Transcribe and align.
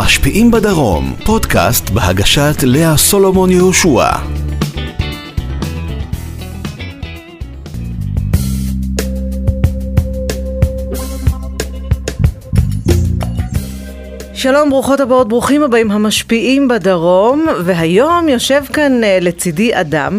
המשפיעים 0.00 0.50
בדרום, 0.50 1.14
פודקאסט 1.24 1.90
בהגשת 1.90 2.56
לאה 2.62 2.96
סולומון 2.96 3.50
יהושע. 3.50 4.10
שלום, 14.34 14.70
ברוכות 14.70 15.00
הבאות, 15.00 15.28
ברוכים 15.28 15.62
הבאים, 15.62 15.90
המשפיעים 15.90 16.68
בדרום, 16.68 17.46
והיום 17.64 18.28
יושב 18.28 18.64
כאן 18.72 19.00
uh, 19.02 19.24
לצידי 19.24 19.80
אדם, 19.80 20.18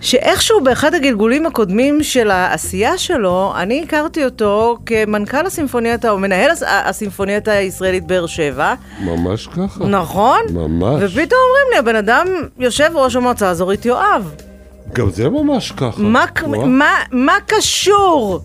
שאיכשהו 0.00 0.60
באחד 0.64 0.94
הגלגולים 0.94 1.46
הקודמים 1.46 2.02
של 2.02 2.30
העשייה 2.30 2.98
שלו, 2.98 3.52
אני 3.56 3.82
הכרתי 3.82 4.24
אותו 4.24 4.78
כמנכ"ל 4.86 5.46
הסימפוניאטה, 5.46 6.10
או 6.10 6.18
מנהל 6.18 6.50
הס- 6.50 6.62
הסימפוניאטה 6.66 7.52
הישראלית 7.52 8.06
באר 8.06 8.26
שבע. 8.26 8.74
ממש 9.04 9.46
ככה. 9.46 9.84
נכון? 9.86 10.40
ממש. 10.50 11.02
ופתאום 11.02 11.20
אומרים 11.48 11.66
לי, 11.72 11.78
הבן 11.78 11.96
אדם 11.96 12.26
יושב 12.58 12.90
ראש 12.94 13.16
המועצה 13.16 13.48
האזורית 13.48 13.86
יואב. 13.86 14.34
גם 14.92 15.10
זה 15.10 15.28
ממש 15.28 15.72
ככה. 15.72 16.02
מה. 16.02 16.24
מה, 16.66 16.90
מה 17.12 17.32
קשור? 17.46 18.40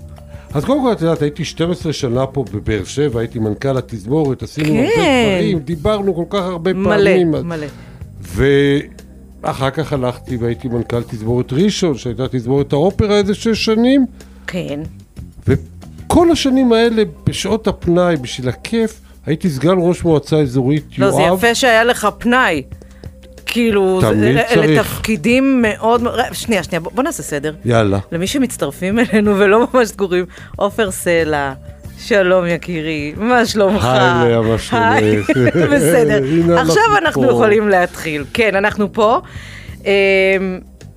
אז 0.54 0.66
קודם 0.66 0.82
כל, 0.82 0.92
את 0.92 1.02
יודעת, 1.02 1.22
הייתי 1.22 1.46
12 1.46 1.94
שנה 1.94 2.26
פה 2.28 2.46
בבאר 2.54 2.84
שבע, 2.84 3.20
הייתי 3.20 3.40
מנכ"ל 3.40 3.78
התזמורת, 3.78 4.44
עשינו 4.44 4.68
כן. 4.68 4.76
הרבה 4.76 4.92
דברים, 5.38 5.60
דיברנו 5.60 6.16
כל 6.16 6.38
כך 6.38 6.44
הרבה 6.46 6.74
מלא, 6.74 6.96
פעמים. 6.96 7.36
אז- 7.36 7.44
מלא. 7.44 7.68
ואחר 9.46 9.70
כך 9.70 9.94
הלכתי 9.94 10.38
והייתי 10.38 10.68
מנכ"ל 10.68 11.04
תזמורת 11.04 11.54
ראשון, 11.54 11.98
שהייתה 11.98 12.24
תזמורת 12.32 12.74
האופרה 12.74 13.18
איזה 13.18 13.34
שש 13.34 13.66
שנים, 13.66 14.06
כן. 14.48 14.80
וכל 15.48 16.32
השנים 16.32 16.74
האלה, 16.74 17.04
בשעות 17.26 17.68
הפנאי, 17.68 18.16
בשביל 18.16 18.50
הכיף, 18.50 19.02
הייתי 19.26 19.50
סגן 19.50 19.76
ראש 19.78 20.04
מועצה 20.04 20.38
אזורית 20.38 20.86
לא, 20.98 21.12
זה 21.12 21.22
יואב. 21.22 21.38
יפה 21.38 21.56
שהיה 21.56 21.84
לך 21.84 22.08
פנאי. 22.18 22.64
כאילו, 23.46 24.02
זה- 24.02 24.08
תמיד 24.10 24.24
אלה 24.38 24.44
צריך. 24.56 24.82
תפקידים 24.82 25.62
מאוד... 25.62 26.04
שנייה, 26.32 26.64
שנייה, 26.64 26.80
בוא 26.80 26.92
בוא 26.96 27.04
נעשה 27.04 27.24
סדר. 27.24 27.56
יאללה. 27.66 28.00
למי 28.12 28.28
שמצטרפים 28.28 29.00
אלינו 29.00 29.38
ולא 29.40 29.68
ממש 29.74 29.88
סגורים, 29.88 30.26
עופר 30.56 30.92
סלע, 30.92 31.54
שלום 32.08 32.46
יקירי, 32.46 33.14
מה 33.18 33.46
שלומך? 33.46 33.86
היי, 33.86 34.30
לאה, 34.30 34.42
מה 34.42 34.58
שלומך? 34.58 34.86
בסדר. 35.74 36.20
עכשיו 36.62 36.84
אנחנו 36.98 37.22
פה. 37.24 37.30
יכולים 37.30 37.70
להתחיל. 37.70 38.26
כן, 38.34 38.56
אנחנו 38.56 38.94
פה. 38.94 39.20
אמ, 39.86 39.90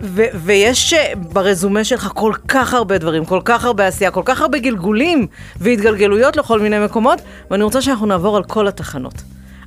ו- 0.00 0.22
ויש 0.34 0.94
אה, 0.94 1.12
ברזומה 1.32 1.84
שלך 1.84 2.10
כל 2.14 2.32
כך 2.48 2.74
הרבה 2.74 2.98
דברים, 2.98 3.24
כל 3.24 3.40
כך 3.44 3.64
הרבה 3.64 3.86
עשייה, 3.86 4.10
כל 4.10 4.22
כך 4.24 4.40
הרבה 4.40 4.58
גלגולים 4.58 5.26
והתגלגלויות 5.56 6.36
לכל 6.36 6.60
מיני 6.60 6.84
מקומות, 6.84 7.20
ואני 7.50 7.64
רוצה 7.64 7.82
שאנחנו 7.82 8.06
נעבור 8.06 8.36
על 8.36 8.44
כל 8.44 8.68
התחנות. 8.68 9.22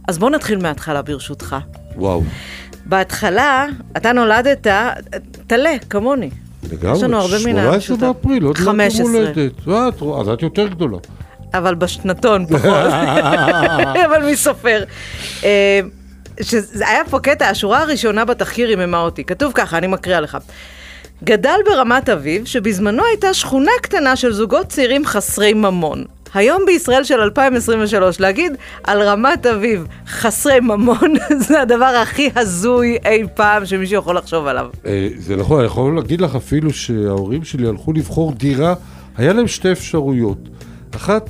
אז 0.07 0.17
בואו 0.17 0.31
נתחיל 0.31 0.59
מההתחלה 0.59 1.01
ברשותך. 1.01 1.55
וואו. 1.95 2.23
בהתחלה, 2.85 3.65
אתה 3.97 4.13
נולדת, 4.13 4.67
טלה, 5.47 5.71
כמוני. 5.89 6.29
לגמרי. 6.71 6.97
יש 6.97 7.03
לנו 7.03 7.17
הרבה 7.17 7.35
מן 7.35 7.41
18 7.41 7.73
המשותף. 7.73 8.01
באפריל, 8.01 8.43
עוד 8.43 8.57
מעט 8.59 8.65
15. 8.65 9.05
יום 9.05 9.15
הולדת. 9.15 9.67
אה, 9.67 10.19
אז 10.19 10.29
את 10.29 10.41
יותר 10.41 10.67
גדולה. 10.67 10.97
אבל 11.53 11.75
בשנתון 11.75 12.45
פחות, 12.45 12.93
אבל 14.07 14.25
מי 14.25 14.35
סופר. 14.35 14.83
אה, 15.43 15.79
שזה 16.41 16.87
היה 16.87 17.05
פה 17.09 17.19
קטע, 17.19 17.49
השורה 17.49 17.81
הראשונה 17.81 18.25
בתחקיר 18.25 18.69
עיממה 18.69 18.99
אותי. 18.99 19.23
כתוב 19.23 19.51
ככה, 19.55 19.77
אני 19.77 19.87
מקריאה 19.87 20.19
לך. 20.19 20.37
גדל 21.23 21.59
ברמת 21.65 22.09
אביב, 22.09 22.45
שבזמנו 22.45 23.03
הייתה 23.05 23.33
שכונה 23.33 23.71
קטנה 23.81 24.15
של 24.15 24.33
זוגות 24.33 24.67
צעירים 24.67 25.05
חסרי 25.05 25.53
ממון. 25.53 26.03
היום 26.33 26.61
בישראל 26.65 27.03
של 27.03 27.19
2023, 27.19 28.19
להגיד 28.19 28.53
על 28.83 29.01
רמת 29.01 29.45
אביב 29.45 29.87
חסרי 30.07 30.59
ממון, 30.59 31.13
זה 31.47 31.61
הדבר 31.61 31.85
הכי 31.85 32.29
הזוי 32.35 32.97
אי 33.05 33.23
פעם 33.33 33.65
שמישהו 33.65 33.97
יכול 33.97 34.17
לחשוב 34.17 34.47
עליו. 34.47 34.65
אה, 34.85 35.09
זה 35.17 35.35
נכון, 35.35 35.57
אני 35.57 35.65
יכול 35.65 35.95
להגיד 35.95 36.21
לך 36.21 36.35
אפילו 36.35 36.73
שההורים 36.73 37.43
שלי 37.43 37.67
הלכו 37.67 37.93
לבחור 37.93 38.33
דירה, 38.33 38.73
היה 39.17 39.33
להם 39.33 39.47
שתי 39.47 39.71
אפשרויות. 39.71 40.37
אחת, 40.95 41.29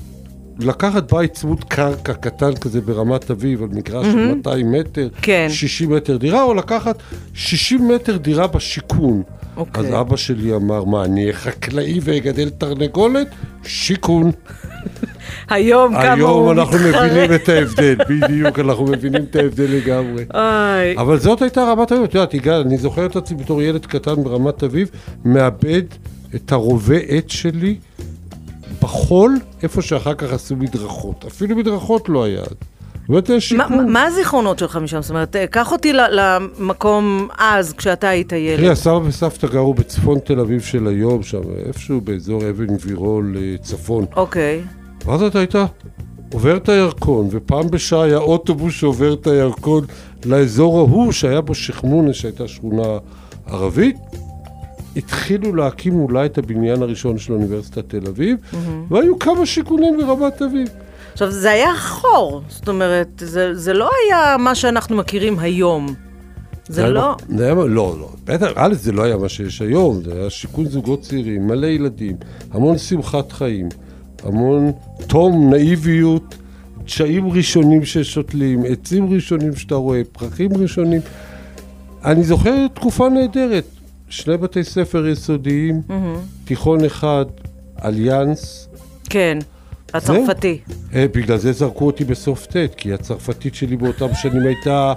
לקחת 0.64 1.14
בית 1.14 1.34
צמוד 1.34 1.64
קרקע 1.64 2.14
קטן 2.14 2.56
כזה 2.56 2.82
ברמת 2.82 3.32
אביב, 3.32 3.64
על 3.64 3.70
מגרש 3.72 4.08
של 4.08 4.36
200 4.36 4.72
מטר, 4.72 5.08
כן. 5.22 5.48
60 5.50 5.94
מטר 5.94 6.18
דירה, 6.18 6.44
או 6.44 6.54
לקחת 6.54 6.98
60 7.34 7.88
מטר 7.88 8.18
דירה 8.18 8.48
בשיכון. 8.48 9.24
אוקיי. 9.58 9.84
אז 9.84 10.02
אבא 10.02 10.16
שלי 10.16 10.56
אמר, 10.56 10.84
מה, 10.84 11.06
אני 11.06 11.22
אהיה 11.22 11.34
חקלאי 11.34 12.00
ואגדל 12.04 12.50
תרנגולת? 12.50 13.28
שיכון. 13.64 14.32
היום 15.50 15.94
כמה 15.94 16.24
הוא 16.24 16.50
היום 16.50 16.60
אנחנו. 16.60 16.78
מבינים 16.78 17.34
את 17.36 17.50
ההבדל, 17.50 17.96
בדיוק, 18.10 18.60
אנחנו 18.60 18.86
מבינים 18.86 19.24
את 19.24 19.36
ההבדל 19.36 19.68
לגמרי. 19.70 20.26
איי. 20.34 20.98
אבל 20.98 21.20
זאת 21.20 21.42
הייתה 21.42 21.64
רמת 21.64 21.92
אביב, 21.92 22.04
את 22.04 22.14
יודעת, 22.14 22.34
יגאל, 22.34 22.62
אני 22.62 22.78
זוכר 22.78 23.06
את 23.06 23.16
עצמי 23.16 23.38
בתור 23.38 23.62
ילד 23.62 23.86
קטן 23.86 24.24
ברמת 24.24 24.64
אביב, 24.64 24.90
מאבד 25.26 25.84
את 26.36 26.52
הרובה 26.52 26.98
עט 26.98 27.30
שלי 27.30 27.76
בחול, 28.82 29.40
איפה 29.64 29.82
שאחר 29.82 30.14
כך 30.14 30.34
עשו 30.34 30.56
מדרכות. 30.56 31.26
אפילו 31.28 31.56
מדרכות 31.56 32.10
לא 32.10 32.24
היה. 32.24 32.42
אז. 32.42 32.48
באמת 33.10 33.30
מה- 33.32 33.40
שיכון. 33.40 33.92
מה 33.92 34.04
הזיכרונות 34.04 34.60
שלך 34.60 34.76
משם? 34.76 35.02
זאת 35.02 35.10
אומרת, 35.10 35.36
אה, 35.36 35.48
קח 35.48 35.72
אותי 35.72 35.94
למקום 35.94 37.28
אז, 37.38 37.74
כשאתה 37.74 38.08
היית 38.10 38.30
תראי, 38.30 38.40
ילד. 38.42 38.72
הסבא 38.72 39.00
וסבתא 39.04 39.48
גרו 39.48 39.74
בצפון 39.74 40.20
תל 40.20 40.40
אביב 40.40 40.62
של 40.62 40.88
היום, 40.88 41.24
שם, 41.24 41.42
איפשהו 41.66 42.02
באזור 42.02 42.50
אבן 42.50 42.66
גבירול 42.78 43.36
אה, 43.40 43.58
צפון. 43.62 44.06
אוקיי. 44.16 44.62
ואז 45.06 45.22
אתה 45.24 45.40
הייתה 45.40 45.66
עובר 46.34 46.58
את 46.58 46.70
הירקון, 46.70 47.28
ופעם 47.32 47.68
בשעה 47.72 48.04
היה 48.04 48.18
אוטובוס 48.18 48.74
שעובר 48.74 49.14
את 49.14 49.28
הירקון 49.28 49.84
לאזור 50.26 50.80
ההוא, 50.80 51.12
שהיה 51.12 51.42
בו 51.42 51.56
שכמונה, 51.56 52.14
שהייתה 52.14 52.48
שכונה 52.48 52.84
ערבית. 53.48 53.96
התחילו 54.96 55.56
להקים 55.56 56.00
אולי 56.00 56.26
את 56.26 56.38
הבניין 56.38 56.82
הראשון 56.82 57.18
של 57.18 57.34
אוניברסיטת 57.34 57.90
תל 57.90 58.08
אביב, 58.08 58.38
והיו 58.90 59.20
כמה 59.20 59.46
שיכונים 59.46 59.98
ברמת 59.98 60.42
אביב. 60.42 60.68
עכשיו, 61.14 61.32
זה 61.32 61.52
היה 61.52 61.76
חור. 61.78 62.42
זאת 62.48 62.68
אומרת, 62.68 63.08
זה 63.26 63.56
זה 63.56 63.74
לא 63.74 63.90
היה 64.06 64.38
מה 64.38 64.56
שאנחנו 64.56 64.96
מכירים 64.96 65.40
היום. 65.40 65.94
זה 66.68 66.88
לא... 66.88 67.16
זה 67.38 67.46
היה, 67.46 67.54
לא, 67.54 67.68
לא. 67.68 68.10
בטח, 68.26 68.48
א', 68.56 68.74
זה 68.74 68.92
לא 68.92 69.04
היה 69.04 69.18
מה 69.18 69.30
שיש 69.30 69.62
היום, 69.62 70.02
זה 70.04 70.14
היה 70.14 70.30
שיכון 70.30 70.66
זוגות 70.66 71.02
צעירים, 71.02 71.48
מלא 71.48 71.68
ילדים, 71.68 72.16
המון 72.52 72.78
שמחת 72.78 73.32
חיים, 73.32 73.70
המון 74.24 74.72
תום, 75.08 75.50
נאיביות, 75.54 76.36
דשאים 76.86 77.32
ראשונים 77.32 77.86
ששותלים, 77.86 78.64
עצים 78.70 79.14
ראשונים 79.14 79.56
שאתה 79.56 79.76
רואה, 79.76 80.02
פרחים 80.12 80.50
ראשונים. 80.58 81.02
אני 82.06 82.24
זוכר 82.24 82.68
תקופה 82.74 83.10
נהדרת, 83.10 83.66
שני 84.12 84.38
בתי 84.38 84.64
ספר 84.64 85.08
יסודיים, 85.08 85.82
תיכון 86.46 86.86
אחד, 86.86 87.26
אליאנס. 87.86 88.70
כן, 89.10 89.38
הצרפתי. 89.94 90.60
אה, 90.96 91.06
בגלל 91.16 91.38
זה 91.38 91.52
זרקו 91.52 91.86
אותי 91.86 92.04
בסוף 92.06 92.46
ט', 92.46 92.56
כי 92.78 92.94
הצרפתית 92.94 93.56
שלי 93.56 93.78
באותם 93.78 94.08
שנים 94.14 94.42
הייתה 94.42 94.94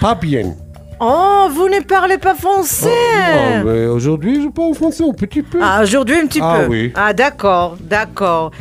פביין. 0.00 0.52
Oh, 1.00 1.48
vous 1.56 1.68
ne 1.68 1.80
parlez 1.94 2.18
pas 2.26 2.36
français 2.44 3.00
Ah, 3.18 3.64
mais 3.64 3.86
aujourd'hui, 3.96 4.34
je 4.44 4.48
parle 4.58 4.74
français 4.80 5.02
un 5.10 5.14
petit 5.24 5.42
peu. 5.50 5.58
Ah, 5.60 5.80
aujourd'hui 5.82 6.16
un 6.22 6.26
petit 6.28 6.40
Ah, 6.40 6.58
peu. 6.60 6.66
oui. 6.72 6.92
Ah, 6.94 7.12
d'accord, 7.12 7.70
d'accord. 7.94 8.52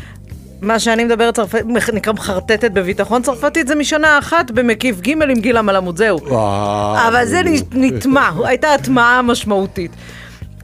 מה 0.61 0.79
שאני 0.79 1.05
מדברת 1.05 1.35
צרפתית, 1.35 1.66
נקרא 1.94 2.13
מחרטטת 2.13 2.72
בביטחון 2.72 3.22
צרפתית, 3.22 3.67
זה 3.67 3.75
משנה 3.75 4.19
אחת 4.19 4.51
במקיף 4.51 4.99
ג' 4.99 5.09
עם 5.09 5.39
גילה 5.39 5.61
מלמוד, 5.61 5.97
זהו. 5.97 6.38
אה, 6.38 7.07
אבל 7.07 7.25
זה 7.25 7.41
נטמע, 7.72 8.29
הייתה 8.45 8.73
הטמעה 8.73 9.21
משמעותית. 9.21 9.91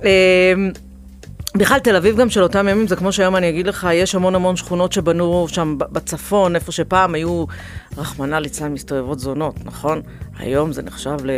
אמ, 0.03 0.71
בכלל, 1.57 1.79
תל 1.79 1.95
אביב 1.95 2.17
גם 2.17 2.29
של 2.29 2.43
אותם 2.43 2.67
ימים, 2.67 2.87
זה 2.87 2.95
כמו 2.95 3.11
שהיום 3.11 3.35
אני 3.35 3.49
אגיד 3.49 3.67
לך, 3.67 3.87
יש 3.93 4.15
המון 4.15 4.35
המון 4.35 4.55
שכונות 4.55 4.91
שבנו 4.91 5.45
שם 5.47 5.75
בצפון, 5.77 6.55
איפה 6.55 6.71
שפעם 6.71 7.15
היו, 7.15 7.45
רחמנא 7.97 8.35
ליצלן, 8.35 8.73
מסתובבות 8.73 9.19
זונות, 9.19 9.55
נכון? 9.65 10.01
היום 10.39 10.73
זה 10.73 10.81
נחשב 10.81 11.17
ל... 11.23 11.31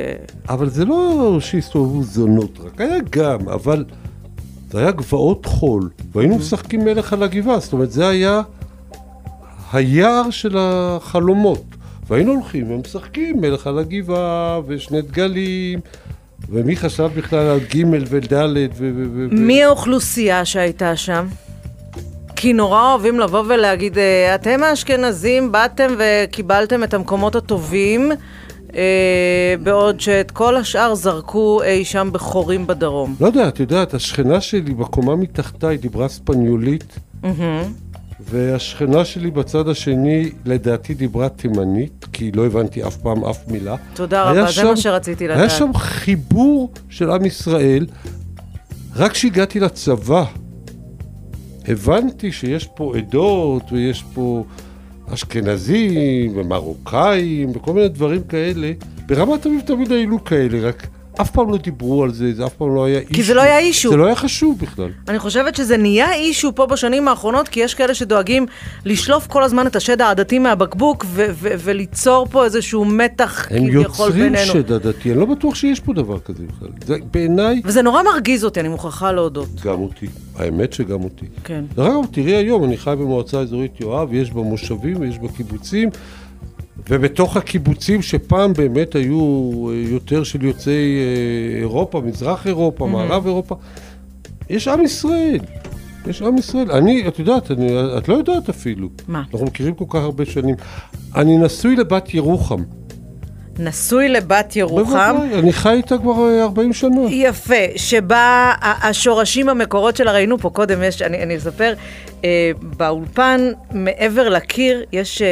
אבל 0.50 0.70
זה 0.70 0.86
לא 0.86 1.38
שהסתובבו 1.40 2.04
זונות 2.04 2.60
רק, 2.66 2.82
היה 2.82 2.98
גם, 3.10 3.50
אבל 3.50 3.86
זה 4.70 4.80
היה 4.80 4.92
גבעות 4.92 5.46
חול, 5.46 5.90
והיינו 6.12 6.38
משחקים 6.38 6.86
מלך 6.86 7.14
על 7.14 7.24
הגבעה, 7.24 7.60
זאת 7.60 7.74
אומרת, 7.74 7.92
זה 7.92 8.08
היה 8.08 8.42
היער 9.74 10.30
של 10.30 10.56
החלומות. 10.60 11.64
והיינו 12.08 12.32
הולכים 12.32 12.72
ומשחקים 12.72 13.42
מלך 13.42 13.68
על 13.68 13.80
הגבעה, 13.80 14.60
ושני 14.68 15.02
דגלים, 15.02 15.80
ומי 16.50 16.76
חשב 16.76 17.10
בכלל 17.16 17.40
על 17.40 17.60
ג' 17.60 17.84
וד' 18.10 18.34
ו... 18.78 18.92
מי 19.32 19.64
האוכלוסייה 19.64 20.46
שהייתה 20.46 20.96
שם? 20.96 21.28
כי 22.36 22.54
נורא 22.54 22.92
אוהבים 22.92 23.20
לבוא 23.20 23.44
ולהגיד, 23.48 23.98
אה, 23.98 24.36
אתם 24.36 24.64
האשכנזים 24.64 25.52
באתם 25.52 25.96
וקיבלתם 25.98 26.84
את 26.84 26.94
המקומות 26.94 27.36
הטובים, 27.36 28.12
בעוד 29.64 30.00
שאת 30.00 30.32
כל 30.32 30.56
השאר 30.58 30.96
זרקו 30.96 31.64
אי 31.64 31.86
שם 31.86 32.10
בחורים 32.12 32.68
בדרום. 32.68 33.16
לא 33.22 33.28
יודע, 33.28 33.48
את 33.48 33.60
יודעת, 33.60 33.94
השכנה 33.94 34.42
שלי 34.42 34.74
בקומה 34.74 35.16
מתחתיי 35.16 35.78
דיברה 35.78 36.08
ספניולית, 36.08 37.00
והשכנה 38.32 39.06
שלי 39.06 39.32
בצד 39.32 39.68
השני, 39.68 40.30
לדעתי, 40.46 40.94
דיברה 40.94 41.30
תימנית, 41.30 42.06
כי 42.14 42.32
לא 42.32 42.46
הבנתי 42.46 42.84
אף 42.88 42.96
פעם 42.98 43.26
אף 43.26 43.48
מילה. 43.48 43.76
תודה 43.94 44.24
רבה, 44.24 44.46
זה 44.46 44.52
שם- 44.52 44.68
מה 44.68 44.78
שרציתי 44.78 45.26
לדעת. 45.28 45.38
היה 45.40 45.50
שם 45.50 45.74
חיבור 45.74 46.70
של 46.90 47.12
עם 47.12 47.26
ישראל. 47.26 47.86
רק 48.96 49.12
כשהגעתי 49.12 49.60
לצבא, 49.60 50.24
הבנתי 51.68 52.32
שיש 52.32 52.68
פה 52.76 52.94
עדות 52.98 53.64
ויש 53.72 54.04
פה 54.14 54.44
אשכנזים 55.14 56.38
ומרוקאים 56.38 57.50
וכל 57.56 57.74
מיני 57.74 57.88
דברים 57.88 58.24
כאלה. 58.24 58.72
ברמת 59.06 59.46
אביב 59.46 59.62
תמיד 59.66 59.92
היינו 59.92 60.24
כאלה, 60.24 60.68
רק 60.68 60.88
אף 61.22 61.32
פעם 61.32 61.52
לא 61.52 61.58
דיברו 61.58 62.04
על 62.04 62.14
זה, 62.14 62.34
זה 62.34 62.46
אף 62.46 62.54
פעם 62.54 62.76
לא 62.76 62.86
היה 62.86 63.00
אישו. 63.00 63.14
כי 63.14 63.24
זה 63.24 63.34
לא 63.34 63.42
היה 63.42 63.60
אישו. 63.60 63.90
זה 63.90 63.98
לא 63.98 64.06
היה 64.06 64.16
חשוב 64.16 64.60
בכלל. 64.60 64.90
אני 65.08 65.20
חושבת 65.20 65.56
שזה 65.56 65.78
נהיה 65.78 66.14
אישו 66.14 66.56
פה 66.56 66.66
בשנים 66.66 67.08
האחרונות, 67.08 67.48
כי 67.48 67.60
יש 67.60 67.74
כאלה 67.74 67.94
שדואגים 67.94 68.46
לשלוף 68.86 69.28
כל 69.28 69.44
הזמן 69.44 69.68
את 69.68 69.76
השד 69.76 70.02
העדתי 70.02 70.40
מהבקבוק 70.40 71.06
ו- 71.08 71.26
ו- 71.32 71.54
וליצור 71.60 72.28
פה 72.32 72.46
איזשהו 72.46 72.86
מתח 72.86 73.48
הם 73.52 73.58
כביכול 73.58 73.82
יוצרים 73.82 74.14
בינינו. 74.14 74.54
שד 74.54 74.72
עדתי, 74.72 75.12
אני 75.12 75.20
לא 75.20 75.26
בטוח 75.26 75.56
שיש 75.56 75.80
פה 75.80 75.94
דבר 75.94 76.20
כזה 76.20 76.44
בכלל. 76.56 76.70
זה 76.86 76.96
בעיניי 77.14 77.62
וזה 77.66 77.82
נורא 77.82 78.04
מרגיז 78.04 78.46
אותי, 78.46 78.60
אני 78.60 78.70
מוכרחה 78.70 79.12
להודות. 79.12 79.62
גם 79.64 79.82
אותי. 79.82 80.08
האמת 80.36 80.74
שגם 80.74 81.04
אותי. 81.04 81.26
כן. 81.44 81.64
דרך 81.76 81.88
אגב, 81.88 82.06
תראי 82.12 82.36
היום, 82.36 82.64
אני 82.64 82.78
חי 82.78 82.94
במועצה 83.00 83.40
אזורית 83.40 83.82
יואב, 83.82 84.14
יש 84.14 84.32
בה 84.32 84.42
מושבים 84.42 85.00
ויש 85.00 85.20
בה 85.20 85.28
קיבוצים, 85.38 85.90
ובתוך 86.90 87.38
הקיבוצים 87.38 88.02
שפעם 88.02 88.54
באמת 88.54 88.96
היו 88.96 89.20
אה, 89.70 89.76
יותר 89.76 90.24
של 90.24 90.46
יוצאי 90.46 90.98
אה, 91.00 91.60
אירופה, 91.60 92.02
מזרח 92.02 92.48
אירופה, 92.48 92.88
מערב 92.88 93.26
אירופה, 93.26 93.56
יש 94.50 94.68
עם 94.68 94.82
ישראל. 94.82 95.40
יש 96.08 96.22
עם 96.22 96.38
ישראל. 96.38 96.72
אני, 96.72 97.08
את 97.08 97.20
יודעת, 97.20 97.52
אני, 97.52 97.98
את 97.98 98.08
לא 98.08 98.14
יודעת 98.14 98.50
אפילו. 98.50 98.90
מה? 99.08 99.24
אנחנו 99.34 99.46
מכירים 99.48 99.74
כל 99.74 99.86
כך 99.90 99.96
הרבה 99.96 100.26
שנים. 100.26 100.56
אני 101.16 101.38
נשוי 101.38 101.76
לבת 101.76 102.14
ירוחם. 102.14 102.64
נשוי 103.60 104.10
לבת 104.10 104.56
ירוחם. 104.56 105.16
בוודאי, 105.18 105.40
אני 105.40 105.54
חי 105.54 105.74
איתה 105.74 105.98
כבר 105.98 106.30
אה, 106.30 106.44
40 106.44 106.74
שנה. 106.74 107.02
יפה, 107.10 107.56
שבה 107.76 108.54
השורשים 108.62 109.50
המקורות 109.50 109.96
שלה, 109.96 110.12
ראינו 110.12 110.38
פה 110.38 110.50
קודם, 110.50 110.84
יש, 110.84 111.02
אני, 111.02 111.24
אני 111.24 111.38
אספר, 111.38 111.74
אה, 111.74 111.74
באולפן, 112.78 113.52
מעבר 113.74 114.30
לקיר, 114.30 114.84
יש 114.92 115.22
אה, 115.22 115.28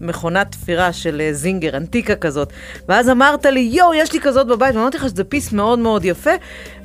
מכונת 0.00 0.52
תפירה 0.52 0.92
של 0.92 1.20
אה, 1.20 1.32
זינגר, 1.32 1.76
אנטיקה 1.76 2.14
כזאת. 2.14 2.52
ואז 2.88 3.10
אמרת 3.10 3.46
לי, 3.46 3.60
יואו, 3.60 3.94
יש 3.94 4.12
לי 4.12 4.20
כזאת 4.20 4.46
בבית, 4.46 4.74
ואמרתי 4.74 4.96
לך 4.96 5.04
שזה 5.04 5.24
פיס 5.24 5.52
מאוד 5.52 5.78
מאוד 5.78 6.04
יפה, 6.04 6.30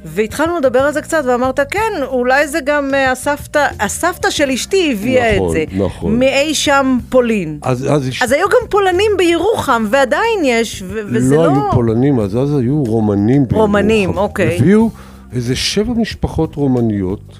והתחלנו 0.05 0.57
לדבר 0.57 0.79
על 0.79 0.93
זה 0.93 1.01
קצת, 1.01 1.23
ואמרת, 1.25 1.59
כן, 1.71 2.03
אולי 2.07 2.47
זה 2.47 2.59
גם 2.65 2.93
אה, 2.93 3.11
הסבתא, 3.11 3.67
הסבתא 3.79 4.29
של 4.29 4.49
אשתי 4.49 4.91
הביאה 4.91 5.35
נכון, 5.35 5.47
את 5.47 5.51
זה. 5.51 5.83
נכון. 5.83 6.19
מאי 6.19 6.53
שם 6.53 6.97
פולין. 7.09 7.59
אז, 7.61 7.87
אז, 7.91 8.09
אז 8.21 8.31
היו 8.31 8.47
גם 8.49 8.67
פולנים 8.69 9.11
בירוחם, 9.17 9.85
ועדיין 9.89 10.39
יש, 10.43 10.83
ו- 10.87 11.01
וזה 11.05 11.35
לא... 11.35 11.45
לא 11.45 11.51
היו 11.51 11.71
פולנים, 11.71 12.19
אז 12.19 12.37
אז 12.37 12.57
היו 12.57 12.83
רומנים 12.83 13.47
בירוחם. 13.47 13.61
רומנים, 13.61 14.17
אוקיי. 14.17 14.57
הביאו 14.57 14.89
איזה 15.33 15.55
שבע 15.55 15.93
משפחות 15.93 16.55
רומניות, 16.55 17.39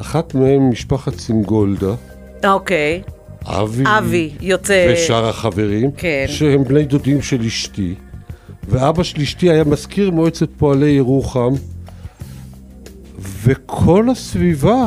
אחת 0.00 0.34
מהן 0.34 0.68
משפחת 0.68 1.18
סינגולדה, 1.18 1.94
אוקיי. 2.44 3.02
אבי, 3.46 3.82
אבי, 3.86 4.30
יוצא... 4.40 4.94
ושאר 4.94 5.28
החברים, 5.28 5.90
כן. 5.96 6.24
שהם 6.28 6.64
בני 6.64 6.84
דודים 6.84 7.22
של 7.22 7.40
אשתי, 7.40 7.94
ואבא 8.68 9.02
של 9.02 9.20
אשתי 9.20 9.50
היה 9.50 9.64
מזכיר 9.64 10.10
מועצת 10.10 10.48
פועלי 10.58 10.90
ירוחם, 10.90 11.52
וכל 13.18 14.10
הסביבה 14.10 14.86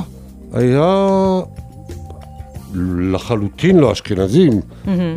היה 0.54 1.08
לחלוטין 3.14 3.78
לא 3.78 3.92
אשכנזים, 3.92 4.62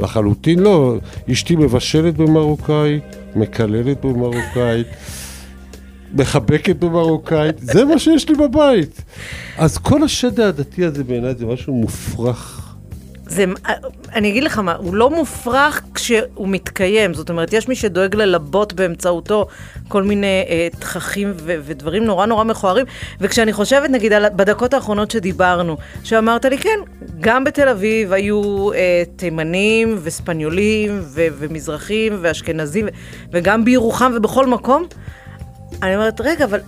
לחלוטין 0.01 0.59
לא. 0.59 0.97
אשתי 1.33 1.57
מבשלת 1.57 2.17
במרוקאית, 2.17 3.17
מקללת 3.37 4.05
במרוקאית, 4.05 4.87
מחבקת 6.15 6.77
במרוקאית, 6.77 7.59
זה 7.59 7.85
מה 7.85 7.99
שיש 7.99 8.29
לי 8.29 8.35
בבית. 8.35 9.03
אז 9.59 9.79
כל 9.79 10.03
השד 10.03 10.41
העדתי 10.41 10.85
הזה 10.85 11.05
בעיניי 11.05 11.35
זה 11.35 11.47
משהו 11.47 11.75
מופרך. 11.75 12.67
זה, 13.31 13.45
אני 14.15 14.31
אגיד 14.31 14.45
לך 14.45 14.59
מה, 14.59 14.75
הוא 14.75 14.95
לא 14.95 15.11
מופרך 15.11 15.83
כשהוא 15.95 16.49
מתקיים, 16.49 17.15
זאת 17.15 17.31
אומרת, 17.31 17.53
יש 17.53 17.69
מי 17.69 17.75
שדואג 17.75 18.17
ללבות 18.17 18.73
באמצעותו 18.73 19.47
כל 19.89 20.03
מיני 20.03 20.45
אה, 20.49 20.69
תככים 20.79 21.33
ו- 21.37 21.57
ודברים 21.65 22.05
נורא 22.05 22.27
נורא 22.27 22.45
מכוערים, 22.45 22.87
וכשאני 23.21 23.53
חושבת, 23.53 23.91
נגיד, 23.91 24.13
על, 24.13 24.25
בדקות 24.37 24.75
האחרונות 24.75 25.11
שדיברנו, 25.11 25.77
שאמרת 26.05 26.45
לי, 26.45 26.59
כן, 26.59 26.79
גם 27.21 27.45
בתל 27.45 27.69
אביב 27.69 28.13
היו 28.13 28.73
אה, 28.73 29.03
תימנים 29.17 29.99
וספניולים 30.03 31.01
ו- 31.03 31.27
ומזרחים 31.39 32.19
ואשכנזים, 32.21 32.87
ו- 32.87 32.89
וגם 33.33 33.65
בירוחם 33.65 34.13
ובכל 34.17 34.47
מקום, 34.47 34.87
אני 35.83 35.97
אומרת, 35.97 36.21
רגע, 36.21 36.45
אבל 36.45 36.61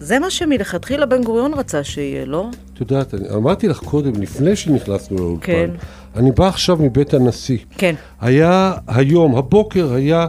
זה 0.00 0.18
מה 0.18 0.30
שמלכתחילה 0.30 1.06
בן 1.06 1.22
גוריון 1.22 1.54
רצה 1.54 1.84
שיהיה, 1.84 2.24
לא? 2.24 2.50
את 2.74 2.80
יודעת, 2.80 3.14
אני 3.14 3.30
אמרתי 3.30 3.68
לך 3.68 3.78
קודם, 3.78 4.22
לפני 4.22 4.56
שנכנסנו 4.56 5.16
לאולפן, 5.18 5.46
כן. 5.46 5.70
אני 6.16 6.32
בא 6.32 6.48
עכשיו 6.48 6.76
מבית 6.76 7.14
הנשיא. 7.14 7.58
כן. 7.78 7.94
היה 8.20 8.74
היום, 8.86 9.36
הבוקר 9.36 9.92
היה 9.92 10.26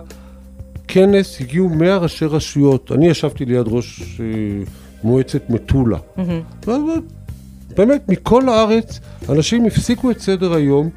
כנס, 0.87 1.41
הגיעו 1.41 1.69
100 1.69 1.97
ראשי 1.97 2.25
רשויות. 2.25 2.91
אני 2.91 3.07
ישבתי 3.07 3.45
ליד 3.45 3.65
ראש 3.67 4.19
אה, 4.19 4.25
מועצת 5.03 5.49
מטולה. 5.49 5.97
ו- 6.17 6.71
ו- 6.71 6.75
באמת, 7.77 8.09
מכל 8.09 8.49
הארץ, 8.49 8.99
אנשים 9.29 9.65
הפסיקו 9.65 10.11
את 10.11 10.19
סדר 10.19 10.53
היום 10.53 10.89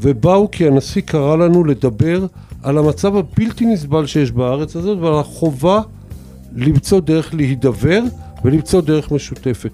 ובאו 0.00 0.50
כי 0.50 0.66
הנשיא 0.66 1.02
קרא 1.02 1.36
לנו 1.36 1.64
לדבר 1.64 2.26
על 2.62 2.78
המצב 2.78 3.16
הבלתי 3.16 3.66
נסבל 3.66 4.06
שיש 4.06 4.32
בארץ 4.32 4.76
הזאת 4.76 4.98
ועל 4.98 5.18
החובה 5.20 5.80
למצוא 6.58 7.00
דרך 7.00 7.34
להידבר 7.34 8.00
ולמצוא 8.44 8.80
דרך 8.80 9.12
משותפת. 9.12 9.70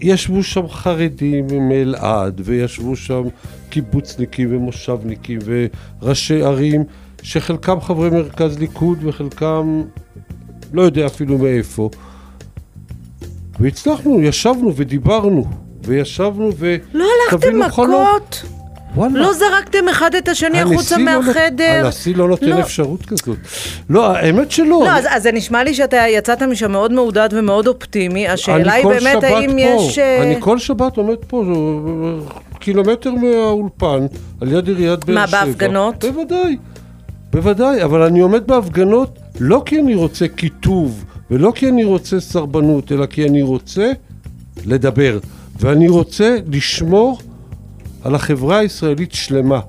ישבו 0.00 0.42
שם 0.42 0.68
חרדים 0.68 1.68
מאלעד, 1.68 2.40
וישבו 2.44 2.96
שם 2.96 3.22
קיבוצניקים 3.70 4.56
ומושבניקים 4.56 5.38
וראשי 5.44 6.42
ערים, 6.42 6.84
שחלקם 7.22 7.80
חברי 7.80 8.10
מרכז 8.10 8.58
ליכוד 8.58 8.98
וחלקם 9.02 9.82
לא 10.72 10.82
יודע 10.82 11.06
אפילו 11.06 11.38
מאיפה. 11.38 11.90
והצלחנו, 13.60 14.20
ישבנו 14.20 14.76
ודיברנו, 14.76 15.44
וישבנו 15.84 16.50
ו... 16.56 16.76
לא 16.92 17.04
הלכתם 17.04 17.40
חווינו 17.40 17.70
חלום. 17.70 18.06
וואלה. 18.94 19.18
לא 19.18 19.32
זרקתם 19.32 19.88
אחד 19.88 20.14
את 20.14 20.28
השני 20.28 20.60
החוצה 20.60 20.98
לא 20.98 21.04
מהחדר? 21.04 21.82
הנשיא 21.84 22.16
לא 22.16 22.28
נותן 22.28 22.48
לא. 22.48 22.60
אפשרות 22.60 23.06
כזאת. 23.06 23.38
לא, 23.90 24.16
האמת 24.16 24.50
שלא. 24.50 24.66
לא, 24.66 24.90
אז, 24.90 25.04
אז 25.10 25.22
זה 25.22 25.32
נשמע 25.32 25.64
לי 25.64 25.74
שאתה 25.74 25.96
יצאת 25.96 26.42
משם 26.42 26.72
מאוד 26.72 26.92
מעודד 26.92 27.28
ומאוד 27.32 27.66
אופטימי. 27.66 28.28
השאלה 28.28 28.72
היא 28.72 28.86
באמת 28.86 29.24
האם 29.24 29.50
פה. 29.50 29.60
יש... 29.60 29.98
אה, 29.98 30.22
אני 30.22 30.36
כל 30.40 30.58
שבת 30.58 30.96
עומד 30.96 31.16
פה, 31.26 31.44
אה, 31.48 32.38
קילומטר 32.58 33.12
מהאולפן, 33.12 34.06
על 34.40 34.52
יד 34.52 34.68
עיריית 34.68 35.04
באר 35.04 35.14
מה, 35.14 35.26
שבע. 35.26 35.44
בהפגנות? 35.44 36.04
בוודאי, 36.04 36.56
בוודאי, 37.32 37.84
אבל 37.84 38.02
אני 38.02 38.20
עומד 38.20 38.46
בהפגנות 38.46 39.18
לא 39.40 39.62
כי 39.66 39.80
אני 39.80 39.94
רוצה 39.94 40.28
קיטוב, 40.28 41.04
ולא 41.30 41.52
כי 41.54 41.68
אני 41.68 41.84
רוצה 41.84 42.20
סרבנות, 42.20 42.92
אלא 42.92 43.06
כי 43.06 43.24
אני 43.28 43.42
רוצה 43.42 43.92
לדבר. 44.66 45.18
ואני 45.60 45.88
רוצה 45.88 46.36
לשמור 46.52 47.18
על 48.04 48.14
החברה 48.14 48.58
הישראלית 48.58 49.12
שלמה. 49.12 49.60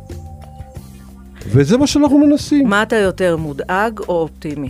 וזה 1.47 1.77
מה 1.77 1.87
שאנחנו 1.87 2.17
מנסים. 2.17 2.67
מה 2.67 2.83
אתה 2.83 2.95
יותר, 2.95 3.37
מודאג 3.37 3.99
או 3.99 4.13
אופטימי? 4.13 4.69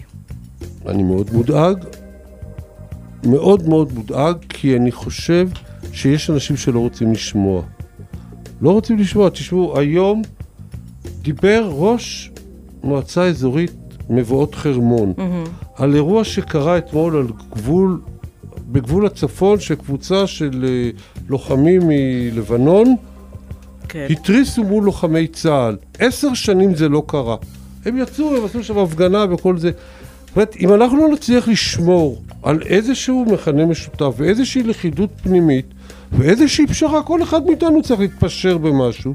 אני 0.88 1.04
מאוד 1.04 1.30
מודאג, 1.34 1.86
מאוד 3.26 3.70
מאוד 3.70 3.94
מודאג, 3.94 4.36
כי 4.50 4.78
אני 4.78 4.92
חושב 4.92 5.48
שיש 5.94 6.30
אנשים 6.30 6.58
שלא 6.58 6.80
רוצים 6.80 7.12
לשמוע. 7.12 7.62
לא 8.62 8.72
רוצים 8.72 8.98
לשמוע. 8.98 9.30
תשמעו, 9.30 9.80
היום 9.80 10.22
דיבר 11.22 11.70
ראש 11.74 12.32
מועצה 12.84 13.26
אזורית 13.26 13.72
מבואות 14.10 14.56
חרמון 14.56 15.14
על 15.76 15.96
אירוע 15.96 16.24
שקרה 16.24 16.78
אתמול 16.78 17.16
על 17.18 17.28
גבול, 17.52 18.02
בגבול 18.72 19.06
הצפון, 19.06 19.60
שקבוצה 19.60 20.28
של 20.28 20.66
אה, 20.68 20.90
לוחמים 21.30 21.82
מלבנון 21.88 22.96
כן. 23.92 24.08
התריסו 24.10 24.64
מול 24.64 24.84
לוחמי 24.84 25.28
צה"ל. 25.28 25.78
עשר 26.00 26.34
שנים 26.34 26.76
זה 26.76 26.90
לא 26.90 27.04
קרה. 27.08 27.36
הם 27.86 27.98
יצאו, 27.98 28.38
הם 28.38 28.46
עשו 28.46 28.64
שם 28.64 28.78
הפגנה 28.78 29.26
וכל 29.34 29.58
זה. 29.58 29.72
זאת 30.28 30.36
אומרת, 30.36 30.56
אם 30.60 30.74
אנחנו 30.74 30.98
לא 30.98 31.14
נצליח 31.14 31.48
לשמור 31.48 32.22
על 32.44 32.60
איזשהו 32.66 33.26
מכנה 33.26 33.66
משותף 33.66 34.14
ואיזושהי 34.18 34.64
לכידות 34.64 35.10
פנימית 35.24 35.66
ואיזושהי 36.12 36.68
פשרה, 36.68 37.04
כל 37.04 37.24
אחד 37.24 37.46
מאיתנו 37.46 37.82
צריך 37.82 38.00
להתפשר 38.00 38.58
במשהו. 38.58 39.14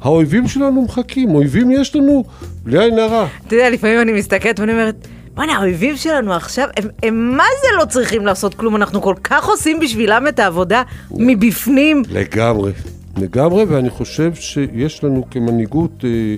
האויבים 0.00 0.48
שלנו 0.48 0.82
מחכים, 0.82 1.34
אויבים 1.34 1.70
יש 1.70 1.96
לנו 1.96 2.24
בלי 2.62 2.78
עין 2.78 2.98
הרע. 2.98 3.26
אתה 3.46 3.54
יודע, 3.54 3.70
לפעמים 3.70 4.00
אני 4.00 4.12
מסתכלת 4.12 4.60
ואני 4.60 4.72
אומרת, 4.72 5.08
בוא'נה, 5.34 5.56
האויבים 5.56 5.96
שלנו 5.96 6.32
עכשיו, 6.32 6.68
הם, 6.76 6.88
הם 7.02 7.36
מה 7.36 7.44
זה 7.62 7.68
לא 7.78 7.84
צריכים 7.84 8.26
לעשות 8.26 8.54
כלום? 8.54 8.76
אנחנו 8.76 9.02
כל 9.02 9.14
כך 9.24 9.44
עושים 9.44 9.80
בשבילם 9.80 10.28
את 10.28 10.38
העבודה 10.38 10.82
מבפנים. 11.10 12.02
לגמרי, 12.10 12.72
לגמרי, 13.16 13.64
ואני 13.64 13.90
חושב 13.90 14.34
שיש 14.34 15.04
לנו 15.04 15.24
כמנהיגות 15.30 16.04
אה, 16.04 16.36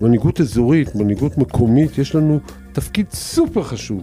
מנהיגות 0.00 0.40
אזורית, 0.40 0.94
מנהיגות 0.94 1.38
מקומית, 1.38 1.98
יש 1.98 2.14
לנו 2.14 2.40
תפקיד 2.72 3.06
סופר 3.12 3.62
חשוב. 3.62 4.02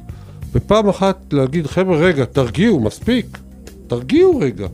ופעם 0.52 0.90
אחת 0.90 1.34
להגיד, 1.34 1.68
חבר'ה, 1.68 1.98
רגע, 1.98 2.26
תרגיעו, 2.26 2.80
מספיק, 2.80 3.38
תרגיעו 3.88 4.40
רגע. 4.40 4.68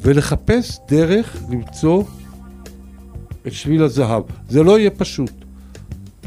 ולחפש 0.00 0.78
דרך 0.88 1.42
למצוא 1.50 2.02
את 3.46 3.52
שביל 3.52 3.82
הזהב. 3.82 4.22
זה 4.48 4.62
לא 4.62 4.78
יהיה 4.78 4.90
פשוט. 4.90 5.30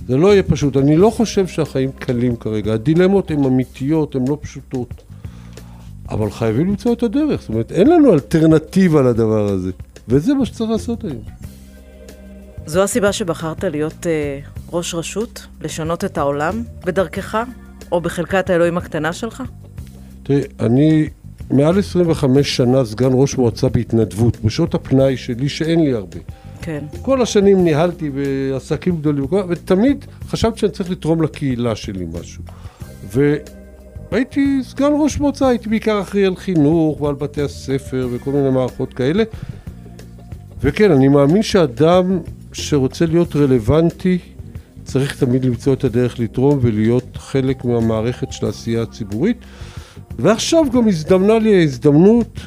זה 0.07 0.17
לא 0.17 0.33
יהיה 0.33 0.43
פשוט. 0.43 0.77
אני 0.77 0.97
לא 0.97 1.09
חושב 1.09 1.47
שהחיים 1.47 1.91
קלים 1.91 2.35
כרגע. 2.35 2.73
הדילמות 2.73 3.31
הן 3.31 3.43
אמיתיות, 3.43 4.15
הן 4.15 4.27
לא 4.27 4.37
פשוטות. 4.41 5.03
אבל 6.09 6.31
חייבים 6.31 6.67
למצוא 6.67 6.93
את 6.93 7.03
הדרך. 7.03 7.41
זאת 7.41 7.49
אומרת, 7.49 7.71
אין 7.71 7.87
לנו 7.87 8.13
אלטרנטיבה 8.13 9.01
לדבר 9.01 9.47
הזה. 9.47 9.71
וזה 10.07 10.33
מה 10.33 10.45
שצריך 10.45 10.69
לעשות 10.71 11.03
היום. 11.03 11.23
זו 12.65 12.83
הסיבה 12.83 13.13
שבחרת 13.13 13.63
להיות 13.63 14.07
אה, 14.07 14.39
ראש 14.71 14.93
רשות? 14.93 15.47
לשנות 15.61 16.05
את 16.05 16.17
העולם 16.17 16.63
בדרכך? 16.85 17.43
או 17.91 18.01
בחלקת 18.01 18.49
האלוהים 18.49 18.77
הקטנה 18.77 19.13
שלך? 19.13 19.43
תראי, 20.23 20.41
אני 20.59 21.09
מעל 21.51 21.79
25 21.79 22.55
שנה 22.57 22.85
סגן 22.85 23.09
ראש 23.13 23.37
מועצה 23.37 23.69
בהתנדבות, 23.69 24.37
בשעות 24.43 24.73
הפנאי 24.73 25.17
שלי, 25.17 25.49
שאין 25.49 25.83
לי 25.83 25.93
הרבה. 25.93 26.17
כן. 26.61 26.85
כל 27.01 27.21
השנים 27.21 27.63
ניהלתי 27.63 28.09
בעסקים 28.09 28.97
גדולים, 28.97 29.25
ותמיד 29.49 30.05
חשבתי 30.29 30.59
שאני 30.59 30.71
צריך 30.71 30.91
לתרום 30.91 31.21
לקהילה 31.21 31.75
שלי 31.75 32.05
משהו. 32.13 32.43
והייתי 34.11 34.59
סגן 34.63 34.91
ראש 34.99 35.19
מועצה, 35.19 35.47
הייתי 35.47 35.69
בעיקר 35.69 36.01
אחראי 36.01 36.25
על 36.25 36.35
חינוך 36.35 37.01
ועל 37.01 37.15
בתי 37.15 37.41
הספר 37.41 38.07
וכל 38.11 38.31
מיני 38.31 38.49
מערכות 38.49 38.93
כאלה. 38.93 39.23
וכן, 40.61 40.91
אני 40.91 41.07
מאמין 41.07 41.43
שאדם 41.43 42.19
שרוצה 42.53 43.05
להיות 43.05 43.35
רלוונטי, 43.35 44.17
צריך 44.83 45.19
תמיד 45.19 45.45
למצוא 45.45 45.73
את 45.73 45.83
הדרך 45.83 46.19
לתרום 46.19 46.59
ולהיות 46.61 47.17
חלק 47.17 47.65
מהמערכת 47.65 48.31
של 48.31 48.45
העשייה 48.45 48.81
הציבורית. 48.81 49.37
ועכשיו 50.19 50.65
גם 50.73 50.87
הזדמנה 50.87 51.39
לי 51.39 51.59
ההזדמנות 51.59 52.39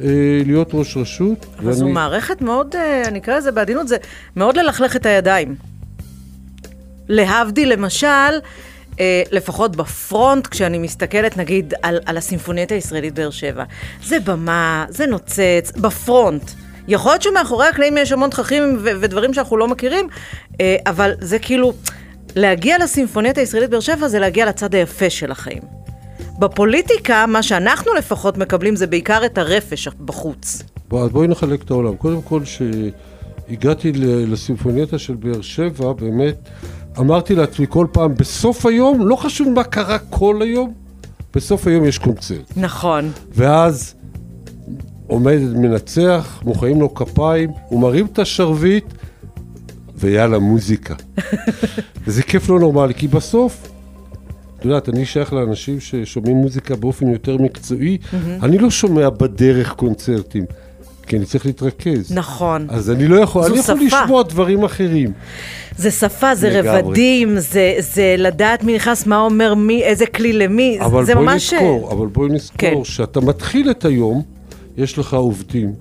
אה, 0.00 0.06
להיות 0.46 0.70
ראש 0.72 0.96
רשות. 0.96 1.46
אבל 1.56 1.64
ואני... 1.64 1.76
זו 1.76 1.88
מערכת 1.88 2.42
מאוד, 2.42 2.76
אה, 2.76 3.02
אני 3.08 3.18
אקרא 3.18 3.36
לזה 3.36 3.52
בעדינות, 3.52 3.88
זה 3.88 3.96
מאוד 4.36 4.56
ללכלך 4.56 4.96
את 4.96 5.06
הידיים. 5.06 5.54
להבדיל, 7.08 7.72
למשל, 7.72 8.38
לפחות 9.30 9.76
בפרונט, 9.76 10.46
כשאני 10.46 10.78
מסתכלת 10.78 11.36
נגיד 11.36 11.74
על, 11.82 11.98
על 12.06 12.16
הסימפוניית 12.16 12.72
הישראלית 12.72 13.14
באר 13.14 13.30
שבע. 13.30 13.64
זה 14.04 14.20
במה, 14.20 14.84
זה 14.88 15.06
נוצץ, 15.06 15.72
בפרונט. 15.80 16.50
יכול 16.88 17.12
להיות 17.12 17.22
שמאחורי 17.22 17.66
הקלעים 17.66 17.96
יש 17.96 18.12
המון 18.12 18.30
תככים 18.30 18.78
ודברים 18.82 19.34
שאנחנו 19.34 19.56
לא 19.56 19.68
מכירים, 19.68 20.08
אה, 20.60 20.76
אבל 20.86 21.12
זה 21.20 21.38
כאילו, 21.38 21.72
להגיע 22.36 22.78
לסימפוניית 22.78 23.38
הישראלית 23.38 23.70
באר 23.70 23.80
שבע 23.80 24.08
זה 24.08 24.18
להגיע 24.18 24.46
לצד 24.46 24.74
היפה 24.74 25.10
של 25.10 25.30
החיים. 25.30 25.62
בפוליטיקה, 26.38 27.26
מה 27.26 27.42
שאנחנו 27.42 27.94
לפחות 27.94 28.38
מקבלים 28.38 28.76
זה 28.76 28.86
בעיקר 28.86 29.26
את 29.26 29.38
הרפש 29.38 29.88
בחוץ. 29.88 30.62
בוא, 30.88 31.08
בואי 31.08 31.28
נחלק 31.28 31.62
את 31.62 31.70
העולם. 31.70 31.96
קודם 31.96 32.22
כל, 32.22 32.40
כשהגעתי 32.44 33.92
לסימפונייתה 34.26 34.98
של 34.98 35.14
באר 35.14 35.40
שבע, 35.40 35.92
באמת, 35.92 36.36
אמרתי 36.98 37.34
לעצמי 37.34 37.66
כל 37.68 37.86
פעם, 37.92 38.14
בסוף 38.14 38.66
היום, 38.66 39.08
לא 39.08 39.16
חשוב 39.16 39.48
מה 39.48 39.64
קרה 39.64 39.98
כל 39.98 40.42
היום, 40.42 40.72
בסוף 41.34 41.66
היום 41.66 41.84
יש 41.84 41.98
קונצרט. 41.98 42.52
נכון. 42.56 43.10
ואז 43.32 43.94
עומד 45.06 45.38
מנצח, 45.54 46.42
מוחאים 46.44 46.80
לו 46.80 46.94
כפיים, 46.94 47.50
הוא 47.68 47.80
מרים 47.80 48.06
את 48.06 48.18
השרביט, 48.18 48.84
ויאללה, 49.96 50.38
מוזיקה. 50.38 50.94
וזה 52.06 52.22
כיף 52.22 52.48
לא 52.48 52.60
נורמלי, 52.60 52.94
כי 52.94 53.08
בסוף, 53.08 53.68
את 54.58 54.64
יודעת, 54.64 54.88
אני 54.88 55.06
שייך 55.06 55.32
לאנשים 55.32 55.80
ששומעים 55.80 56.36
מוזיקה 56.36 56.76
באופן 56.76 57.08
יותר 57.08 57.36
מקצועי, 57.36 57.98
mm-hmm. 58.02 58.44
אני 58.44 58.58
לא 58.58 58.70
שומע 58.70 59.10
בדרך 59.10 59.72
קונצרטים. 59.72 60.44
כי 61.04 61.16
אני 61.16 61.24
צריך 61.24 61.46
להתרכז. 61.46 62.12
נכון. 62.12 62.66
אז 62.70 62.90
אני 62.90 63.08
לא 63.08 63.16
יכול, 63.16 63.44
אני 63.44 63.58
יכול 63.58 63.88
שפה. 63.88 64.02
לשמוע 64.02 64.22
דברים 64.22 64.64
אחרים. 64.64 65.12
זה 65.76 65.90
שפה, 65.90 66.34
זה 66.34 66.50
לגמרי. 66.50 66.80
רבדים, 66.80 67.38
זה, 67.38 67.74
זה 67.78 68.14
לדעת 68.18 68.64
מי 68.64 68.74
נכנס, 68.74 69.06
מה 69.06 69.20
אומר 69.20 69.54
מי, 69.54 69.82
איזה 69.82 70.06
כלי 70.06 70.32
למי, 70.32 70.78
זה 71.02 71.14
ממש... 71.14 71.52
נזכור, 71.52 71.92
אבל 71.92 72.06
בואי 72.06 72.28
נזכור, 72.28 72.58
כן. 72.58 72.84
שאתה 72.84 73.20
מתחיל 73.20 73.70
את 73.70 73.84
היום, 73.84 74.22
יש 74.76 74.98
לך 74.98 75.14
עובדים. 75.14 75.72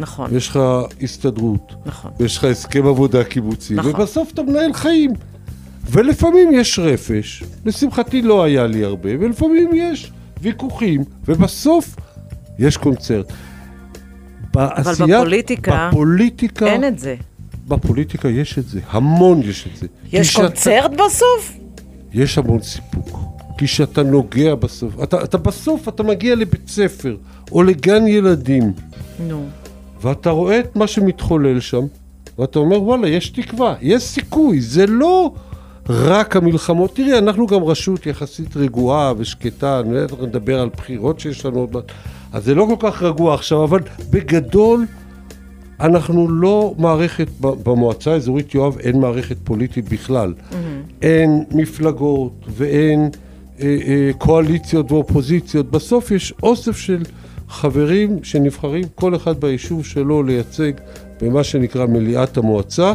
נכון. 0.00 0.36
יש 0.36 0.48
לך 0.48 0.58
הסתדרות. 1.02 1.72
נכון. 1.86 2.10
ויש 2.20 2.36
לך 2.36 2.44
הסכם 2.44 2.86
עבודה 2.86 3.24
קיבוצי. 3.24 3.74
נכון. 3.74 3.92
ובסוף 3.94 4.32
אתה 4.32 4.42
מנהל 4.42 4.72
חיים. 4.72 5.12
ולפעמים 5.90 6.52
יש 6.52 6.78
רפש, 6.78 7.44
לשמחתי 7.64 8.22
לא 8.22 8.44
היה 8.44 8.66
לי 8.66 8.84
הרבה, 8.84 9.10
ולפעמים 9.20 9.70
יש 9.74 10.12
ויכוחים, 10.42 11.04
ובסוף 11.28 11.96
יש 12.58 12.76
קונצרט. 12.76 13.32
בעשיית, 14.54 15.00
אבל 15.00 15.16
בפוליטיקה, 15.16 15.88
בפוליטיקה, 15.92 16.66
אין 16.66 16.84
את 16.84 16.98
זה. 16.98 17.14
בפוליטיקה 17.68 18.28
יש 18.28 18.58
את 18.58 18.68
זה, 18.68 18.80
המון 18.90 19.40
יש 19.42 19.68
את 19.72 19.76
זה. 19.76 19.86
יש 20.12 20.36
קונצרט 20.36 20.92
שאתה, 20.92 21.04
בסוף? 21.04 21.56
יש 22.12 22.38
המון 22.38 22.62
סיפוק. 22.62 23.18
כי 23.58 23.66
כשאתה 23.66 24.02
נוגע 24.02 24.54
בסוף, 24.54 25.02
אתה, 25.02 25.24
אתה 25.24 25.38
בסוף, 25.38 25.88
אתה 25.88 26.02
מגיע 26.02 26.34
לבית 26.34 26.68
ספר, 26.68 27.16
או 27.52 27.62
לגן 27.62 28.06
ילדים. 28.06 28.72
נו. 29.28 29.46
ואתה 30.02 30.30
רואה 30.30 30.60
את 30.60 30.76
מה 30.76 30.86
שמתחולל 30.86 31.60
שם, 31.60 31.84
ואתה 32.38 32.58
אומר, 32.58 32.82
וואלה, 32.82 33.08
יש 33.08 33.28
תקווה, 33.28 33.74
יש 33.80 34.02
סיכוי, 34.02 34.60
זה 34.60 34.86
לא 34.86 35.32
רק 35.88 36.36
המלחמות. 36.36 36.96
תראי, 36.96 37.18
אנחנו 37.18 37.46
גם 37.46 37.64
רשות 37.64 38.06
יחסית 38.06 38.56
רגועה 38.56 39.12
ושקטה, 39.18 39.80
אני 39.80 39.94
לא 39.94 39.98
יודע 39.98 40.16
לדבר 40.20 40.60
על 40.60 40.68
בחירות 40.76 41.20
שיש 41.20 41.46
לנו 41.46 41.58
עוד 41.58 41.72
מעט, 41.74 41.92
אז 42.32 42.44
זה 42.44 42.54
לא 42.54 42.66
כל 42.68 42.90
כך 42.90 43.02
רגוע 43.02 43.34
עכשיו, 43.34 43.64
אבל 43.64 43.80
בגדול, 44.10 44.86
אנחנו 45.80 46.28
לא 46.28 46.74
מערכת, 46.78 47.28
במועצה 47.40 48.12
האזורית 48.12 48.54
יואב 48.54 48.78
אין 48.78 49.00
מערכת 49.00 49.36
פוליטית 49.44 49.88
בכלל. 49.88 50.34
Mm-hmm. 50.36 50.54
אין 51.02 51.44
מפלגות 51.50 52.32
ואין 52.48 53.10
אה, 53.60 53.78
אה, 53.86 54.10
קואליציות 54.18 54.92
ואופוזיציות. 54.92 55.70
בסוף 55.70 56.10
יש 56.10 56.34
אוסף 56.42 56.76
של 56.76 57.02
חברים 57.48 58.24
שנבחרים, 58.24 58.84
כל 58.94 59.16
אחד 59.16 59.40
ביישוב 59.40 59.84
שלו 59.84 60.22
לייצג 60.22 60.72
במה 61.20 61.44
שנקרא 61.44 61.86
מליאת 61.86 62.36
המועצה, 62.36 62.92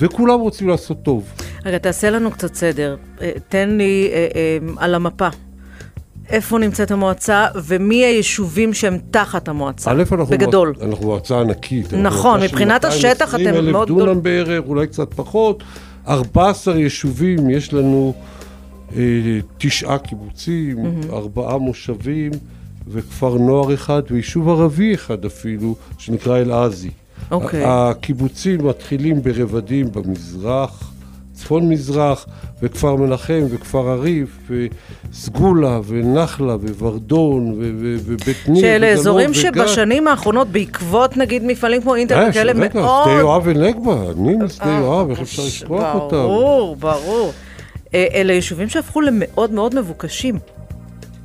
וכולם 0.00 0.40
רוצים 0.40 0.68
לעשות 0.68 1.02
טוב. 1.02 1.32
רגע, 1.64 1.78
תעשה 1.78 2.10
לנו 2.10 2.30
קצת 2.30 2.54
סדר. 2.54 2.96
אה, 3.20 3.30
תן 3.48 3.68
לי 3.68 4.10
אה, 4.12 4.26
אה, 4.34 4.58
על 4.76 4.94
המפה. 4.94 5.28
איפה 6.30 6.58
נמצאת 6.58 6.90
המועצה, 6.90 7.46
ומי 7.54 8.04
היישובים 8.04 8.74
שהם 8.74 8.98
תחת 9.10 9.48
המועצה, 9.48 9.90
א', 9.90 10.02
אנחנו 10.12 10.26
בגדול. 10.26 10.68
מועצ... 10.68 10.82
אנחנו 10.82 11.06
מועצה 11.06 11.40
ענקית. 11.40 11.92
נכון, 11.92 12.42
מבחינת 12.42 12.84
השטח 12.84 13.34
אתם 13.34 13.44
מאוד... 13.44 13.90
220 13.90 13.98
אלף 13.98 14.06
דונם 14.06 14.22
בערך, 14.22 14.64
אולי 14.66 14.86
קצת 14.86 15.14
פחות. 15.14 15.62
14 16.08 16.78
יישובים, 16.78 17.50
יש 17.50 17.72
לנו 17.72 18.14
אה, 18.96 19.02
תשעה 19.58 19.98
קיבוצים, 19.98 20.76
mm-hmm. 20.78 21.12
ארבעה 21.14 21.58
מושבים. 21.58 22.32
וכפר 22.88 23.34
נוער 23.34 23.74
אחד, 23.74 24.02
ויישוב 24.10 24.48
ערבי 24.48 24.94
אחד 24.94 25.24
אפילו, 25.24 25.74
שנקרא 25.98 26.38
אל-עזי. 26.38 26.90
אוקיי. 27.30 27.64
Okay. 27.64 27.68
הקיבוצים 27.68 28.66
מתחילים 28.66 29.22
ברבדים 29.22 29.92
במזרח, 29.92 30.92
צפון-מזרח, 31.36 32.26
וכפר 32.62 32.96
מנחם, 32.96 33.42
וכפר 33.50 33.88
הריף, 33.88 34.50
וסגולה, 35.10 35.80
ונחלה, 35.86 36.56
וורדון, 36.78 37.54
ובית 37.78 38.36
ניר, 38.48 38.60
שאלה 38.60 38.86
אזורים 38.86 39.34
שבשנים 39.34 40.08
האחרונות, 40.08 40.48
בעקבות 40.48 41.16
נגיד 41.16 41.44
מפעלים 41.44 41.82
כמו 41.82 41.94
אינטר 41.94 42.18
אה, 42.18 42.28
וכאלה, 42.30 42.52
מאוד... 42.54 43.04
שדה 43.04 43.12
יואב 43.12 43.42
ונגבה, 43.44 43.96
שדה 44.48 44.64
אה, 44.64 44.78
יואב, 44.78 45.10
איך 45.10 45.20
אפשר 45.20 45.42
לשכוח 45.46 45.94
אותם? 45.94 46.16
ברור, 46.16 46.76
ברור. 46.76 47.32
אה, 47.94 48.06
אלה 48.14 48.32
יישובים 48.32 48.68
שהפכו 48.68 49.00
למאוד 49.00 49.52
מאוד 49.52 49.74
מבוקשים. 49.74 50.38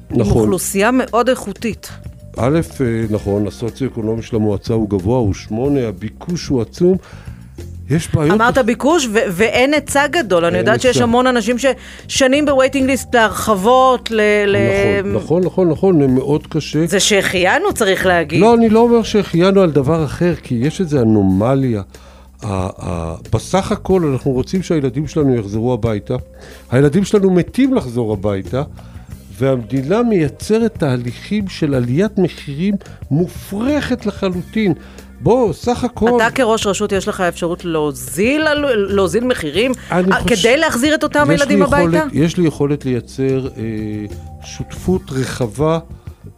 נכון. 0.09 0.31
עם 0.31 0.37
אוכלוסייה 0.37 0.91
מאוד 0.91 1.29
איכותית. 1.29 1.91
א', 2.37 2.59
נכון, 3.09 3.47
הסוציו-אקונומי 3.47 4.21
של 4.21 4.35
המועצה 4.35 4.73
הוא 4.73 4.89
גבוה, 4.89 5.17
הוא 5.17 5.33
שמונה, 5.33 5.87
הביקוש 5.87 6.47
הוא 6.47 6.61
עצום. 6.61 6.97
יש 7.89 8.09
בעיות... 8.13 8.31
אמרת 8.31 8.57
ביקוש 8.57 9.07
ו- 9.11 9.19
ואין 9.31 9.73
היצע 9.73 10.07
גדול, 10.07 10.45
אני 10.45 10.57
יודעת 10.57 10.81
שיש 10.81 11.01
המון 11.01 11.27
אנשים 11.27 11.55
ששנים 11.57 12.45
בווייטינג 12.45 12.89
ליסט 12.89 13.15
להרחבות, 13.15 14.11
ל... 14.11 14.21
נכון, 15.05 15.13
נכון, 15.13 15.43
נכון, 15.43 15.69
נכון, 15.69 16.01
זה 16.01 16.07
מאוד 16.07 16.47
קשה. 16.47 16.87
זה 16.87 16.99
שהחיינו 16.99 17.73
צריך 17.73 18.05
להגיד. 18.05 18.39
לא, 18.41 18.53
אני 18.55 18.69
לא 18.69 18.79
אומר 18.79 19.03
שהחיינו 19.03 19.61
על 19.61 19.71
דבר 19.71 20.05
אחר, 20.05 20.33
כי 20.43 20.55
יש 20.55 20.81
איזו 20.81 21.01
אנומליה. 21.01 21.81
בסך 23.33 23.71
הכל 23.71 24.01
אנחנו 24.13 24.31
רוצים 24.31 24.63
שהילדים 24.63 25.07
שלנו 25.07 25.35
יחזרו 25.35 25.73
הביתה. 25.73 26.15
הילדים 26.71 27.03
שלנו 27.03 27.31
מתים 27.31 27.73
לחזור 27.73 28.13
הביתה, 28.13 28.63
והמדינה 29.37 30.03
מייצרת 30.03 30.77
תהליכים 30.77 31.47
של 31.47 31.73
עליית 31.73 32.17
מחירים 32.17 32.75
מופרכת 33.11 34.05
לחלוטין. 34.05 34.73
בוא, 35.23 35.53
סך 35.53 35.83
הכל... 35.83 36.09
אתה 36.15 36.31
כראש 36.35 36.67
רשות, 36.67 36.91
יש 36.91 37.07
לך 37.07 37.21
אפשרות 37.21 37.65
להוזיל, 37.65 38.47
להוזיל 38.75 39.23
מחירים 39.23 39.71
אה, 39.91 40.01
חושב- 40.21 40.35
כדי 40.35 40.57
להחזיר 40.57 40.95
את 40.95 41.03
אותם 41.03 41.27
ילדים 41.33 41.61
יכולת- 41.61 41.83
הביתה? 41.95 42.05
יש 42.13 42.37
לי 42.37 42.47
יכולת 42.47 42.85
לייצר 42.85 43.47
אה, 43.47 43.61
שותפות 44.43 45.01
רחבה 45.11 45.79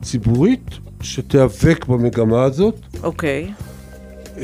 ציבורית 0.01 0.69
שתיאבק 1.01 1.85
במגמה 1.87 2.43
הזאת. 2.43 2.75
אוקיי. 3.03 3.51
אה, 4.37 4.43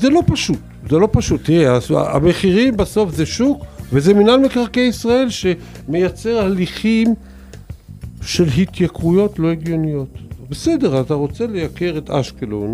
זה 0.00 0.10
לא 0.10 0.20
פשוט, 0.26 0.58
זה 0.90 0.98
לא 0.98 1.08
פשוט. 1.12 1.44
תראה, 1.44 1.78
המחירים 1.96 2.76
בסוף 2.76 3.10
זה 3.14 3.26
שוק, 3.26 3.62
וזה 3.92 4.14
מינהל 4.14 4.40
מקרקעי 4.40 4.82
ישראל 4.88 5.26
שמייצר 5.30 6.38
הליכים 6.38 7.14
של 8.22 8.44
התייקרויות 8.58 9.38
לא 9.38 9.50
הגיוניות. 9.50 10.08
בסדר, 10.50 11.00
אתה 11.00 11.14
רוצה 11.14 11.46
לייקר 11.46 11.94
את 11.98 12.10
אשקלון, 12.10 12.72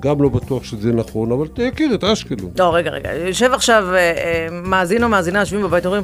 גם 0.00 0.22
לא 0.22 0.28
בטוח 0.28 0.64
שזה 0.64 0.92
נכון, 0.92 1.32
אבל 1.32 1.48
תייקר 1.48 1.84
את 1.94 2.04
אשקלון. 2.04 2.50
לא, 2.58 2.74
רגע, 2.74 2.90
רגע. 2.90 3.12
יושב 3.14 3.52
עכשיו 3.52 3.84
אה, 3.90 3.96
אה, 3.98 4.48
מאזין 4.62 5.02
או 5.02 5.08
מאזינה, 5.08 5.38
יושבים 5.38 5.62
בבית, 5.62 5.86
אומרים, 5.86 6.02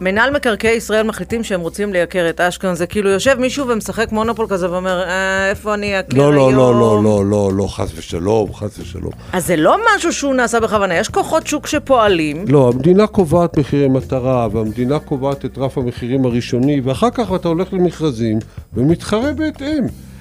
מנהל 0.00 0.30
מקרקעי 0.30 0.76
ישראל 0.76 1.02
מחליטים 1.02 1.44
שהם 1.44 1.60
רוצים 1.60 1.92
לייקר 1.92 2.28
את 2.28 2.40
אשקלון, 2.40 2.74
זה 2.74 2.86
כאילו 2.86 3.10
יושב 3.10 3.34
מישהו 3.38 3.68
ומשחק 3.68 4.12
מונופול 4.12 4.46
כזה 4.48 4.70
ואומר, 4.70 5.02
אה, 5.02 5.50
איפה 5.50 5.74
אני 5.74 6.00
אכיר 6.00 6.18
לא, 6.18 6.32
היום? 6.32 6.54
לא, 6.54 6.74
לא, 6.74 6.80
לא, 6.80 7.04
לא, 7.04 7.24
לא, 7.30 7.50
לא, 7.54 7.66
חס 7.66 7.90
ושלום, 7.96 8.54
חס 8.54 8.78
ושלום. 8.78 9.12
אז 9.32 9.46
זה 9.46 9.56
לא 9.56 9.76
משהו 9.96 10.12
שהוא 10.12 10.34
נעשה 10.34 10.60
בכוונה, 10.60 10.94
יש 10.94 11.08
כוחות 11.08 11.46
שוק 11.46 11.66
שפועלים. 11.66 12.44
לא, 12.48 12.70
המדינה 12.74 13.06
קובעת 13.06 13.58
מחירי 13.58 13.88
מטרה, 13.88 14.48
והמדינה 14.52 14.98
קובעת 14.98 15.44
את 15.44 15.58
רף 15.58 15.78
המחירים 15.78 16.24
הראשוני, 16.24 16.80
ואחר 16.84 17.10
כך 17.10 17.34
אתה 17.34 17.48
הולך 17.48 17.72
למכרזים 17.72 18.38
ומתחרה 18.74 19.32
בהתאם. 19.32 20.11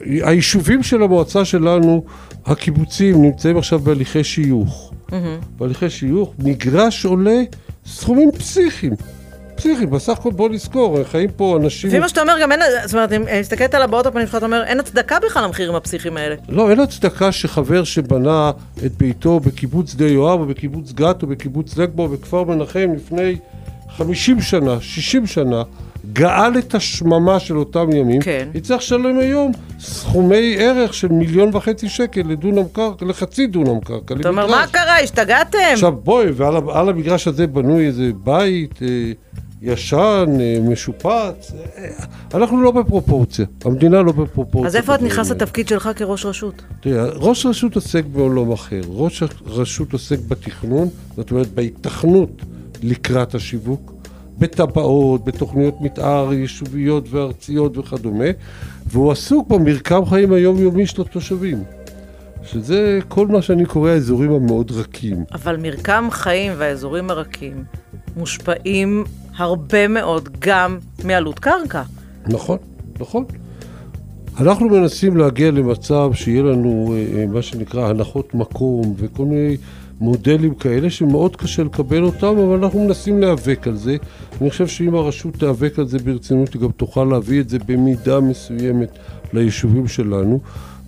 היישובים 0.00 0.82
של 0.82 1.02
המועצה 1.02 1.44
שלנו, 1.44 2.04
הקיבוצים, 2.46 3.22
נמצאים 3.22 3.56
עכשיו 3.56 3.78
בהליכי 3.78 4.24
שיוך. 4.24 4.92
בהליכי 5.58 5.90
שיוך, 5.90 6.32
מגרש 6.38 7.04
עולה 7.04 7.42
סכומים 7.86 8.30
פסיכיים. 8.32 8.92
פסיכיים, 9.54 9.90
בסך 9.90 10.12
הכל 10.12 10.30
בוא 10.30 10.48
נזכור, 10.48 11.04
חיים 11.04 11.30
פה 11.36 11.58
אנשים... 11.62 11.90
לפי 11.90 11.98
מה 11.98 12.08
שאתה 12.08 12.22
אומר, 12.22 12.34
גם 12.42 12.52
אין, 12.52 12.60
זאת 12.84 12.94
אומרת, 12.94 13.12
אם 13.12 13.24
מסתכלת 13.40 13.74
על 13.74 13.82
הבעות 13.82 14.06
הפנים 14.06 14.26
שלך, 14.26 14.36
אתה 14.36 14.46
אומר, 14.46 14.62
אין 14.64 14.80
הצדקה 14.80 15.16
בכלל 15.26 15.44
למחירים 15.44 15.74
הפסיכיים 15.74 16.16
האלה. 16.16 16.34
לא, 16.48 16.70
אין 16.70 16.80
הצדקה 16.80 17.32
שחבר 17.32 17.84
שבנה 17.84 18.50
את 18.86 18.92
ביתו 18.92 19.40
בקיבוץ 19.40 19.92
שדה 19.92 20.08
יואב, 20.08 20.40
או 20.40 20.46
בקיבוץ 20.46 20.92
גת, 20.92 21.22
או 21.22 21.26
בקיבוץ 21.28 21.76
לגבו, 21.76 22.02
או 22.02 22.08
בכפר 22.08 22.44
מנחם 22.44 22.90
לפני 22.96 23.36
50 23.96 24.40
שנה, 24.40 24.80
60 24.80 25.26
שנה, 25.26 25.62
גאל 26.12 26.58
את 26.58 26.74
השממה 26.74 27.40
של 27.40 27.56
אותם 27.56 27.92
ימים, 27.92 28.20
כן. 28.20 28.48
יצטרך 28.54 28.78
לשלם 28.80 29.18
היום 29.18 29.52
סכומי 29.80 30.56
ערך 30.58 30.94
של 30.94 31.08
מיליון 31.08 31.50
וחצי 31.56 31.88
שקל 31.88 32.22
לדונם 32.28 32.68
קרקע, 32.72 33.04
לחצי 33.04 33.46
דונם 33.46 33.80
קרקע, 33.80 34.14
אתה 34.20 34.28
אומר. 34.28 34.46
מה 34.46 34.64
קרה, 34.70 34.98
השתגעתם? 34.98 35.58
עכשיו 35.72 35.92
בואי, 35.92 36.30
ועל 36.30 36.88
המגרש 36.88 37.28
הזה 37.28 37.46
בנוי 37.46 37.86
איזה 37.86 38.10
בית 38.24 38.82
אה, 38.82 39.12
ישן, 39.62 40.26
אה, 40.40 40.56
משופץ, 40.60 41.52
אה, 41.78 41.88
אנחנו 42.34 42.62
לא 42.62 42.70
בפרופורציה, 42.70 43.46
המדינה 43.64 44.02
לא 44.02 44.12
בפרופורציה. 44.12 44.68
אז 44.68 44.76
איפה 44.76 44.94
את 44.94 45.02
נכנס. 45.02 45.30
לתפקיד 45.30 45.68
שלך 45.68 45.90
כראש 45.96 46.26
רשות? 46.26 46.62
תראה, 46.80 47.04
ראש 47.04 47.46
רשות 47.46 47.74
עוסק 47.74 48.04
בעולם 48.04 48.52
אחר. 48.52 48.80
ראש 48.88 49.22
רשות 49.46 49.92
עוסק 49.92 50.18
בתכנון, 50.28 50.88
זאת 51.16 51.30
אומרת 51.30 51.48
בהיתכנות 51.48 52.42
לקראת 52.82 53.34
השיווק, 53.34 53.92
בתב"עות, 54.40 55.24
בתוכניות 55.24 55.80
מתאר 55.80 56.32
יישוביות 56.32 57.04
וארציות 57.10 57.78
וכדומה, 57.78 58.24
והוא 58.86 59.12
עסוק 59.12 59.48
במרקם 59.48 60.06
חיים 60.06 60.32
היומיומי 60.32 60.86
של 60.86 61.02
התושבים. 61.02 61.64
שזה 62.42 62.98
כל 63.08 63.26
מה 63.26 63.42
שאני 63.42 63.66
קורא 63.66 63.90
האזורים 63.90 64.32
המאוד 64.32 64.70
רכים. 64.70 65.24
אבל 65.32 65.56
מרקם 65.56 66.08
חיים 66.10 66.52
והאזורים 66.56 67.10
הרכים 67.10 67.64
מושפעים 68.16 69.04
הרבה 69.36 69.88
מאוד 69.88 70.28
גם 70.38 70.78
מעלות 71.04 71.38
קרקע. 71.38 71.82
נכון, 72.26 72.58
נכון. 73.00 73.24
אנחנו 74.40 74.68
מנסים 74.68 75.16
להגיע 75.16 75.50
למצב 75.50 76.10
שיהיה 76.14 76.42
לנו 76.42 76.94
אה, 76.94 77.18
אה, 77.18 77.26
מה 77.26 77.42
שנקרא 77.42 77.88
הנחות 77.88 78.34
מקום 78.34 78.94
וכל 78.96 79.24
מיני 79.24 79.56
מודלים 80.00 80.54
כאלה 80.54 80.90
שמאוד 80.90 81.36
קשה 81.36 81.62
לקבל 81.62 82.02
אותם, 82.02 82.38
אבל 82.38 82.64
אנחנו 82.64 82.84
מנסים 82.84 83.20
להיאבק 83.20 83.66
על 83.66 83.76
זה. 83.76 83.96
אני 84.40 84.50
חושב 84.50 84.66
שאם 84.66 84.94
הרשות 84.94 85.34
תיאבק 85.34 85.78
על 85.78 85.86
זה 85.86 85.98
ברצינות, 85.98 86.54
היא 86.54 86.62
גם 86.62 86.70
תוכל 86.70 87.04
להביא 87.04 87.40
את 87.40 87.48
זה 87.48 87.58
במידה 87.58 88.20
מסוימת 88.20 88.98
ליישובים 89.32 89.88
שלנו. 89.88 90.40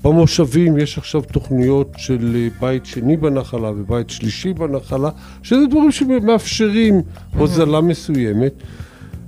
במושבים 0.05 0.79
יש 0.79 0.98
עכשיו 0.98 1.22
תוכניות 1.22 1.92
של 1.96 2.37
אה, 2.37 2.48
בית 2.61 2.87
שני 2.87 3.16
בנחלה 3.16 3.70
ובית 3.70 4.11
שלישי 4.11 4.53
בנחלה, 4.53 5.11
שזה 5.42 5.66
דברים 5.70 5.92
שמאפשרים 5.92 7.03
הוזלה 7.37 7.81
מסוימת. 7.81 8.53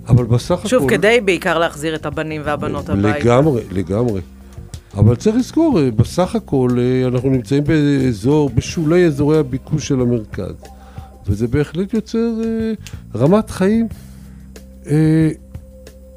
אבל 0.09 0.25
בסך 0.25 0.61
שוב, 0.67 0.83
הכל... 0.83 0.97
כדי 0.97 1.21
בעיקר 1.25 1.59
להחזיר 1.59 1.95
את 1.95 2.07
הבנים 2.07 2.43
והבנות 2.45 2.89
הביתה. 2.89 3.19
לגמרי, 3.19 3.63
לגמרי. 3.73 4.21
אבל 4.97 5.17
צריך 5.17 5.37
לזכור, 5.37 5.81
אה, 5.81 5.91
בסך 5.91 6.35
הכל 6.35 6.71
אה, 6.79 7.09
אנחנו 7.09 7.31
נמצאים 7.31 7.65
באזור, 7.65 8.51
בשולי 8.51 9.07
אזורי 9.07 9.39
הביקוש 9.39 9.89
של 9.89 10.01
המרכז. 10.01 10.55
וזה 11.27 11.49
בהחלט 11.49 11.95
יוצר 11.95 12.41
אה, 12.45 12.73
רמת 13.15 13.51
חיים 13.51 13.89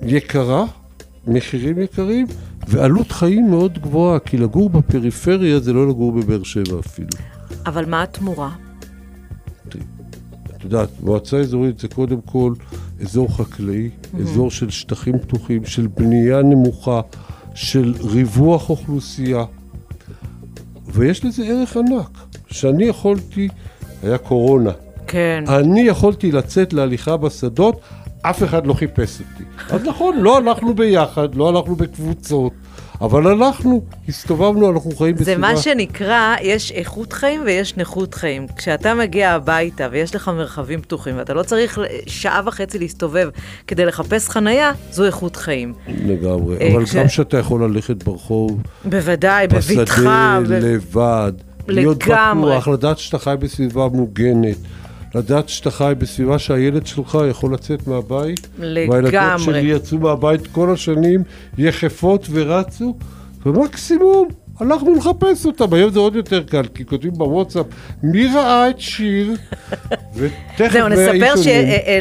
יקרה, 0.01 0.65
מחירים 1.27 1.81
יקרים, 1.81 2.27
ועלות 2.67 3.11
חיים 3.11 3.49
מאוד 3.49 3.79
גבוהה, 3.79 4.19
כי 4.19 4.37
לגור 4.37 4.69
בפריפריה 4.69 5.59
זה 5.59 5.73
לא 5.73 5.89
לגור 5.89 6.11
בבאר 6.11 6.43
שבע 6.43 6.79
אפילו. 6.79 7.09
אבל 7.65 7.85
מה 7.85 8.03
התמורה? 8.03 8.49
את 10.57 10.63
יודעת, 10.63 10.89
מועצה 11.01 11.37
אזורית 11.37 11.79
זה 11.79 11.87
קודם 11.87 12.21
כל 12.21 12.53
אזור 13.01 13.37
חקלאי, 13.37 13.89
אזור 14.21 14.51
של 14.51 14.69
שטחים 14.69 15.19
פתוחים, 15.19 15.65
של 15.65 15.87
בנייה 15.87 16.41
נמוכה, 16.41 17.01
של 17.57 17.93
ריווח 18.03 18.69
אוכלוסייה, 18.69 19.43
ויש 20.85 21.25
לזה 21.25 21.45
ערך 21.45 21.77
ענק. 21.77 22.17
שאני 22.51 22.85
יכולתי, 22.85 23.47
היה 24.03 24.17
קורונה, 24.17 24.71
כן. 25.07 25.43
אני 25.47 25.81
יכולתי 25.81 26.31
לצאת 26.31 26.73
להליכה 26.73 27.17
בשדות, 27.17 27.81
אף 28.21 28.43
אחד 28.43 28.67
לא 28.67 28.73
חיפש 28.73 29.21
אותי. 29.21 29.43
אז 29.69 29.83
נכון, 29.83 30.17
לא 30.17 30.37
הלכנו 30.37 30.73
ביחד, 30.73 31.35
לא 31.35 31.49
הלכנו 31.49 31.75
בקבוצות, 31.75 32.53
אבל 33.01 33.27
הלכנו, 33.27 33.81
הסתובבנו, 34.09 34.71
אנחנו 34.71 34.91
חיים 34.91 35.15
בסביבה... 35.15 35.31
זה 35.33 35.37
מה 35.37 35.57
שנקרא, 35.57 36.35
יש 36.41 36.71
איכות 36.71 37.13
חיים 37.13 37.41
ויש 37.45 37.77
נכות 37.77 38.13
חיים. 38.13 38.47
כשאתה 38.57 38.93
מגיע 38.93 39.31
הביתה 39.31 39.87
ויש 39.91 40.15
לך 40.15 40.27
מרחבים 40.27 40.81
פתוחים 40.81 41.17
ואתה 41.17 41.33
לא 41.33 41.43
צריך 41.43 41.79
שעה 42.07 42.41
וחצי 42.45 42.79
להסתובב 42.79 43.29
כדי 43.67 43.85
לחפש 43.85 44.29
חנייה, 44.29 44.71
זו 44.91 45.05
איכות 45.05 45.35
חיים. 45.35 45.73
לגמרי, 46.05 46.57
אה, 46.57 46.73
אבל 46.73 46.85
כש- 46.85 46.95
גם 46.95 47.07
כשאתה 47.07 47.37
יכול 47.37 47.63
ללכת 47.63 48.03
ברחוב, 48.03 48.61
בוודאי, 48.85 49.47
בבטחה. 49.47 49.69
בשדה, 50.41 50.59
ב- 50.59 50.63
לבד, 50.63 51.31
להיות 51.67 52.07
לגמרי. 52.07 52.51
בטוח, 52.51 52.67
לדעת 52.67 52.97
שאתה 52.97 53.19
חי 53.19 53.35
בסביבה 53.39 53.87
מוגנת, 53.87 54.57
לדעת 55.15 55.49
שאתה 55.49 55.71
חי 55.71 55.93
בסביבה 55.97 56.39
שהילד 56.39 56.87
שלך 56.87 57.17
יכול 57.29 57.53
לצאת 57.53 57.87
מהבית. 57.87 58.47
והילדות 58.59 59.03
לגמרי. 59.03 59.43
שלי 59.43 59.59
יצאו 59.59 59.97
מהבית 59.97 60.47
כל 60.47 60.73
השנים, 60.73 61.23
יחפות 61.57 62.27
ורצו, 62.31 62.95
ומקסימום 63.45 64.27
הלכנו 64.59 64.95
לחפש 64.95 65.45
אותם. 65.45 65.73
היום 65.73 65.91
זה 65.91 65.99
עוד 65.99 66.15
יותר 66.15 66.43
קל, 66.43 66.63
כי 66.75 66.85
כותבים 66.85 67.11
בוואטסאפ, 67.13 67.65
מי 68.03 68.27
ראה 68.27 68.69
את 68.69 68.79
שיר? 68.79 69.33
ותכף 70.15 70.71
זהו, 70.71 70.87
נספר 70.87 71.17
מהעיתונים. 71.19 71.43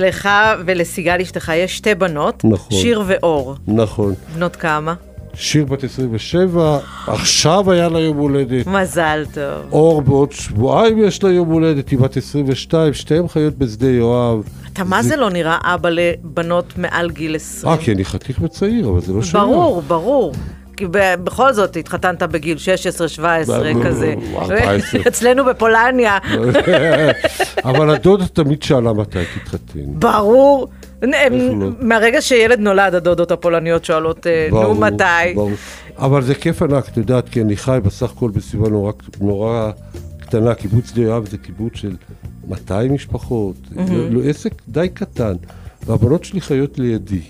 שלך 0.00 0.28
ולסיגל 0.66 1.20
אשתך 1.22 1.52
יש 1.54 1.76
שתי 1.76 1.94
בנות, 1.94 2.44
נכון. 2.44 2.78
שיר 2.78 3.02
ואור. 3.06 3.54
נכון. 3.66 4.14
בנות 4.34 4.56
כמה? 4.56 4.94
שיר 5.38 5.64
בת 5.64 5.84
27, 5.84 6.78
עכשיו 7.06 7.72
היה 7.72 7.88
לה 7.88 8.00
יום 8.00 8.16
הולדת. 8.16 8.66
מזל 8.66 9.24
טוב. 9.34 9.72
אור 9.72 10.02
בעוד 10.02 10.32
שבועיים 10.32 11.04
יש 11.04 11.22
לה 11.22 11.30
יום 11.30 11.48
הולדת, 11.48 11.88
היא 11.88 11.98
בת 11.98 12.16
22, 12.16 12.94
שתיהן 12.94 13.28
חיות 13.28 13.54
בשדה 13.58 13.90
יואב. 13.90 14.42
אתה 14.72 14.84
מה 14.84 15.02
זה 15.02 15.16
לא 15.16 15.30
נראה 15.30 15.58
אבא 15.62 15.88
לבנות 15.92 16.72
מעל 16.78 17.10
גיל 17.10 17.36
20? 17.36 17.72
אה, 17.72 17.78
כי 17.78 17.92
אני 17.92 18.04
חתיך 18.04 18.38
וצעיר, 18.42 18.88
אבל 18.88 19.00
זה 19.00 19.12
לא 19.12 19.22
שייך. 19.22 19.34
ברור, 19.34 19.82
ברור. 19.82 20.32
כי 20.76 20.84
בכל 21.24 21.52
זאת 21.52 21.76
התחתנת 21.76 22.22
בגיל 22.22 22.58
16, 22.58 23.08
17 23.08 23.74
ב- 23.74 23.86
כזה. 23.86 24.14
14. 24.38 25.00
אצלנו 25.08 25.44
בפולניה, 25.44 26.18
אבל 27.64 27.90
הדודה 27.90 28.26
תמיד 28.26 28.62
שאלה 28.62 28.92
מתי 28.92 29.18
תתחתן. 29.34 29.80
ברור. 29.86 30.68
לא? 31.02 31.70
מהרגע 31.80 32.20
שילד 32.20 32.60
נולד, 32.60 32.94
הדודות 32.94 33.30
הפולניות 33.30 33.84
שואלות, 33.84 34.26
אה, 34.26 34.48
נו 34.50 34.74
מתי? 34.74 35.34
אבל 35.98 36.22
זה 36.22 36.34
כיף 36.34 36.62
ענק, 36.62 36.88
את 36.88 36.96
יודעת, 36.96 37.28
כי 37.28 37.42
אני 37.42 37.56
חי 37.56 37.78
בסך 37.82 38.10
הכל 38.10 38.30
בסביבה 38.30 38.68
נורא, 38.68 38.92
נורא 39.20 39.70
קטנה. 40.18 40.54
קיבוץ 40.54 40.90
שדה 40.90 41.02
יואב 41.02 41.28
זה 41.28 41.38
קיבוץ 41.38 41.72
של 41.74 41.96
200 42.48 42.92
משפחות, 42.92 43.56
לא, 44.10 44.20
עסק 44.24 44.52
די 44.68 44.88
קטן, 44.94 45.34
והבנות 45.86 46.24
שלי 46.24 46.40
חיות 46.40 46.78
לידי. 46.78 47.20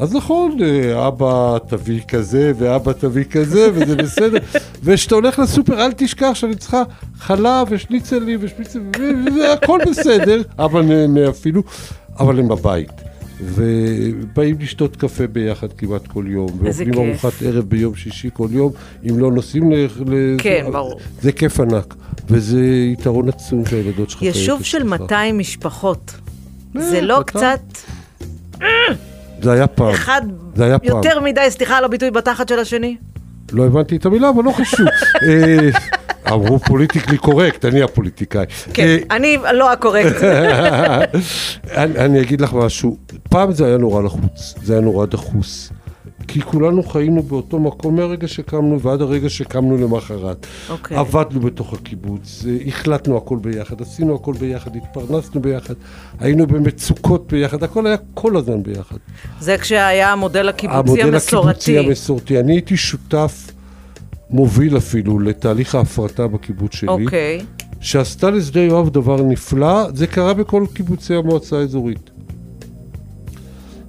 אז 0.00 0.14
נכון, 0.14 0.56
אה, 0.62 1.08
אבא 1.08 1.58
תביא 1.68 2.00
כזה, 2.08 2.52
ואבא 2.58 2.92
תביא 2.92 3.24
כזה, 3.24 3.68
וזה 3.74 3.96
בסדר. 3.96 4.38
וכשאתה 4.84 5.14
הולך 5.14 5.38
לסופר, 5.38 5.84
אל 5.84 5.92
תשכח 5.92 6.30
שאני 6.34 6.54
צריכה 6.54 6.82
חלב 7.18 7.66
ושניצלים 7.70 8.38
ושניצלים, 8.42 9.24
והכל 9.40 9.80
בסדר. 9.90 10.42
נהנה 10.58 11.28
אפילו, 11.28 11.62
אבל 12.20 12.38
הם 12.38 12.48
בבית. 12.48 12.90
ובאים 13.42 14.56
לשתות 14.60 14.96
קפה 14.96 15.26
ביחד 15.26 15.72
כמעט 15.72 16.06
כל 16.06 16.24
יום. 16.28 16.66
איזה 16.66 16.84
ואוכלים 16.84 17.12
כיף. 17.12 17.24
ארוחת 17.24 17.42
ערב 17.42 17.64
ביום 17.64 17.94
שישי 17.94 18.28
כל 18.32 18.48
יום, 18.50 18.72
אם 19.10 19.18
לא 19.18 19.32
נוסעים 19.32 19.72
ל... 19.72 19.74
כן, 20.38 20.66
ברור. 20.72 21.00
זה 21.22 21.32
כיף 21.32 21.60
ענק, 21.60 21.94
וזה 22.28 22.60
יתרון 22.92 23.28
עצום 23.28 23.66
שהילדות 23.66 24.10
שלך... 24.10 24.22
יישוב 24.22 24.62
של 24.62 24.78
אצלך. 24.78 25.00
200 25.00 25.38
משפחות. 25.38 26.14
אה, 26.76 26.82
זה 26.82 27.00
לא 27.00 27.18
200. 27.18 27.24
קצת 27.24 27.78
זה 29.42 29.52
היה 29.52 29.66
פעם. 29.66 29.90
אחד 29.90 30.22
זה 30.54 30.64
היה 30.64 30.78
פעם. 30.78 30.96
יותר 30.96 31.20
מדי, 31.20 31.46
סליחה 31.48 31.78
על 31.78 31.84
הביטוי, 31.84 32.10
בתחת 32.10 32.48
של 32.48 32.58
השני? 32.58 32.96
לא 33.52 33.66
הבנתי 33.66 33.96
את 33.96 34.06
המילה, 34.06 34.30
אבל 34.30 34.44
לא 34.44 34.50
חשוב. 34.50 34.86
אה, 36.30 36.34
אמרו 36.34 36.58
פוליטיקלי 36.58 37.18
קורקט, 37.18 37.64
אני 37.64 37.82
הפוליטיקאי. 37.82 38.44
כן, 38.74 38.96
אני 39.10 39.36
לא 39.52 39.72
הקורקט. 39.72 40.22
אה, 40.24 41.04
אני 41.84 42.20
אגיד 42.20 42.40
לך 42.40 42.52
משהו, 42.52 42.96
פעם 43.30 43.52
זה 43.52 43.66
היה 43.66 43.76
נורא 43.76 44.02
לחוץ, 44.02 44.54
זה 44.62 44.72
היה 44.72 44.82
נורא 44.82 45.06
דחוס. 45.06 45.72
כי 46.28 46.40
כולנו 46.40 46.82
חיינו 46.82 47.22
באותו 47.22 47.58
מקום 47.58 47.96
מהרגע 47.96 48.28
שקמנו 48.28 48.80
ועד 48.80 49.00
הרגע 49.00 49.28
שקמנו 49.28 49.76
למחרת. 49.76 50.46
אוקיי. 50.68 50.96
עבדנו 50.96 51.40
בתוך 51.40 51.72
הקיבוץ, 51.74 52.44
אה, 52.48 52.56
החלטנו 52.66 53.16
הכל 53.16 53.38
ביחד, 53.40 53.82
עשינו 53.82 54.14
הכל 54.14 54.32
ביחד, 54.40 54.76
התפרנסנו 54.76 55.40
ביחד, 55.40 55.74
היינו 56.20 56.46
במצוקות 56.46 57.32
ביחד, 57.32 57.62
הכל 57.62 57.86
היה 57.86 57.96
כל 58.14 58.36
הזמן 58.36 58.62
ביחד. 58.62 58.96
זה 59.40 59.58
כשהיה 59.58 60.12
המודל 60.12 60.48
הקיבוצי 60.48 60.78
המודל 60.78 61.00
הקיבוצי 61.00 61.14
המסורתי. 61.14 61.78
המסורתי. 61.78 62.40
אני 62.40 62.52
הייתי 62.52 62.76
שותף 62.76 63.52
מוביל 64.30 64.76
אפילו 64.76 65.18
לתהליך 65.18 65.74
ההפרטה 65.74 66.26
בקיבוץ 66.26 66.74
שלי, 66.74 66.88
אוקיי. 66.88 67.40
שעשתה 67.80 68.30
לשדה 68.30 68.60
יואב 68.60 68.88
דבר 68.88 69.22
נפלא, 69.22 69.90
זה 69.94 70.06
קרה 70.06 70.34
בכל 70.34 70.64
קיבוצי 70.72 71.14
המועצה 71.14 71.58
האזורית. 71.58 72.10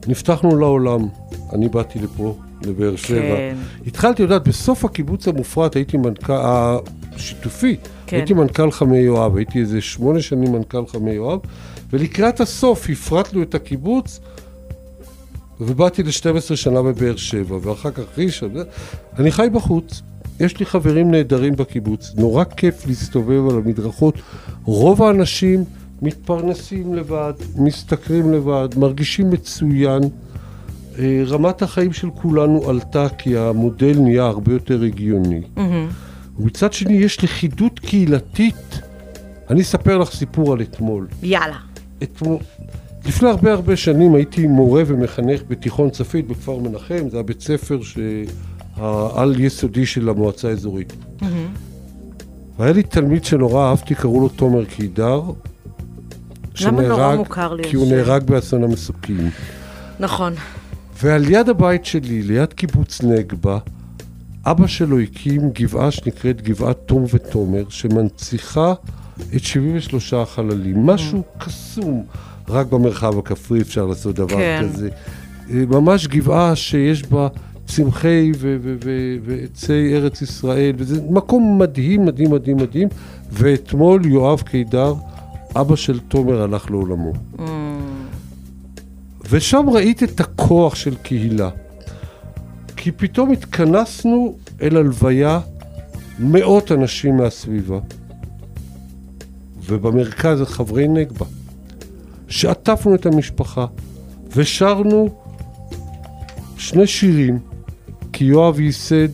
נפתחנו 0.08 0.58
לעולם, 0.58 1.08
אני 1.54 1.70
באתי 1.70 2.00
לפה, 2.00 2.38
לבאר 2.66 2.96
שבע. 2.96 3.20
כן. 3.20 3.56
התחלתי, 3.88 4.22
יודעת, 4.22 4.48
בסוף 4.48 4.86
הקיבוץ 4.86 5.28
המופרט 5.28 5.76
הייתי 5.76 5.98
מנכ"ל, 5.98 6.34
השיתופי, 7.16 7.76
כן. 8.08 8.18
הייתי 8.18 8.34
מנכ"ל 8.34 8.72
חמי 8.72 8.98
יואב, 8.98 9.36
הייתי 9.36 9.60
איזה 9.60 9.82
שמונה 9.82 10.22
שנים 10.22 10.52
מנכ"ל 10.52 10.88
חמי 10.88 11.12
יואב, 11.12 11.40
ולקראת 11.94 12.40
הסוף 12.40 12.90
הפרטנו 12.90 13.42
את 13.42 13.56
הקיבוץ, 13.56 14.20
ובאתי 15.60 16.04
ל-12 16.04 16.56
שנה 16.56 16.82
בבאר 16.82 17.16
שבע, 17.16 17.58
ואחר 17.62 17.92
כך 17.92 18.04
ראשון, 18.18 18.54
אני 19.20 19.32
חי 19.32 19.48
בחוץ. 19.54 20.02
יש 20.42 20.60
לי 20.60 20.66
חברים 20.66 21.12
נהדרים 21.12 21.56
בקיבוץ, 21.56 22.12
נורא 22.18 22.44
כיף 22.44 22.88
להסתובב 22.88 23.50
על 23.50 23.56
המדרכות. 23.56 24.16
רוב 24.64 25.04
האנשים 25.04 25.64
מתפרנסים 26.02 26.96
לבד, 26.96 27.34
משתכרים 27.58 28.34
לבד, 28.34 28.70
מרגישים 28.78 29.30
מצוין. 29.30 30.04
אה, 31.00 31.24
רמת 31.28 31.62
החיים 31.62 31.94
של 31.94 32.10
כולנו 32.10 32.70
עלתה 32.70 33.08
כי 33.18 33.38
המודל 33.38 34.00
נהיה 34.00 34.24
הרבה 34.24 34.54
יותר 34.54 34.84
הגיוני. 34.84 35.42
ומצד 36.40 36.74
שני 36.74 36.94
יש 36.94 37.24
לכידות 37.24 37.80
קהילתית. 37.80 38.82
אני 39.50 39.62
אספר 39.62 39.98
לך 39.98 40.12
סיפור 40.12 40.54
על 40.54 40.62
אתמול. 40.62 41.08
יאללה. 41.24 41.58
אתמול, 42.04 42.38
לפני 43.06 43.30
הרבה 43.30 43.54
הרבה 43.54 43.76
שנים 43.76 44.16
הייתי 44.16 44.48
מורה 44.48 44.84
ומחנך 44.88 45.42
בתיכון 45.48 45.90
צפית 45.90 46.28
בכפר 46.28 46.58
מנחם, 46.58 47.10
זה 47.10 47.20
הבית 47.20 47.42
ספר 47.42 47.80
העל 47.96 48.26
יסודי 49.40 49.86
של 49.86 50.10
המועצה 50.10 50.50
האזורית. 50.50 50.94
והיה 52.60 52.74
לי 52.74 52.84
תלמיד 52.84 53.26
שנורא 53.26 53.70
אהבתי, 53.70 53.96
קראו 53.96 54.20
לו 54.20 54.30
תומר 54.30 54.66
קידר. 54.66 55.22
למה 56.62 56.82
נורא 56.82 57.16
מוכר 57.16 57.54
לי 57.54 57.64
כי 57.64 57.76
הוא? 57.76 57.92
נהרג 57.92 58.24
באסון 58.24 58.64
המסוקים. 58.64 59.30
נכון. 60.00 60.34
ועל 61.04 61.30
יד 61.30 61.50
הבית 61.50 61.86
שלי, 61.86 62.22
ליד 62.24 62.54
קיבוץ 62.54 63.02
נגבה, 63.02 63.58
אבא 64.46 64.68
שלו 64.68 65.00
הקים 65.00 65.50
גבעה 65.50 65.92
שנקראת 65.92 66.42
גבעת 66.42 66.78
תום 66.86 67.06
ותומר, 67.14 67.64
שמנציחה 67.70 68.74
את 69.36 69.44
73 69.44 70.14
החללים. 70.14 70.86
משהו 70.86 71.24
קסום, 71.38 72.06
רק 72.50 72.68
במרחב 72.68 73.20
הכפרי 73.20 73.62
אפשר 73.62 73.86
לעשות 73.86 74.16
דבר 74.16 74.28
כן. 74.28 74.64
כזה. 74.64 74.90
אה, 75.50 75.64
ממש 75.70 76.08
גבעה 76.08 76.56
שיש 76.56 77.04
בה 77.04 77.28
צמחי 77.76 78.32
ועצי 79.24 79.96
ארץ 79.96 80.22
ישראל, 80.22 80.76
וזה 80.78 81.02
מקום 81.10 81.60
מדהים, 81.60 82.06
מדהים, 82.06 82.32
מדהים, 82.32 82.58
מדהים. 82.58 82.88
ואתמול 83.32 84.06
יואב 84.06 84.42
קידר, 84.42 84.94
אבא 85.56 85.76
של 85.76 86.00
תומר, 86.00 86.42
הלך 86.42 86.72
לעולמו. 86.72 87.14
ושם 89.30 89.70
ראית 89.70 90.04
את 90.04 90.20
הכוח 90.20 90.76
של 90.76 90.96
קהילה. 90.96 91.50
כי 92.78 92.92
פתאום 92.92 93.32
התכנסנו 93.32 94.36
אל 94.62 94.78
הלוויה 94.78 95.40
מאות 96.20 96.72
אנשים 96.72 97.18
מהסביבה, 97.18 97.80
ובמרכז 99.66 100.42
חברי 100.42 100.88
נגבה, 100.88 101.26
שעטפנו 102.28 102.96
את 102.96 103.06
המשפחה 103.06 103.66
ושרנו 104.36 105.10
שני 106.58 106.88
שירים, 106.88 107.40
כי 108.14 108.24
יואב 108.24 108.60
ייסד 108.60 109.10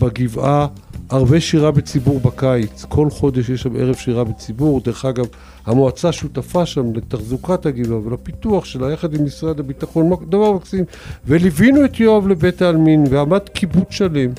בגבעה 0.00 0.66
ערבי 1.08 1.40
שירה 1.40 1.70
בציבור 1.70 2.20
בקיץ. 2.20 2.84
כל 2.88 3.10
חודש 3.10 3.48
יש 3.48 3.62
שם 3.62 3.76
ערב 3.76 3.94
שירה 3.94 4.24
בציבור. 4.24 4.80
דרך 4.80 5.04
אגב, 5.04 5.24
המועצה 5.66 6.12
שותפה 6.12 6.66
שם 6.66 6.94
לתחזוקת 6.94 7.66
הגבעה 7.66 7.98
ולפיתוח 7.98 8.64
שלה, 8.64 8.92
יחד 8.92 9.14
עם 9.14 9.24
משרד 9.24 9.60
הביטחון, 9.60 10.10
דבר 10.28 10.52
מקסים. 10.52 10.84
וליווינו 11.26 11.84
את 11.84 12.00
יואב 12.00 12.28
לבית 12.28 12.62
העלמין, 12.62 13.04
ועמד 13.10 13.48
קיבוץ 13.48 13.86
שלם, 13.90 14.30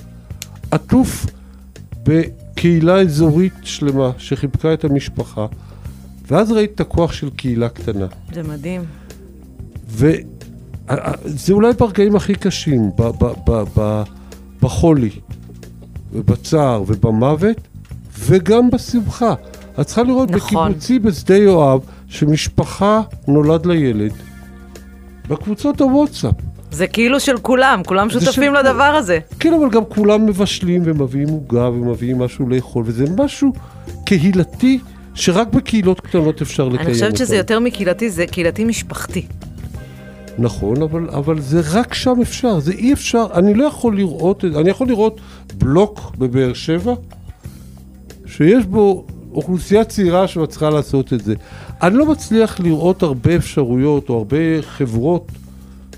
עטוף 0.72 1.26
בקהילה 2.04 3.02
אזורית 3.02 3.54
שלמה, 3.64 4.12
שחיבקה 4.18 4.74
את 4.74 4.84
המשפחה. 4.84 5.46
ואז 6.28 6.52
ראית 6.52 6.72
את 6.76 6.80
הכוח 6.80 7.14
של 7.14 7.30
קהילה 7.30 7.70
קטנה. 7.70 8.08
זה 8.34 8.44
מדהים. 8.44 8.82
וזה 11.24 11.54
אולי 11.54 11.74
ברגעים 11.74 12.16
הכי 12.16 12.36
קשים, 12.36 12.90
ב- 12.98 13.02
ב- 13.24 13.34
ב- 13.52 13.64
ב- 13.80 14.04
בחולי, 14.62 15.10
ובצער 16.14 16.84
ובמוות, 16.88 17.58
וגם 18.20 18.70
בשמחה. 18.70 19.34
את 19.82 19.86
צריכה 19.86 20.04
לראות 20.04 20.32
נכון. 20.32 20.68
בקיבוצי 20.68 21.00
בשדה 21.00 21.38
יואב, 21.38 21.80
שמשפחה 22.08 23.02
נולד 23.28 23.66
לילד, 23.66 24.12
בקבוצות 25.30 25.82
הוואטסאפ. 25.82 26.34
זה 26.72 26.88
כאילו 26.88 27.20
של 27.20 27.38
כולם, 27.38 27.82
כולם 27.86 28.10
זה 28.10 28.20
שותפים 28.26 28.54
של- 28.54 28.60
לדבר 28.60 28.84
הזה. 28.84 29.20
כן, 29.40 29.54
אבל 29.54 29.70
גם 29.70 29.86
כולם 29.90 30.26
מבשלים 30.26 30.82
ומביאים 30.86 31.30
עוגה 31.30 31.70
ומביאים 31.70 32.20
משהו 32.20 32.50
לאכול, 32.50 32.84
וזה 32.88 33.06
משהו 33.18 33.54
קהילתי 34.06 34.80
שרק 35.14 35.48
בקהילות 35.48 36.02
קטנות 36.02 36.42
אפשר 36.42 36.64
לקיים 36.64 36.80
אותו. 36.80 36.90
אני 36.90 36.94
חושבת 36.94 37.18
שזה 37.18 37.36
יותר 37.36 37.60
מקהילתי, 37.60 38.10
זה 38.10 38.26
קהילתי 38.28 38.64
משפחתי. 38.64 39.26
נכון, 40.40 40.82
אבל, 40.82 41.10
אבל 41.10 41.42
זה 41.42 41.62
רק 41.72 41.94
שם 41.94 42.22
אפשר, 42.22 42.60
זה 42.60 42.72
אי 42.72 42.94
אפשר, 42.94 43.26
אני 43.34 43.54
לא 43.54 43.64
יכול 43.66 43.98
לראות, 43.98 44.46
את- 44.46 44.56
אני 44.56 44.70
יכול 44.70 44.88
לראות 44.88 45.22
בלוק 45.58 46.12
בבאר 46.18 46.54
שבע, 46.54 46.94
שיש 48.26 48.66
בו 48.66 49.06
אוכלוסייה 49.34 49.84
צעירה 49.84 50.28
שמצליחה 50.28 50.70
לעשות 50.70 51.14
את 51.14 51.24
זה. 51.24 51.34
אני 51.84 51.96
לא 51.98 52.06
מצליח 52.12 52.60
לראות 52.60 53.04
הרבה 53.04 53.36
אפשרויות 53.36 54.10
או 54.10 54.18
הרבה 54.18 54.38
חברות 54.62 55.32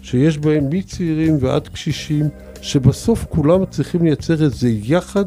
שיש 0.02 0.38
בהן 0.38 0.68
מצעירים 0.72 1.38
ועד 1.40 1.68
קשישים, 1.68 2.26
שבסוף 2.62 3.26
כולם 3.30 3.66
צריכים 3.66 4.04
לייצר 4.04 4.44
איזה 4.44 4.70
יחד 4.70 5.26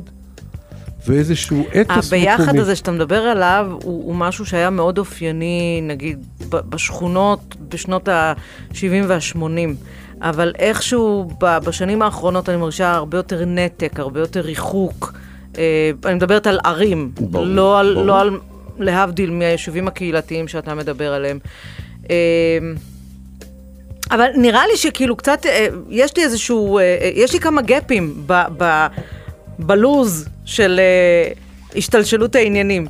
ואיזשהו 1.07 1.65
אתוס 1.81 2.13
מקומי. 2.13 2.31
הביחד 2.31 2.57
הזה 2.57 2.77
שאתה 2.77 2.91
מדבר 2.91 3.23
עליו 3.23 3.67
הוא, 3.71 4.05
הוא 4.05 4.15
משהו 4.15 4.47
שהיה 4.47 4.71
מאוד 4.71 4.99
אופייני, 4.99 5.81
נגיד, 5.83 6.27
בשכונות 6.49 7.57
בשנות 7.69 8.09
ה-70 8.09 9.07
וה-80. 9.07 9.39
אבל 10.23 10.53
איכשהו 10.59 11.31
בשנים 11.39 12.03
האחרונות 12.03 12.49
אני 12.49 12.57
מרגישה 12.57 12.93
הרבה 12.93 13.19
יותר 13.19 13.45
נתק, 13.47 14.01
הרבה 14.01 14.21
יותר 14.21 14.41
ריחוק. 14.41 15.13
אה, 15.59 15.91
אני 16.05 16.15
מדברת 16.15 16.47
על 16.47 16.59
ערים, 16.65 17.11
ברור, 17.15 17.47
לא 17.47 17.81
על, 17.81 17.95
ברור. 17.95 18.07
לא 18.07 18.21
על, 18.21 18.39
להבדיל 18.79 19.31
מהיישובים 19.31 19.89
הקהילתיים 19.89 20.49
שאתה 20.49 20.75
מדבר 20.75 21.13
עליהם. 21.13 21.39
אה, 22.11 22.17
אבל 24.11 24.31
נראה 24.37 24.67
לי 24.67 24.77
שכאילו 24.77 25.17
קצת, 25.17 25.47
אה, 25.47 25.67
יש 25.89 26.17
לי 26.17 26.25
איזשהו, 26.25 26.81
יש 27.15 27.33
לי 27.33 27.41
כמה 27.41 27.63
גפים 27.63 28.15
ב, 28.27 28.43
ב, 28.59 28.87
בלוז 29.59 30.29
של 30.51 30.81
אה, 30.81 31.33
השתלשלות 31.77 32.35
העניינים. 32.35 32.87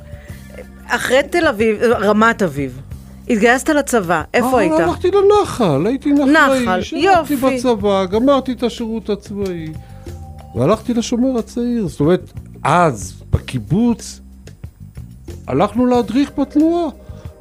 אחרי 0.87 1.23
תל 1.31 1.47
אביב, 1.47 1.83
רמת 1.83 2.43
אביב, 2.43 2.81
התגייסת 3.29 3.69
לצבא, 3.69 4.23
איפה 4.35 4.61
היית? 4.61 4.73
אה, 4.73 4.85
הלכתי 4.85 5.09
לנחל, 5.11 5.87
הייתי 5.87 6.13
נחלאי. 6.13 6.63
נחל, 6.63 6.83
שירתי 6.83 7.35
יופי. 7.35 7.57
בצבא, 7.57 8.05
גמרתי 8.05 8.53
את 8.53 8.63
השירות 8.63 9.11
הצבאי, 9.11 9.69
והלכתי 10.55 10.95
לשומר 10.95 11.39
הצעיר. 11.39 11.89
זאת 11.89 12.01
אומרת, 12.01 12.33
אז, 12.63 13.23
בקיבוץ, 13.31 14.21
הלכנו 15.47 15.87
להדריך 15.87 16.31
בתנועה, 16.39 16.91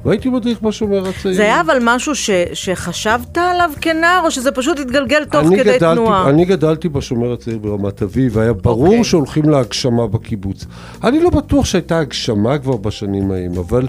והייתי 0.04 0.28
מדריך 0.28 0.62
בשומר 0.62 1.08
הצעיר. 1.08 1.34
זה 1.34 1.42
היה 1.42 1.60
אבל 1.60 1.78
משהו 1.82 2.14
ש, 2.14 2.30
שחשבת 2.52 3.38
עליו 3.38 3.70
כנער, 3.80 4.20
או 4.24 4.30
שזה 4.30 4.52
פשוט 4.52 4.78
התגלגל 4.78 5.24
תוך 5.24 5.46
כדי 5.46 5.56
גדלתי, 5.56 5.78
תנועה? 5.78 6.28
אני 6.28 6.44
גדלתי 6.44 6.88
בשומר 6.88 7.32
הצעיר 7.32 7.58
ברמת 7.58 8.02
אביב, 8.02 8.36
והיה 8.36 8.52
ברור 8.52 8.86
אוקיי. 8.86 9.04
שהולכים 9.04 9.48
להגשמה 9.48 10.06
בקיבוץ. 10.06 10.66
אני 11.04 11.20
לא 11.20 11.30
בטוח 11.30 11.64
שהייתה 11.64 11.98
הגשמה 11.98 12.58
כבר 12.58 12.76
בשנים 12.76 13.30
ההם, 13.30 13.52
אבל 13.58 13.86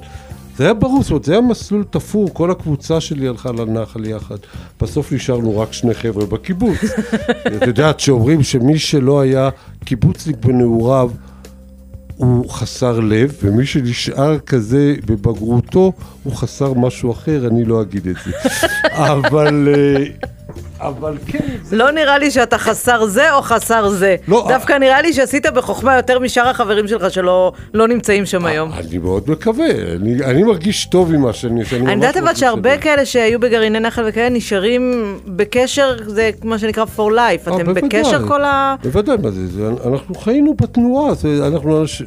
זה 0.57 0.63
היה 0.63 0.73
ברור, 0.73 1.01
זאת 1.01 1.11
אומרת, 1.11 1.23
זה 1.23 1.31
היה 1.31 1.41
מסלול 1.41 1.83
תפור, 1.89 2.29
כל 2.33 2.51
הקבוצה 2.51 3.01
שלי 3.01 3.27
הלכה 3.27 3.51
לנחל 3.51 4.05
יחד. 4.05 4.35
בסוף 4.81 5.11
נשארנו 5.11 5.59
רק 5.59 5.73
שני 5.73 5.93
חבר'ה 5.93 6.25
בקיבוץ. 6.25 6.77
את 7.57 7.67
יודעת, 7.67 7.99
שאומרים 7.99 8.43
שמי 8.43 8.79
שלא 8.79 9.21
היה 9.21 9.49
קיבוצניק 9.85 10.35
בנעוריו, 10.45 11.11
הוא 12.15 12.49
חסר 12.49 12.99
לב, 12.99 13.37
ומי 13.43 13.65
שנשאר 13.65 14.39
כזה 14.39 14.95
בבגרותו, 15.05 15.93
הוא 16.23 16.35
חסר 16.35 16.73
משהו 16.73 17.11
אחר, 17.11 17.47
אני 17.47 17.65
לא 17.65 17.81
אגיד 17.81 18.07
את 18.07 18.15
זה. 18.25 18.31
אבל, 19.13 19.67
אה, 19.75 20.05
אבל 20.81 21.17
כן. 21.27 21.39
לא 21.71 21.91
נראה 21.91 22.17
לי 22.17 22.31
שאתה 22.31 22.57
חסר 22.57 23.05
זה 23.05 23.33
או 23.33 23.41
חסר 23.41 23.89
זה. 23.89 24.15
לא, 24.27 24.45
דווקא 24.49 24.73
נראה 24.73 25.01
לי 25.01 25.13
שעשית 25.13 25.45
בחוכמה 25.45 25.95
יותר 25.95 26.19
משאר 26.19 26.47
החברים 26.47 26.87
שלך 26.87 27.11
שלא 27.11 27.51
לא 27.73 27.87
נמצאים 27.87 28.25
שם 28.25 28.45
היום. 28.45 28.71
אני 28.73 28.97
מאוד 28.97 29.29
מקווה, 29.29 29.69
אני, 29.95 30.23
אני 30.23 30.43
מרגיש 30.43 30.85
טוב 30.85 31.13
עם 31.13 31.21
מה 31.21 31.33
שאני... 31.33 31.61
אני 31.71 31.93
יודעת 31.93 32.17
אבל 32.17 32.35
שהרבה. 32.35 32.77
כאלה 32.77 33.05
שהיו 33.05 33.39
בגרעיני 33.39 33.79
נחל 33.79 34.03
וכאלה 34.07 34.29
נשארים 34.29 35.17
בקשר, 35.25 35.97
זה 36.07 36.29
מה 36.43 36.59
שנקרא 36.59 36.85
for 36.97 37.11
life. 37.11 37.51
אה, 37.51 37.55
אתם. 37.55 37.73
בקשר 37.73 38.27
כל 38.27 38.43
ה... 38.43 38.75
בוודאי, 38.83 39.17
מה 39.23 39.31
זה, 39.31 39.47
זה, 39.47 39.69
אנחנו 39.85 40.15
חיינו 40.15 40.53
בתנועה, 40.53 41.13
זה, 41.13 41.47
אנחנו, 41.47 41.81
אנש, 41.81 42.03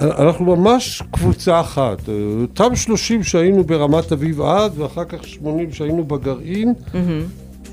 אנחנו 0.00 0.56
ממש 0.56 1.02
קבוצה 1.10 1.60
אחת. 1.60 1.98
אותם 2.40 2.76
30 2.76 3.22
שהיינו 3.22 3.64
ברמת 3.64 4.12
אביב 4.12 4.42
אז, 4.42 4.78
ואחר 4.78 5.04
כך 5.04 5.26
80 5.26 5.72
שהיינו 5.72 6.04
בגרעין, 6.04 6.74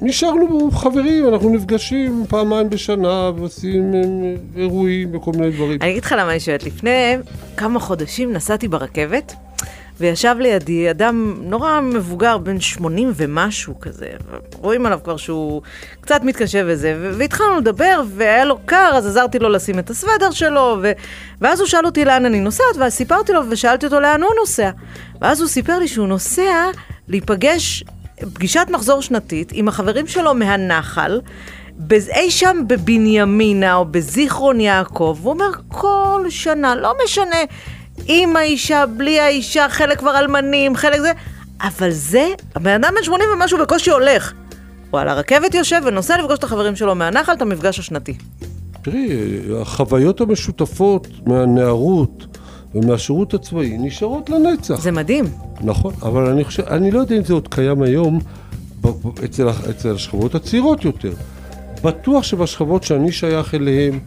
נשארנו 0.02 0.72
חברים, 0.72 1.28
אנחנו 1.28 1.50
נפגשים 1.50 2.26
פעמיים 2.30 2.70
בשנה, 2.70 3.32
ועושים 3.36 3.94
אה, 3.94 4.02
אירועים 4.62 5.16
וכל 5.16 5.32
מיני 5.36 5.52
דברים. 5.52 5.82
אני 5.82 5.92
אגיד 5.92 6.04
לך 6.04 6.16
למה 6.18 6.32
אני 6.32 6.40
שואלת. 6.40 6.64
לפני 6.64 7.18
כמה 7.58 7.80
חודשים 7.80 8.34
נסעתי 8.34 8.68
ברכבת, 8.68 9.34
וישב 10.00 10.36
לידי 10.40 10.92
אדם 10.92 11.36
נורא 11.42 11.82
מבוגר, 11.82 12.38
בן 12.38 12.60
80 12.60 13.12
ומשהו 13.16 13.80
כזה. 13.80 14.08
רואים 14.54 14.86
עליו 14.86 15.00
כבר 15.04 15.18
שהוא 15.18 15.62
קצת 16.02 16.22
מתקשה 16.24 16.62
וזה, 16.66 17.12
והתחלנו 17.18 17.58
לדבר, 17.58 18.02
והיה 18.16 18.46
לו 18.46 18.60
קר, 18.66 18.92
אז 18.94 19.08
עזרתי 19.08 19.40
לו 19.40 19.50
לשים 19.50 19.80
את 19.80 19.90
הסוודר 19.90 20.32
שלו, 20.32 20.78
ו- 20.82 20.92
ואז 21.42 21.60
הוא 21.60 21.68
שאל 21.68 21.86
אותי 21.86 22.06
לאן 22.06 22.26
אני 22.26 22.40
נוסעת, 22.40 22.76
ואז 22.80 22.94
סיפרתי 22.94 23.34
לו 23.34 23.42
ושאלתי 23.50 23.86
אותו 23.86 24.00
לאן 24.00 24.24
הוא 24.24 24.32
נוסע. 24.40 24.70
ואז 25.22 25.42
הוא 25.42 25.50
סיפר 25.50 25.80
לי 25.80 25.88
שהוא 25.88 26.08
נוסע 26.08 26.66
להיפגש, 27.08 27.84
פגישת 28.34 28.68
מחזור 28.70 29.02
שנתית, 29.02 29.52
עם 29.56 29.68
החברים 29.68 30.08
שלו 30.08 30.34
מהנחל. 30.34 31.22
אי 31.92 32.32
שם 32.32 32.58
בבנימינה 32.68 33.76
או 33.76 33.86
בזיכרון 33.86 34.60
יעקב, 34.60 35.18
הוא 35.22 35.34
אומר 35.34 35.50
כל 35.68 36.26
שנה, 36.30 36.76
לא 36.76 36.94
משנה 37.06 37.38
עם 38.08 38.36
האישה, 38.36 38.86
בלי 38.86 39.20
האישה, 39.20 39.70
חלק 39.70 40.00
כבר 40.00 40.20
אלמנים, 40.20 40.76
חלק 40.76 41.00
זה, 41.00 41.12
אבל 41.62 41.92
זה, 41.92 42.28
הבן 42.56 42.84
אדם 42.84 42.94
בן 42.98 43.04
80 43.04 43.30
ומשהו 43.34 43.58
בקושי 43.60 43.92
הולך. 43.92 44.34
הוא 44.92 45.00
על 45.00 45.10
הרכבת 45.10 45.54
יושב 45.54 45.82
ונוסע 45.86 46.18
לפגוש 46.18 46.40
את 46.40 46.44
החברים 46.44 46.76
שלו 46.76 46.96
מהנחל, 46.96 47.34
את 47.34 47.42
המפגש 47.42 47.80
השנתי. 47.80 48.18
תראי, 48.82 49.10
החוויות 49.62 50.22
המשותפות 50.22 51.08
מהנערות 51.26 52.35
ומהשירות 52.76 53.34
הצבאי 53.34 53.78
נשארות 53.78 54.30
לנצח. 54.30 54.82
זה 54.82 54.92
מדהים. 54.92 55.26
נכון, 55.62 55.94
אבל 56.02 56.26
אני 56.26 56.44
חושב, 56.44 56.64
אני 56.64 56.92
לא 56.92 57.00
יודע 57.00 57.18
אם 57.18 57.24
זה 57.24 57.34
עוד 57.34 57.48
קיים 57.48 57.82
היום 57.82 58.20
אצל, 59.26 59.50
אצל 59.50 59.96
השכבות 59.96 60.36
הצעירות 60.36 60.86
יותר. 60.86 61.14
בטוח 61.84 62.24
שבשכבות 62.24 62.84
שאני 62.84 63.12
שייך 63.12 63.56
אליהן, 63.56 64.00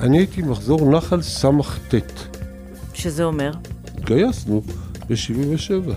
אני 0.00 0.18
הייתי 0.18 0.42
מחזור 0.42 0.90
נחל 0.90 1.22
סט. 1.22 1.94
שזה 2.94 3.24
אומר? 3.24 3.52
התגייסנו 3.98 4.62
ב-77. 5.08 5.92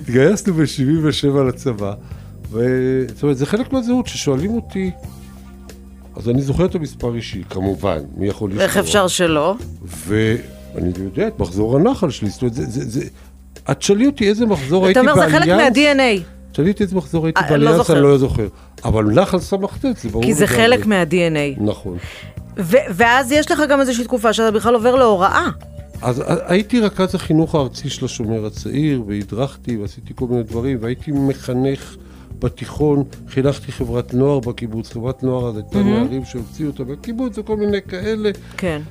התגייסנו 0.00 0.54
ב-77 0.54 1.42
לצבא, 1.48 1.94
ו... 2.50 2.60
זאת 3.14 3.22
אומרת, 3.22 3.38
זה 3.38 3.46
חלק 3.46 3.72
מהזהות 3.72 4.06
ששואלים 4.06 4.54
אותי, 4.54 4.90
אז 6.16 6.28
אני 6.28 6.42
זוכר 6.42 6.64
את 6.64 6.74
המספר 6.74 7.14
אישי, 7.14 7.42
כמובן, 7.50 7.98
מי 8.16 8.28
יכול 8.28 8.50
לזכור? 8.50 8.64
איך 8.64 8.76
אפשר 8.76 9.08
שלא? 9.08 9.54
ואני 10.74 10.92
יודע 10.98 11.28
את 11.28 11.38
מחזור 11.38 11.76
הנחל 11.76 12.10
שלי, 12.10 12.30
זאת 12.30 12.42
אומרת, 12.42 12.54
זה... 12.54 12.64
זה, 12.64 12.90
זה... 12.90 13.06
את 13.70 13.78
תשאלי 13.78 14.06
אותי 14.06 14.28
איזה 14.28 14.46
מחזור 14.46 14.86
הייתי 14.86 15.00
אתה 15.00 15.10
אומר, 15.10 15.22
באליאנס. 15.22 15.44
זה 15.44 15.46
חלק 15.46 15.76
מה-DNA. 15.76 16.22
תשאלי 16.52 16.70
אותי 16.70 16.82
איזה 16.82 16.96
מחזור 16.96 17.26
הייתי 17.26 17.40
אה, 17.40 17.44
לא 17.44 17.50
באליאנס. 17.50 17.90
אני 17.90 18.00
לא 18.00 18.18
זוכר. 18.18 18.48
אבל 18.84 19.04
נחל 19.04 19.38
סט 19.38 19.56
זה 19.82 20.08
ברור 20.08 20.24
כי 20.24 20.34
זה. 20.34 20.46
חלק 20.46 20.86
מה-DNA. 20.86 21.60
נכון. 21.62 21.98
ואז 22.56 23.32
יש 23.32 23.50
לך 23.50 23.62
גם 23.68 23.80
איזושהי 23.80 24.04
תקופה 24.04 24.32
שאתה 24.32 24.50
בכלל 24.50 24.74
עובר 24.74 24.94
להוראה. 24.94 25.48
אז 26.02 26.22
הייתי 26.46 26.80
רכז 26.80 27.14
החינוך 27.14 27.54
הארצי 27.54 27.90
של 27.90 28.04
השומר 28.04 28.46
הצעיר, 28.46 29.02
והדרכתי 29.06 29.76
ועשיתי 29.76 30.12
כל 30.16 30.26
מיני 30.26 30.42
דברים, 30.42 30.78
והייתי 30.80 31.12
מחנך 31.12 31.96
בתיכון, 32.38 33.04
חינכתי 33.28 33.72
חברת 33.72 34.14
נוער 34.14 34.40
בקיבוץ, 34.40 34.92
חברת 34.92 35.22
נוער 35.22 35.48
אז 35.48 35.56
הייתה 35.56 35.78
נערים 35.78 36.24
שהוציאו 36.24 36.68
אותה 36.68 36.84
בקיבוץ 36.84 37.38
וכל 37.38 37.56
מיני 37.56 37.82
כאלה, 37.88 38.30
כן. 38.56 38.82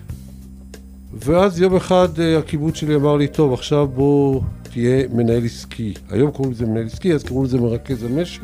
ואז 1.13 1.61
יום 1.61 1.75
אחד 1.75 2.19
אה, 2.19 2.37
הקיבוץ 2.37 2.75
שלי 2.75 2.95
אמר 2.95 3.15
לי, 3.15 3.27
טוב, 3.27 3.53
עכשיו 3.53 3.87
בוא 3.87 4.41
תהיה 4.63 5.07
מנהל 5.13 5.45
עסקי. 5.45 5.93
היום 6.09 6.31
קוראים 6.31 6.53
לזה 6.53 6.65
מנהל 6.65 6.85
עסקי, 6.85 7.13
אז 7.13 7.23
קראו 7.23 7.43
לזה 7.43 7.57
מרכז 7.57 8.03
המשק. 8.03 8.41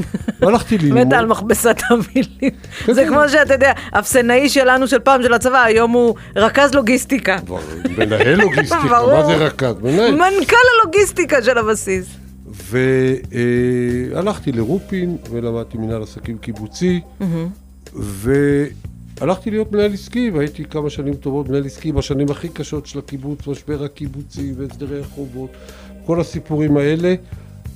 והלכתי 0.40 0.78
ללמוד. 0.78 1.06
מתה 1.06 1.18
על 1.18 1.26
מכבסת 1.26 1.76
המילים. 1.90 2.56
כן, 2.84 2.92
זה 2.92 3.02
כן. 3.02 3.08
כמו 3.08 3.28
שאתה 3.28 3.54
יודע, 3.54 3.72
אפסנאי 3.90 4.48
שלנו 4.48 4.88
של 4.88 4.98
פעם 4.98 5.22
של 5.22 5.34
הצבא, 5.34 5.62
היום 5.62 5.90
הוא 5.90 6.14
רכז 6.36 6.74
לוגיסטיקה. 6.74 7.36
מנהל 7.98 8.40
לוגיסטיקה. 8.40 9.02
מה 9.06 9.24
זה 9.26 9.36
רכז? 9.36 9.74
מנהל. 9.82 10.14
מנכ"ל 10.14 10.56
הלוגיסטיקה 10.82 11.42
של 11.42 11.58
הבסיס. 11.58 12.06
והלכתי 14.12 14.52
לרופין 14.52 15.16
ולמדתי 15.30 15.78
מנהל 15.78 16.02
עסקים 16.02 16.38
קיבוצי, 16.38 17.00
והלכתי 19.20 19.50
להיות 19.50 19.72
מנהל 19.72 19.92
עסקי, 19.92 20.30
והייתי 20.30 20.64
כמה 20.64 20.90
שנים 20.90 21.14
טובות 21.14 21.48
מנהל 21.48 21.66
עסקי 21.66 21.92
בשנים 21.92 22.30
הכי 22.30 22.48
קשות 22.48 22.86
של 22.86 22.98
הקיבוץ, 22.98 23.46
משבר 23.46 23.84
הקיבוצי 23.84 24.52
והסדרי 24.56 25.00
החובות, 25.00 25.50
כל 26.06 26.20
הסיפורים 26.20 26.76
האלה. 26.76 27.14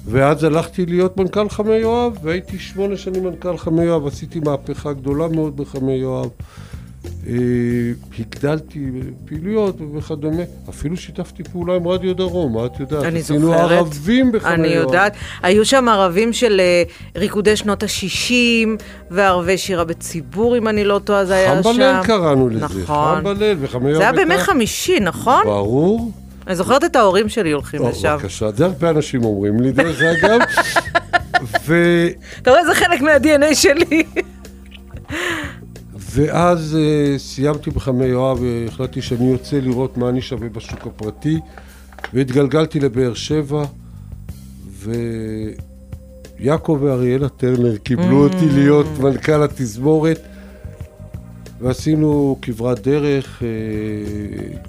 ואז 0.07 0.45
הלכתי 0.45 0.87
להיות 0.87 1.17
מנכ"ל 1.17 1.49
חמי 1.49 1.75
יואב, 1.75 2.19
והייתי 2.23 2.59
שמונה 2.59 2.97
שנים 2.97 3.25
מנכ"ל 3.25 3.57
חמי 3.57 3.85
יואב, 3.85 4.07
עשיתי 4.07 4.41
מהפכה 4.41 4.93
גדולה 4.93 5.29
מאוד 5.29 5.57
בחמי 5.57 5.93
יואב. 5.93 6.29
אה, 7.27 7.33
הגדלתי 8.19 8.81
פעילויות 9.25 9.77
וכדומה, 9.97 10.43
אפילו 10.69 10.97
שיתפתי 10.97 11.45
פעולה 11.45 11.75
עם 11.75 11.89
רדיו 11.89 12.15
דרום, 12.15 12.53
מה 12.53 12.67
את 12.67 12.81
יודעת? 12.81 13.05
אני 13.05 13.21
עשינו 13.21 13.47
זוכרת. 13.47 13.71
ערבים 13.71 14.33
בחמי 14.33 14.51
יואב. 14.51 14.61
אני 14.61 14.69
יודעת. 14.69 15.17
היו 15.43 15.65
שם 15.65 15.89
ערבים 15.89 16.33
של 16.33 16.61
אה, 16.61 16.83
ריקודי 17.17 17.57
שנות 17.57 17.83
ה-60, 17.83 18.35
וערבי 19.11 19.59
שירה 19.59 19.85
בציבור, 19.85 20.59
אם 20.59 20.69
אני 20.69 20.85
לא 20.85 21.01
טועה, 21.05 21.25
זה 21.25 21.35
היה 21.35 21.63
שם. 21.63 21.73
חמבלל 21.73 22.01
קראנו 22.05 22.49
לזה, 22.49 22.65
נכון. 22.65 23.17
חמבלל 23.17 23.57
וחמי 23.61 23.91
יואב. 23.91 23.97
זה 23.97 24.03
היה 24.03 24.13
בימי 24.13 24.39
חמישי, 24.39 25.01
נכון? 25.01 25.45
ברור. 25.45 26.13
אני 26.47 26.57
זוכרת 26.57 26.85
את 26.85 26.97
ההורים 26.97 27.29
שלי 27.29 27.53
הולכים 27.53 27.89
לשם. 27.89 28.17
בבקשה, 28.17 28.51
זה 28.51 28.65
הרבה 28.65 28.91
אנשים 28.91 29.25
אומרים 29.25 29.61
לי, 29.61 29.73
דרך 29.73 30.03
אגב. 30.03 30.41
ו... 31.67 31.75
אתה 32.43 32.51
רואה, 32.51 32.65
זה 32.65 32.75
חלק 32.75 33.01
מה-DNA 33.01 33.55
שלי. 33.55 34.05
ואז 36.15 36.77
uh, 36.77 37.19
סיימתי 37.19 37.71
בחמי 37.71 38.05
יואב, 38.05 38.39
והחלטתי 38.43 39.03
שאני 39.03 39.31
יוצא 39.31 39.57
לראות 39.57 39.97
מה 39.97 40.09
אני 40.09 40.23
שווה 40.23 40.49
בשוק 40.49 40.87
הפרטי, 40.87 41.41
והתגלגלתי 42.15 42.81
לבאר 42.81 43.15
שבע, 43.15 43.65
ויעקב 46.41 46.79
ואריאלה 46.83 47.29
טרנר 47.29 47.77
קיבלו 47.77 48.25
אותי 48.25 48.49
להיות 48.49 48.87
מנכ"ל 49.01 49.43
התזמורת, 49.43 50.21
ועשינו 51.61 52.39
כברת 52.43 52.81
דרך 52.81 53.43
uh, 53.43 53.45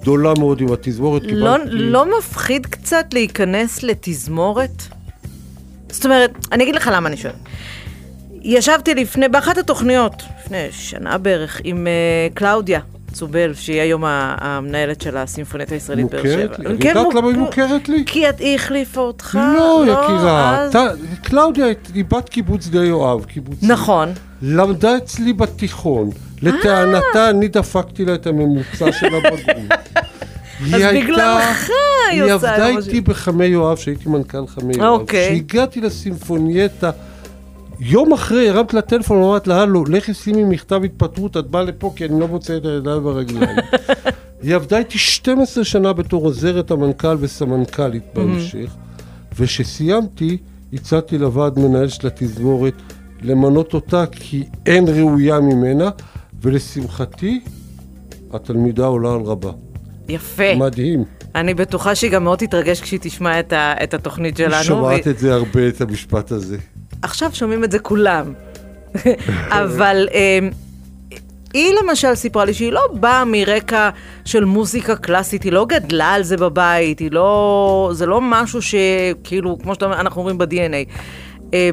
גדולה 0.01 0.33
מאוד 0.39 0.61
עם 0.61 0.71
התזמורת. 0.73 1.21
לא, 1.23 1.27
קיבלתי- 1.57 1.69
לא 1.71 2.05
מפחיד 2.19 2.65
קצת 2.65 3.05
להיכנס 3.13 3.83
לתזמורת? 3.83 4.83
זאת 5.89 6.05
אומרת, 6.05 6.31
אני 6.51 6.63
אגיד 6.63 6.75
לך 6.75 6.89
למה 6.93 7.09
אני 7.09 7.17
שואלת. 7.17 7.35
ישבתי 8.47 8.95
לפני, 8.95 9.29
באחת 9.29 9.57
התוכניות, 9.57 10.13
לפני 10.39 10.67
שנה 10.71 11.17
בערך, 11.17 11.61
עם 11.63 11.87
uh, 11.87 12.33
קלאודיה 12.33 12.79
צובל, 13.13 13.53
שהיא 13.53 13.81
היום 13.81 14.03
המנהלת 14.05 15.01
של 15.01 15.17
הסימפונית 15.17 15.71
הישראלית 15.71 16.05
באר 16.11 16.23
שבע. 16.23 16.35
מוכרת 16.43 16.59
לי? 16.59 16.75
את 16.75 16.81
כן, 16.81 16.87
יודעת 16.97 17.13
למה 17.13 17.27
היא 17.27 17.35
מוכ- 17.37 17.39
מוכרת 17.39 17.89
לי? 17.89 18.03
כי 18.05 18.29
את- 18.29 18.39
היא 18.39 18.55
החליפה 18.55 19.01
אותך. 19.01 19.39
לא, 19.57 19.83
יקירה. 19.83 20.57
אז- 20.59 20.69
אתה- 20.69 20.87
קלאודיה 21.23 21.65
היא 21.93 22.05
בת 22.05 22.29
קיבוץ 22.29 22.67
די 22.67 22.77
יואב, 22.83 23.25
קיבוצית. 23.25 23.69
נכון. 23.69 24.13
למדה 24.41 24.97
אצלי 24.97 25.33
בתיכון. 25.33 26.09
לטענתה, 26.41 27.29
אני 27.29 27.47
דפקתי 27.47 28.05
לה 28.05 28.13
את 28.15 28.27
הממוצע 28.27 28.91
של 28.91 29.05
הבגרות. 29.15 29.69
היא 30.65 30.75
אז 30.85 30.93
בגללך 30.93 31.69
היא 32.11 32.23
היא 32.23 32.33
עושה 32.33 32.51
עבדה 32.53 32.67
משהו. 32.71 32.79
איתי 32.89 33.01
בחמי 33.01 33.45
יואב, 33.45 33.77
שהייתי 33.77 34.09
מנכ"ל 34.09 34.47
חמי 34.47 34.73
יואב. 34.77 34.87
אוקיי. 35.01 35.25
כשהגעתי 35.47 35.81
לסימפונייטה, 35.81 36.91
יום 37.79 38.13
אחרי 38.13 38.49
הרמת 38.49 38.73
לה 38.73 38.81
טלפון, 38.81 39.23
אמרת 39.23 39.47
לה, 39.47 39.61
הלו, 39.61 39.85
לכי 39.85 40.13
שימי 40.13 40.43
מכתב 40.43 40.81
התפטרות, 40.83 41.37
את 41.37 41.47
באה 41.47 41.63
לפה 41.63 41.93
כי 41.95 42.05
אני 42.05 42.19
לא 42.19 42.27
מוצא 42.27 42.57
את 42.57 42.65
הידיים 42.65 43.05
והרגליים. 43.05 43.57
היא 44.43 44.55
עבדה 44.55 44.77
איתי 44.77 44.97
12 44.97 45.63
שנה 45.63 45.93
בתור 45.93 46.25
עוזרת 46.25 46.71
המנכ"ל 46.71 47.17
וסמנכ"לית 47.19 48.03
בהמשך, 48.13 48.75
וכשסיימתי, 49.35 50.37
הצעתי 50.73 51.17
לוועד 51.17 51.59
מנהל 51.59 51.87
של 51.87 52.07
התזמורת 52.07 52.73
למנות 53.21 53.73
אותה 53.73 54.05
כי 54.11 54.43
אין 54.65 54.87
ראויה 54.87 55.39
ממנה, 55.39 55.89
ולשמחתי, 56.41 57.41
התלמידה 58.33 58.85
עולה 58.85 59.13
על 59.13 59.21
רבה. 59.21 59.51
יפה. 60.09 60.55
מדהים. 60.55 61.03
אני 61.35 61.53
בטוחה 61.53 61.95
שהיא 61.95 62.11
גם 62.11 62.23
מאוד 62.23 62.39
תתרגש 62.39 62.81
כשהיא 62.81 62.99
תשמע 63.03 63.39
את, 63.39 63.53
ה, 63.53 63.73
את 63.83 63.93
התוכנית 63.93 64.37
שלנו. 64.37 64.53
היא 64.55 64.63
שומעת 64.63 65.07
ו- 65.07 65.09
את 65.09 65.19
זה 65.19 65.33
הרבה, 65.33 65.67
את 65.67 65.81
המשפט 65.81 66.31
הזה. 66.31 66.57
עכשיו 67.01 67.29
שומעים 67.33 67.63
את 67.63 67.71
זה 67.71 67.79
כולם. 67.79 68.33
אבל 69.61 70.07
אה, 70.13 70.39
היא 71.53 71.73
למשל 71.83 72.15
סיפרה 72.15 72.45
לי 72.45 72.53
שהיא 72.53 72.71
לא 72.71 72.81
באה 72.93 73.25
מרקע 73.25 73.89
של 74.25 74.45
מוזיקה 74.45 74.95
קלאסית, 74.95 75.43
היא 75.43 75.51
לא 75.51 75.65
גדלה 75.65 76.13
על 76.13 76.23
זה 76.23 76.37
בבית, 76.37 76.99
היא 76.99 77.11
לא... 77.11 77.91
זה 77.93 78.05
לא 78.05 78.19
משהו 78.21 78.59
שכאילו, 78.61 79.57
כמו 79.59 79.73
שאתה 79.73 79.85
אומר, 79.85 79.99
אנחנו 79.99 80.21
אומרים 80.21 80.37
ב-DNA. 80.37 80.91
ו- 81.55 81.69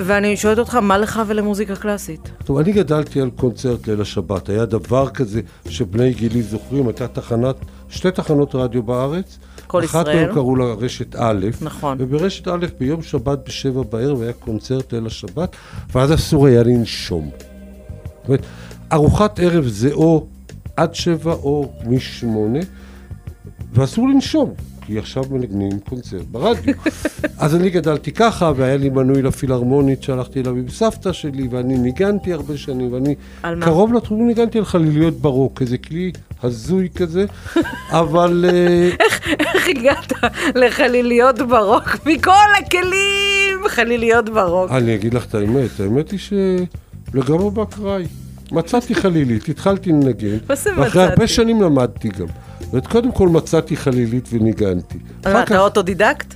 ואני 0.00 0.36
שואלת 0.36 0.58
אותך, 0.58 0.74
מה 0.74 0.98
לך 0.98 1.22
ולמוזיקה 1.26 1.76
קלאסית? 1.76 2.30
טוב, 2.44 2.58
אני 2.58 2.72
גדלתי 2.72 3.20
על 3.20 3.30
קונצרט 3.30 3.88
ליל 3.88 4.00
השבת. 4.00 4.48
היה 4.48 4.64
דבר 4.64 5.08
כזה 5.08 5.40
שבני 5.68 6.12
גילי 6.12 6.42
זוכרים, 6.42 6.86
הייתה 6.86 7.08
תחנת, 7.08 7.56
שתי 7.88 8.10
תחנות 8.10 8.54
רדיו 8.54 8.82
בארץ. 8.82 9.38
כל 9.70 9.84
אחת 9.84 10.06
ישראל. 10.06 10.26
מהם 10.26 10.34
קראו 10.34 10.56
לה 10.56 10.64
רשת 10.64 11.16
א', 11.16 11.46
נכון. 11.60 11.96
וברשת 12.00 12.48
א' 12.48 12.66
ביום 12.78 13.02
שבת 13.02 13.38
בשבע 13.46 13.82
בערב 13.82 14.22
היה 14.22 14.32
קונצרט 14.32 14.92
ליל 14.92 15.06
השבת, 15.06 15.56
ואז 15.94 16.14
אסור 16.14 16.46
היה 16.46 16.62
לנשום. 16.62 17.30
זאת 18.20 18.28
אומרת, 18.28 18.40
ארוחת 18.92 19.40
ערב 19.40 19.66
זה 19.66 19.92
או 19.92 20.26
עד 20.76 20.94
שבע 20.94 21.32
או 21.32 21.72
משמונה, 21.86 22.58
ואסור 23.72 24.08
לנשום, 24.08 24.54
כי 24.86 24.98
עכשיו 24.98 25.24
מנגנים 25.30 25.80
קונצרט 25.88 26.26
ברדיו. 26.30 26.74
אז 27.38 27.54
אני 27.54 27.70
גדלתי 27.70 28.12
ככה, 28.12 28.52
והיה 28.56 28.76
לי 28.76 28.88
מנוי 28.88 29.22
לפילהרמונית 29.22 30.02
שהלכתי 30.02 30.40
אליו 30.40 30.56
עם 30.56 30.68
סבתא 30.68 31.12
שלי, 31.12 31.48
ואני 31.50 31.78
ניגנתי 31.78 32.32
הרבה 32.32 32.56
שנים, 32.56 32.92
ואני? 32.92 33.14
קרוב 33.60 33.92
לתחום 33.92 34.26
ניגנתי 34.26 34.58
על 34.58 34.64
חליליות 34.64 35.14
ברוק, 35.14 35.62
איזה 35.62 35.78
כלי 35.78 36.12
הזוי 36.42 36.88
כזה, 36.94 37.24
אבל... 38.00 38.44
אה, 38.48 38.90
איך 39.40 39.68
הגעת 39.68 40.12
לחליליות 40.54 41.38
ברוק? 41.38 41.88
מכל 42.06 42.50
הכלים, 42.58 43.68
חליליות 43.68 44.28
ברוק. 44.28 44.70
אני 44.70 44.94
אגיד 44.94 45.14
לך 45.14 45.24
את 45.24 45.34
האמת, 45.34 45.80
האמת 45.80 46.10
היא 46.10 46.20
שלגמרי 47.12 47.50
באקראי. 47.50 48.06
מצאתי 48.52 48.94
חלילית, 48.94 49.48
התחלתי 49.48 49.90
לנגן, 49.90 50.36
ואחרי? 50.76 51.02
הרבה 51.02 51.26
שנים 51.26 51.62
למדתי 51.62 52.08
גם. 52.08 52.26
ואת 52.72 52.86
קודם 52.86 53.12
כל 53.12 53.28
מצאתי 53.28 53.76
חלילית 53.76 54.28
וניגנתי. 54.32 54.98
אחר 55.24 55.42
אתה 55.42 55.60
אוטודידקט? 55.60 56.34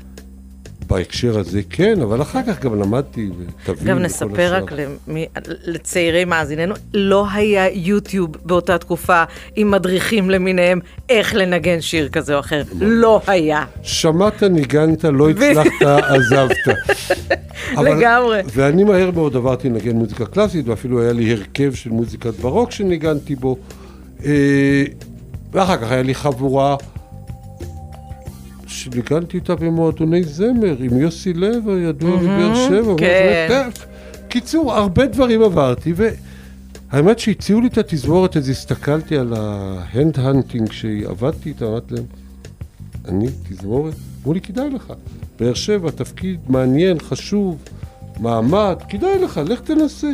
בהקשר 0.87 1.39
הזה 1.39 1.61
כן, 1.71 2.01
אבל 2.03 2.23
אחר 2.23 2.41
כך 2.47 2.61
גם 2.61 2.81
למדתי 2.81 3.31
ותבין 3.67 3.87
גם 3.87 3.99
נספר. 3.99 4.55
רק 4.55 4.73
למי- 4.73 5.27
לצעירי 5.67 6.25
מאזיננו, 6.25 6.75
לא 6.95 7.27
היה 7.33 7.71
יוטיוב 7.73 8.31
באותה 8.45 8.79
תקופה 8.79 9.23
עם 9.57 9.71
מדריכים 9.71 10.31
למיניהם 10.31 10.81
איך 11.09 11.35
לנגן 11.35 11.81
שיר 11.81 12.09
כזה 12.09 12.35
או 12.35 12.41
אחר. 12.41 12.63
לא 12.81 13.21
היה. 13.27 13.65
שמעת, 13.83 14.43
ניגנת, 14.43 15.05
לא 15.05 15.31
הצלחת, 15.31 15.71
עזבת. 15.83 16.57
אבל- 17.77 17.95
לגמרי. 17.97 18.41
ואני 18.55 18.85
מהר 18.85 19.11
מאוד 19.11 19.37
עברתי 19.37 19.69
לנגן 19.69 19.97
מוזיקה 19.97 20.27
קלאסית, 20.27 20.69
ואפילו 20.69 21.03
היה 21.03 21.13
לי 21.13 21.33
הרכב 21.33 21.75
של 21.75 21.91
מוזיקת 21.91 22.35
ברוק 22.35 22.71
שניגנתי 22.71 23.35
בו. 23.37 23.57
אה, 24.25 24.85
ואחר 25.53 25.77
כך 25.77 25.91
היה 25.91 26.03
לי 26.03 26.15
חבורה 26.15 26.77
שניגנתי 28.75 29.37
איתה 29.37 29.55
במועדוני 29.55 30.25
זמר, 30.25 30.77
עם 30.79 30.99
יוסי 30.99 31.33
לב 31.33 31.69
הידוע 31.69 32.17
מבאר 32.17 32.69
שבע. 32.69 32.95
כן. 32.99 33.69
קיצור, 34.29 34.75
הרבה 34.75 35.07
דברים 35.07 35.43
עברתי, 35.43 35.93
והאמת 36.93 37.19
שהציעו 37.19 37.61
לי 37.61 37.67
את 37.67 37.79
התזמורת, 37.79 38.37
אז 38.37 38.49
הסתכלתי 38.49 39.17
על 39.17 39.35
ההנד 39.37 40.19
הנטינג 40.19 40.73
שעבדתי 40.73 41.49
איתה, 41.49 41.65
אמרתי 41.65 41.95
להם, 41.95 42.05
אני, 43.09 43.27
תזמורת? 43.49 43.95
אמרו 44.21 44.35
לי, 44.35 44.41
כדאי 44.41 44.71
לך. 44.71 44.93
באר 45.39 45.55
שבע, 45.55 45.91
תפקיד 45.91 46.41
מעניין, 46.49 46.99
חשוב, 46.99 47.59
מעמד, 48.21 48.77
כדאי 48.89 49.19
לך, 49.19 49.41
לך 49.47 49.61
תנסה. 49.61 50.13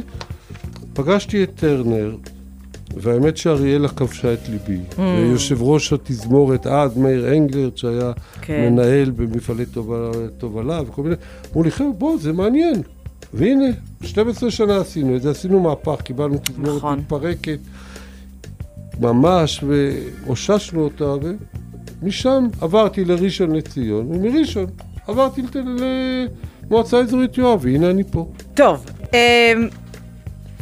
פגשתי 0.92 1.42
את 1.42 1.51
טרנר, 1.55 2.16
והאמת 2.96 3.37
שאריאלה 3.37 3.88
כבשה 3.88 4.33
את 4.33 4.38
ליבי. 4.48 4.79
יושב 5.33 5.62
ראש 5.62 5.92
התזמורת 5.92 6.66
אז, 6.66 6.96
מאיר 6.96 7.33
אנגלרד, 7.37 7.76
שהיה 7.76 8.12
כן. 8.42 8.68
מנהל 8.72 9.11
במפעלי 9.11 9.64
תובלה- 10.38 10.83
וכל 10.87 11.03
מיני, 11.03 11.14
אמרו 11.50 11.62
לי, 11.62 11.70
חבר'ה, 11.70 11.92
בוא, 11.98 12.16
זה 12.18 12.33
מעניין. 12.33 12.83
והנה, 13.35 13.64
12 14.03 14.50
שנה 14.50 14.76
עשינו 14.81 15.16
את 15.16 15.22
זה, 15.22 15.31
עשינו 15.31 15.61
מהפך, 15.61 16.00
קיבלנו 16.03 16.38
תזמורת 16.44 16.76
נכון. 16.76 16.98
מתפרקת, 16.98 17.59
ממש, 19.00 19.64
ואוששנו 20.26 20.81
אותה, 20.81 21.14
ומשם 22.03 22.46
עברתי 22.61 23.05
לראשון 23.05 23.50
לציון, 23.57 24.07
ומראשון 24.12 24.66
עברתי 25.07 25.42
למועצה 26.70 26.98
אזורית 26.98 27.38
יואב, 27.38 27.59
והנה 27.62 27.90
אני 27.90 28.03
פה. 28.11 28.29
טוב, 28.55 28.85
אמ, 29.12 29.18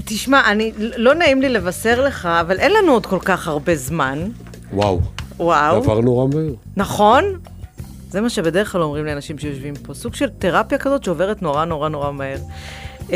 תשמע, 0.09 0.51
אני, 0.51 0.73
לא 0.79 1.15
נעים 1.15 1.43
לי 1.43 1.49
לבשר 1.49 2.05
לך, 2.05 2.27
אבל 2.27 2.59
אין 2.59 2.73
לנו 2.73 2.93
עוד 2.93 3.07
כל 3.07 3.19
כך 3.25 3.49
הרבה 3.49 3.77
זמן. 3.77 4.29
וואו, 4.73 5.01
וואו. 5.37 5.77
עבר 5.77 6.01
נורא 6.01 6.27
מהר. 6.27 6.55
נכון? 6.77 7.25
זה 8.11 8.21
מה 8.21 8.31
שבדרך 8.31 8.73
כלל 8.73 8.83
אומרים 8.83 9.05
לאנשים 9.05 9.39
שיושבים 9.39 9.75
פה. 9.75 9.95
סוג 9.95 10.15
של 10.15 10.29
תרפיה 10.39 10.79
כזאת 10.79 11.05
שעוברת 11.05 11.43
נורא 11.43 11.65
נורא 11.65 11.89
נורא 11.89 12.13
מהר. 12.13 12.39
אמ, 13.11 13.15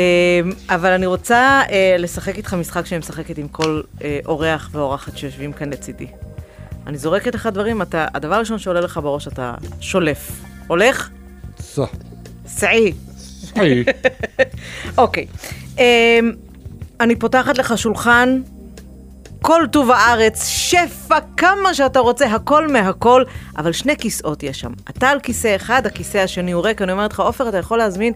אבל 0.69 0.91
אני 0.91 1.05
רוצה 1.05 1.61
אה, 1.71 1.95
לשחק 1.99 2.37
איתך 2.37 2.53
משחק 2.53 2.85
שאני 2.85 2.99
משחקת 2.99 3.37
עם 3.37 3.47
כל 3.47 3.81
אה, 4.03 4.19
אורח 4.25 4.69
ואורחת 4.71 5.17
שיושבים 5.17 5.53
כאן 5.53 5.69
לצידי. 5.69 6.07
אני 6.87 6.97
זורקת 6.97 7.35
לך 7.35 7.49
דברים, 7.53 7.81
אתה, 7.81 8.07
הדבר 8.13 8.35
הראשון 8.35 8.59
שעולה 8.59 8.81
לך 8.81 8.99
בראש, 9.03 9.27
אתה 9.27 9.53
שולף. 9.79 10.31
הולך? 10.67 11.09
סע. 11.59 11.85
סעי. 12.47 12.93
היי. 13.55 13.83
אוקיי. 14.97 15.25
אמ, 15.77 15.83
אני 17.03 17.15
פותחת 17.15 17.57
לך 17.57 17.77
שולחן, 17.77 18.41
כל 19.41 19.63
טוב 19.71 19.91
הארץ, 19.91 20.45
שפע, 20.45 21.17
כמה 21.37 21.73
שאתה 21.73 21.99
רוצה, 21.99 22.25
הכל 22.25 22.67
מהכל, 22.67 23.23
אבל 23.57 23.71
שני 23.71 23.97
כיסאות 23.97 24.43
יש 24.43 24.59
שם. 24.59 24.71
אתה 24.89 25.09
על 25.09 25.19
כיסא 25.19 25.55
אחד, 25.55 25.85
הכיסא 25.85 26.17
השני 26.17 26.51
הוא 26.51 26.63
ריק, 26.63 26.81
אני 26.81 26.91
אומרת 26.91 27.13
לך, 27.13 27.19
עופר, 27.19 27.49
אתה 27.49 27.57
יכול 27.57 27.77
להזמין 27.77 28.13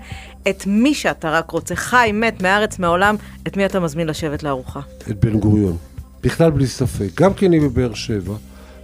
את 0.50 0.64
מי 0.68 0.94
שאתה 0.94 1.32
רק 1.32 1.52
רוצה, 1.52 1.76
חי, 1.76 2.12
מת, 2.14 2.42
מהארץ, 2.42 2.80
מהעולם, 2.80 3.16
את 3.48 3.58
מי 3.58 3.66
אתה 3.66 3.80
מזמין 3.80 4.08
לשבת 4.08 4.44
לארוחה. 4.44 4.80
את 5.12 5.26
בן 5.26 5.40
גוריון. 5.40 5.78
בכלל 6.24 6.52
בלי 6.52 6.68
ספק. 6.68 7.22
גם 7.22 7.34
כי 7.34 7.48
אני 7.48 7.60
בבאר 7.60 7.94
שבע, 7.94 8.34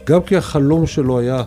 גם 0.06 0.22
כי 0.22 0.38
החלום 0.38 0.88
שלו 0.88 1.20
היה 1.20 1.44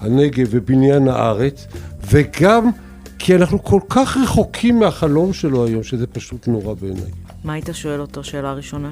הנגב 0.00 0.46
ובניין 0.50 1.08
הארץ, 1.08 1.66
וגם 2.10 2.70
כי 3.18 3.36
אנחנו 3.36 3.64
כל 3.64 3.80
כך 3.88 4.16
רחוקים 4.16 4.78
מהחלום 4.78 5.32
שלו 5.32 5.66
היום, 5.66 5.82
שזה 5.82 6.06
פשוט 6.06 6.48
נורא 6.48 6.74
בעיניי. 6.74 7.10
מה 7.44 7.52
היית 7.52 7.68
שואל 7.72 8.00
אותו, 8.00 8.24
שאלה 8.24 8.52
ראשונה? 8.52 8.90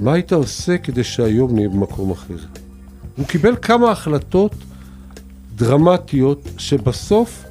מה 0.00 0.12
היית 0.12 0.32
עושה 0.32 0.78
כדי 0.78 1.04
שהיום 1.04 1.54
נהיה 1.54 1.68
במקום 1.68 2.10
אחר? 2.10 2.36
הוא 3.16 3.26
קיבל 3.26 3.56
כמה 3.62 3.90
החלטות 3.90 4.54
דרמטיות 5.56 6.48
שבסוף 6.58 7.44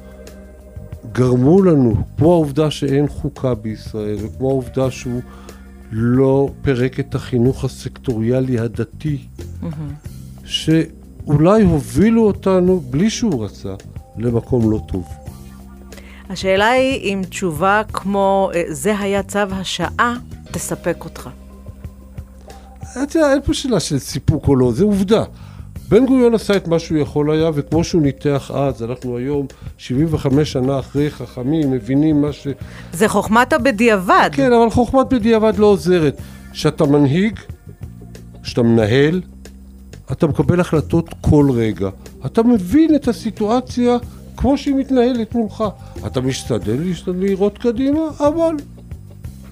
גרמו 1.12 1.62
לנו, 1.62 1.94
כמו 2.16 2.32
העובדה 2.32 2.70
שאין 2.70 3.08
חוקה 3.08 3.54
בישראל, 3.54 4.16
וכמו 4.20 4.48
העובדה 4.50 4.90
שהוא 4.90 5.22
לא 5.92 6.50
פירק 6.62 7.00
את 7.00 7.14
החינוך 7.14 7.64
הסקטוריאלי 7.64 8.58
הדתי, 8.58 9.18
שאולי 10.44 11.62
הובילו 11.62 12.26
אותנו, 12.26 12.80
בלי 12.80 13.10
שהוא 13.10 13.44
רצה, 13.44 13.74
למקום 14.18 14.70
לא 14.70 14.80
טוב. 14.88 15.25
השאלה 16.30 16.68
היא 16.68 17.00
אם 17.00 17.22
תשובה 17.28 17.82
כמו, 17.92 18.50
אה, 18.54 18.62
זה 18.68 18.98
היה 18.98 19.22
צו 19.22 19.38
השעה, 19.38 20.14
תספק 20.50 21.04
אותך. 21.04 21.28
את 23.02 23.14
יודעת, 23.14 23.32
אין 23.32 23.42
פה 23.44 23.54
שאלה 23.54 23.80
של 23.80 23.98
סיפוק 23.98 24.48
או 24.48 24.56
לא, 24.56 24.72
זה 24.72 24.84
עובדה. 24.84 25.24
בן 25.88 26.06
גוריון 26.06 26.34
עשה 26.34 26.56
את 26.56 26.68
מה 26.68 26.78
שהוא 26.78 26.98
יכול 26.98 27.30
היה, 27.30 27.50
וכמו 27.54 27.84
שהוא 27.84 28.02
ניתח 28.02 28.50
אז, 28.54 28.82
אנחנו 28.82 29.16
היום, 29.16 29.46
75 29.78 30.52
שנה 30.52 30.78
אחרי 30.78 31.10
חכמים, 31.10 31.70
מבינים 31.70 32.20
מה 32.20 32.32
ש... 32.32 32.48
זה 32.92 33.08
חוכמת 33.08 33.52
הבדיעבד. 33.52 34.30
כן, 34.32 34.52
אבל 34.52 34.70
חוכמת 34.70 35.08
בדיעבד 35.12 35.58
לא 35.58 35.66
עוזרת. 35.66 36.20
כשאתה 36.52 36.84
מנהיג, 36.84 37.40
כשאתה 38.42 38.62
מנהל, 38.62 39.22
אתה 40.12 40.26
מקבל 40.26 40.60
החלטות 40.60 41.14
כל 41.20 41.50
רגע. 41.54 41.88
אתה 42.26 42.42
מבין 42.42 42.94
את 42.94 43.08
הסיטואציה 43.08 43.96
כמו 44.36 44.58
שהיא 44.58 44.74
מתנהלת 44.74 45.34
מולך. 45.34 45.64
אתה 46.06 46.20
משתדל 46.20 46.78
לראות 47.06 47.58
קדימה, 47.58 48.00
אבל 48.20 48.56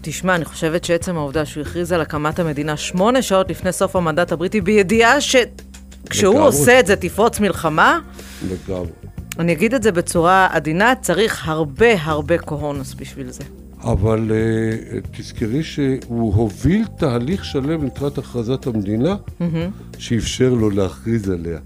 תשמע, 0.01 0.35
אני 0.35 0.45
חושבת 0.45 0.85
שעצם 0.85 1.16
העובדה 1.16 1.45
שהוא 1.45 1.62
הכריז 1.62 1.93
על 1.93 2.01
הקמת 2.01 2.39
המדינה 2.39 2.76
שמונה 2.76 3.22
שעות 3.22 3.51
לפני 3.51 3.72
סוף 3.72 3.97
המנדט 3.97 4.32
הבריטי, 4.32 4.61
בידיעה 4.61 5.20
שכשהוא. 5.20 6.41
עושה 6.41 6.80
את 6.80 6.87
זה 6.87 6.97
תפרוץ 6.97 7.41
מלחמה, 7.41 8.01
לגמרי. 8.51 8.89
אני 9.39 9.53
אגיד 9.53 9.74
את 9.74 9.82
זה 9.82 9.93
בצורה 9.93 10.49
עדינה, 10.51 10.95
צריך 11.01 11.49
הרבה 11.49 12.03
הרבה 12.03 12.39
קורונוס 12.39 12.95
בשביל 12.95 13.30
זה. 13.30 13.45
אבל 13.82 14.30
uh, 14.30 15.07
תזכרי 15.16 15.62
שהוא 15.62 16.35
הוביל 16.35 16.85
תהליך 16.99 17.45
שלם 17.45 17.87
לקראת 17.87 18.18
הכרזת 18.18 18.66
המדינה, 18.66 19.16
שאפשר 19.99 20.49
לו 20.55 20.70
להכריז 20.70 21.30
עליה. 21.30 21.59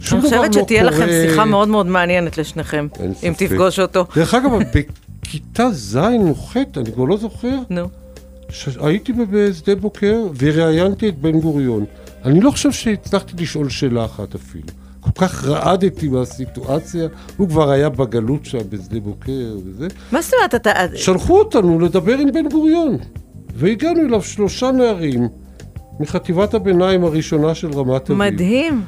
שום 0.00 0.20
אני 0.20 0.28
דבר 0.28 0.38
חושבת 0.38 0.54
לא 0.56 0.62
שתהיה 0.62 0.82
לכם 0.82 1.06
שיחה 1.06 1.44
מאוד 1.44 1.68
מאוד 1.68 1.86
מעניינת 1.86 2.38
לשניכם, 2.38 2.86
אם 3.04 3.12
ספק. 3.14 3.46
תפגוש 3.46 3.80
אותו. 3.80 4.04
דרך 4.16 4.34
אגב, 4.34 4.50
בכיתה 5.22 5.70
ז' 5.70 5.96
או 5.96 6.34
ח', 6.34 6.56
אני 6.56 6.92
כבר 6.92 7.04
לא 7.04 7.16
זוכר, 7.16 7.58
נו. 7.70 7.88
הייתי 8.80 9.12
בשדה 9.12 9.74
בוקר 9.74 10.16
וראיינתי 10.38 11.08
את 11.08 11.18
בן 11.18 11.40
גוריון. 11.40 11.84
אני 12.24 12.40
לא 12.40 12.50
חושב 12.50 12.72
שהצלחתי 12.72 13.42
לשאול 13.42 13.68
שאלה 13.68 14.04
אחת 14.04 14.34
אפילו. 14.34 14.66
כל 15.00 15.10
כך 15.14 15.44
רעדתי 15.44 16.08
מהסיטואציה, 16.08 17.08
הוא 17.36 17.48
כבר 17.48 17.70
היה 17.70 17.88
בגלות 17.88 18.44
שם 18.44 18.58
בשדה 18.70 19.00
בוקר 19.00 19.56
וזה. 19.64 19.86
מה 20.12 20.22
זאת 20.22 20.34
אומרת, 20.34 20.54
אתה... 20.54 20.70
שלחו 20.94 21.38
אותנו 21.38 21.80
לדבר 21.80 22.18
עם 22.18 22.32
בן 22.32 22.48
גוריון, 22.48 22.96
והגענו 23.54 24.00
אליו 24.00 24.22
שלושה 24.22 24.70
נערים 24.70 25.28
מחטיבת 26.00 26.54
הביניים 26.54 27.04
הראשונה 27.04 27.54
של 27.54 27.72
רמת 27.72 28.10
אביב. 28.10 28.18
מדהים. 28.18 28.84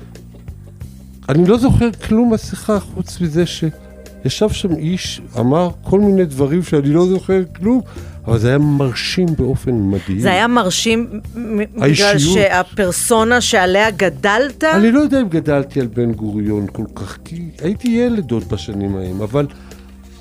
אני 1.31 1.47
לא 1.47 1.59
זוכר 1.59 1.89
כלום 2.09 2.31
מהשיחה 2.31 2.81
חוץ 2.81 3.21
מזה 3.21 3.45
שישב 3.47 4.49
שם 4.49 4.77
איש, 4.77 5.21
אמר 5.39 5.71
כל 5.83 6.01
מיני 6.01 6.25
דברים 6.25 6.63
שאני 6.63 6.89
לא 6.89 7.07
זוכר 7.07 7.43
כלום, 7.57 7.81
אבל 8.27 8.39
זה 8.39 8.49
היה 8.49 8.59
מרשים 8.59 9.27
באופן 9.39 9.71
מדהים. 9.71 10.19
זה 10.19 10.31
היה 10.31 10.47
מרשים 10.47 11.21
בגלל. 11.35 12.19
שהפרסונה 12.19 13.41
שעליה 13.41 13.91
גדלת? 13.91 14.65
אני 14.65 14.93
לא 14.93 15.01
יודע 15.01 15.21
אם 15.21 15.29
גדלתי 15.29 15.81
על 15.81 15.87
בן 15.87 16.13
גוריון 16.13 16.67
כל 16.73 16.85
כך, 16.95 17.19
כי 17.25 17.49
הייתי 17.63 17.89
ילד 17.89 18.31
עוד 18.31 18.49
בשנים 18.49 18.97
ההם, 18.97 19.23
אבל 19.23 19.47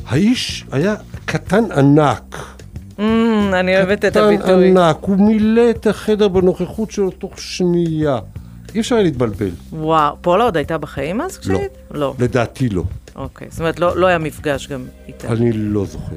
האיש 0.07 0.65
היה 0.71 0.95
קטן 1.25 1.63
ענק. 1.71 2.35
Mm, 2.97 3.01
אני 3.53 3.77
אוהבת 3.77 4.05
את 4.05 4.11
קטן 4.11 4.23
הביטוי. 4.23 4.69
ענק, 4.69 4.97
הוא 5.01 5.17
מילא 5.17 5.69
את 5.69 5.87
החדר 5.87 6.27
בנוכחות 6.27 6.91
שלו 6.91 7.11
תוך 7.11 7.39
שנייה. 7.39 8.19
אי 8.75 8.79
אפשר 8.79 8.95
היה 8.95 9.03
להתבלבל. 9.03 9.49
וואו, 9.71 10.15
פולה 10.21 10.43
עוד 10.43 10.57
הייתה 10.57 10.77
בחיים 10.77 11.21
אז 11.21 11.37
כשהיית? 11.37 11.71
לא. 11.91 12.13
לדעתי 12.19 12.69
לא. 12.69 12.83
אוקיי, 13.15 13.47
זאת 13.51 13.59
אומרת, 13.59 13.79
לא 13.79 13.97
לא 13.97 14.07
היה 14.07 14.17
מפגש 14.17 14.67
גם 14.67 14.85
איתה. 15.07 15.27
אני 15.27 15.51
לא 15.53 15.85
זוכר, 15.85 16.15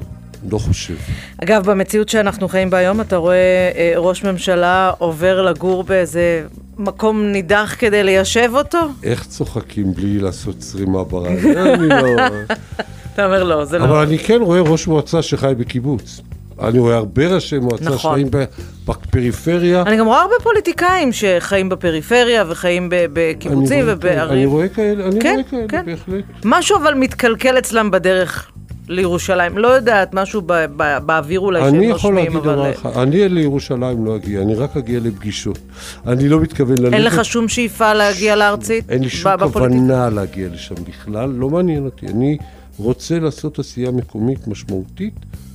לא 0.51 0.59
חושב. 0.59 0.95
אגב, 1.43 1.71
במציאות 1.71 2.09
שאנחנו 2.09 2.49
חיים 2.49 2.71
בה 2.71 2.79
היום, 2.79 3.01
אתה 3.01 3.17
רואה 3.17 3.71
אה, 3.77 3.93
ראש 3.97 4.25
ממשלה 4.25 4.93
עובר 4.99 5.43
לגור 5.43 5.85
באיזה 5.85 6.47
מקום 6.79 7.23
נידח 7.23 7.77
כדי 7.79 8.03
ליישב 8.03 8.51
אותו? 8.55 8.79
איך 9.03 9.27
צוחקים 9.27 9.95
בלי 9.95 10.19
לעשות 10.19 10.59
צרימה 10.59 11.05
ברעיון? 11.05 11.57
אני 11.57 11.89
לא... 11.89 11.97
אתה 13.15 13.25
אומר 13.25 13.45
לא, 13.45 13.65
זה 13.65 13.77
אבל 13.77 13.89
לא. 13.89 14.03
אני 14.03 14.19
כן 14.19 14.39
רואה 14.43 14.61
ראש 14.61 14.87
מועצה 14.87 15.23
שחי 15.23 15.53
בקיבוץ. 15.59 16.21
אני 16.69 16.79
רואה 16.79 16.97
הרבה 16.97 17.35
ראשי 17.35 17.59
מועצה 17.59 17.85
נכון. 17.85 17.99
שחיים 17.99 18.29
בפריפריה. 18.85 19.83
אני 19.83 19.97
גם 19.97 20.07
רואה 20.07 20.21
הרבה 20.23 20.35
פוליטיקאים 20.43 21.11
שחיים 21.13 21.69
בפריפריה 21.69 22.45
וחיים 22.49 22.89
בקיבוצים 22.91 23.67
כאלה, 23.69 23.83
אני 23.83 23.93
ובערים. 23.93 24.51
רואה 24.51 24.69
כאלה, 24.69 25.07
אני 25.07 25.21
כן, 25.21 25.33
רואה 25.35 25.45
כאלה, 25.51 25.69
כן. 25.69 25.83
בהחלט. 25.87 26.25
משהו 26.45 26.77
אבל 26.77 26.95
מתקלקל 26.95 27.59
אצלם 27.59 27.91
בדרך 27.91 28.51
לירושלים. 28.89 29.59
לא 29.59 29.69
יודעת, 29.69 30.15
משהו 30.15 30.43
ב- 30.47 30.53
ב- 30.77 30.99
באוויר 31.07 31.41
אולי 31.41 31.61
שהם 31.61 31.75
אני 31.75 31.89
לא 31.89 31.95
יכול 31.95 32.15
להגיד 32.15 32.37
אבל... 32.37 32.41
דבר 32.53 32.71
אחד, 32.73 32.97
אני 32.97 33.29
לירושלים 33.29 34.05
לא 34.05 34.17
אגיע, 34.17 34.43
אני 34.43 34.55
רק 34.55 34.77
אגיע 34.77 35.01
לפגישות. 35.03 35.59
אני 36.07 36.29
לא 36.29 36.41
מתכוון 36.41 36.79
ללכת. 36.79 36.95
אין 36.95 37.05
לך 37.05 37.25
שום 37.25 37.49
שאיפה 37.49 37.93
להגיע 37.95 38.37
לארצית? 38.37 38.91
אין 38.91 39.03
לי 39.03 39.09
שום? 39.11 39.33
כוונה 39.53 40.11
להגיע 40.11 40.49
לשם 40.53 40.75
בכלל, 40.89 41.31
לא 41.31 41.51
מעניין 41.51 41.85
אותי. 41.85 42.07
אני 42.07 42.37
רוצה 42.79 43.19
לעשות 43.19 43.59
עשייה 43.59 43.91
מקומית 43.91 44.49
משמעותית. 44.49 45.15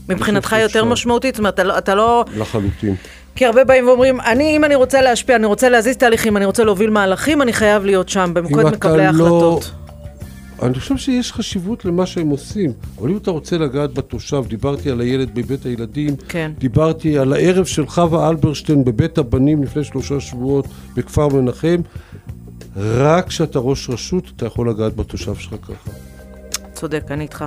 מבחינתך 0.09 0.51
יותר 0.51 0.67
שאפשר. 0.67 0.85
משמעותית? 0.85 1.35
זאת 1.35 1.39
אומרת, 1.39 1.53
אתה 1.53 1.63
לא- 1.63 1.77
אתה 1.77 1.95
לא... 1.95 2.25
לחלוטין. 2.37 2.95
כי 3.35 3.45
הרבה 3.45 3.63
באים 3.63 3.87
ואומרים, 3.87 4.21
אני, 4.21 4.57
אם 4.57 4.63
אני 4.63 4.75
רוצה 4.75 5.01
להשפיע, 5.01 5.35
אני 5.35 5.45
רוצה 5.45 5.69
להזיז 5.69 5.97
תהליכים, 5.97 6.37
אני 6.37 6.45
רוצה 6.45 6.63
להוביל 6.63 6.89
מהלכים, 6.89 7.41
אני 7.41 7.53
חייב 7.53 7.85
להיות 7.85 8.09
שם, 8.09 8.31
במוקד 8.33 8.59
אם 8.65 8.71
מקבלי 8.71 8.97
לא- 8.97 9.01
ההחלטות. 9.03 9.71
אני 10.61 10.73
חושב 10.79 10.97
שיש 10.97 11.31
חשיבות 11.31 11.85
למה 11.85 12.05
שהם 12.05 12.29
עושים, 12.29 12.73
אבל 12.99 13.09
אם 13.09 13.17
אתה 13.17 13.31
רוצה 13.31 13.57
לגעת 13.57 13.93
בתושב, 13.93 14.43
דיברתי 14.47 14.89
על 14.91 15.01
הילד 15.01 15.29
בבית 15.35 15.65
הילדים, 15.65 16.15
כן. 16.29 16.51
דיברתי 16.57 17.17
על 17.17 17.33
הערב 17.33 17.65
של 17.65 17.87
חווה 17.87 18.29
אלברשטיין 18.29 18.83
בבית 18.85 19.17
הבנים 19.17 19.63
לפני 19.63 19.83
שלושה 19.83 20.19
שבועות 20.19 20.65
בכפר 20.95 21.27
מנחם, 21.27 21.77
רק 22.77 23.27
כשאתה 23.27 23.59
ראש 23.59 23.89
רשות 23.89 24.23
אתה 24.35 24.45
יכול 24.45 24.69
לגעת 24.69 24.95
בתושב 24.95 25.35
שלך 25.35 25.53
ככה. 25.61 25.91
צודק, 26.73 27.03
אני 27.11 27.23
איתך. 27.23 27.45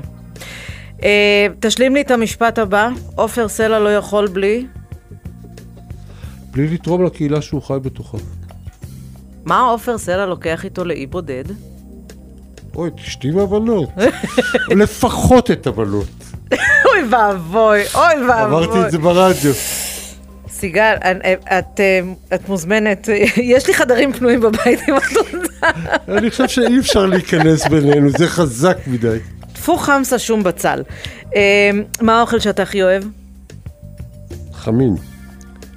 אה, 1.03 1.47
תשלים 1.61 1.95
לי 1.95 2.01
את 2.01 2.11
המשפט 2.11 2.59
הבא, 2.59 2.89
עופר 3.15 3.49
סלע 3.49 3.79
לא 3.79 3.89
יכול 3.97 4.29
בלי... 4.29 4.67
בלי 6.51 6.69
לתרום 6.69 7.05
לקהילה 7.05 7.43
שהוא 7.43 7.63
חי 7.63 7.75
בתוכה. 7.83 8.19
מה 9.45 9.61
עופר 9.61 9.99
סלע 9.99 10.27
לוקח 10.27 10.65
איתו 10.65 10.85
לאי 10.85 11.07
בודד? 11.07 11.45
אוי, 12.75 12.89
את 12.89 12.99
אשתי 12.99 13.31
והבנות. 13.31 13.89
לפחות 14.81 15.51
את 15.51 15.67
הבנות. 15.67 16.07
אוי 16.87 17.03
ואבוי, 17.11 17.83
אוי 17.95 18.29
ואבוי. 18.29 18.45
אמרתי 18.45 18.87
את 18.87 18.91
זה 18.91 18.99
ברדיו. 18.99 19.53
סיגל, 20.49 20.95
את, 20.95 21.45
את, 21.59 21.81
אה, 21.81 22.01
את 22.35 22.49
מוזמנת, 22.49 23.09
יש 23.55 23.67
לי 23.67 23.75
חדרים 23.75 24.13
פנויים 24.13 24.41
בבית 24.41 24.81
אם 24.89 24.97
את 24.97 25.03
רוצה. 25.17 25.67
אני 26.09 26.31
חושב 26.31 26.49
שאי 26.49 26.79
אפשר 26.79 27.07
להיכנס 27.07 27.67
בינינו, 27.67 28.11
זה 28.11 28.29
חזק 28.29 28.77
מדי. 28.87 29.19
טפו 29.61 29.77
חמסה 29.77 30.19
שום 30.19 30.43
בצל. 30.43 30.83
אה, 31.37 31.71
מה 32.01 32.19
האוכל 32.19 32.39
שאתה 32.39 32.63
הכי 32.63 32.83
אוהב? 32.83 33.05
חמין, 34.53 34.97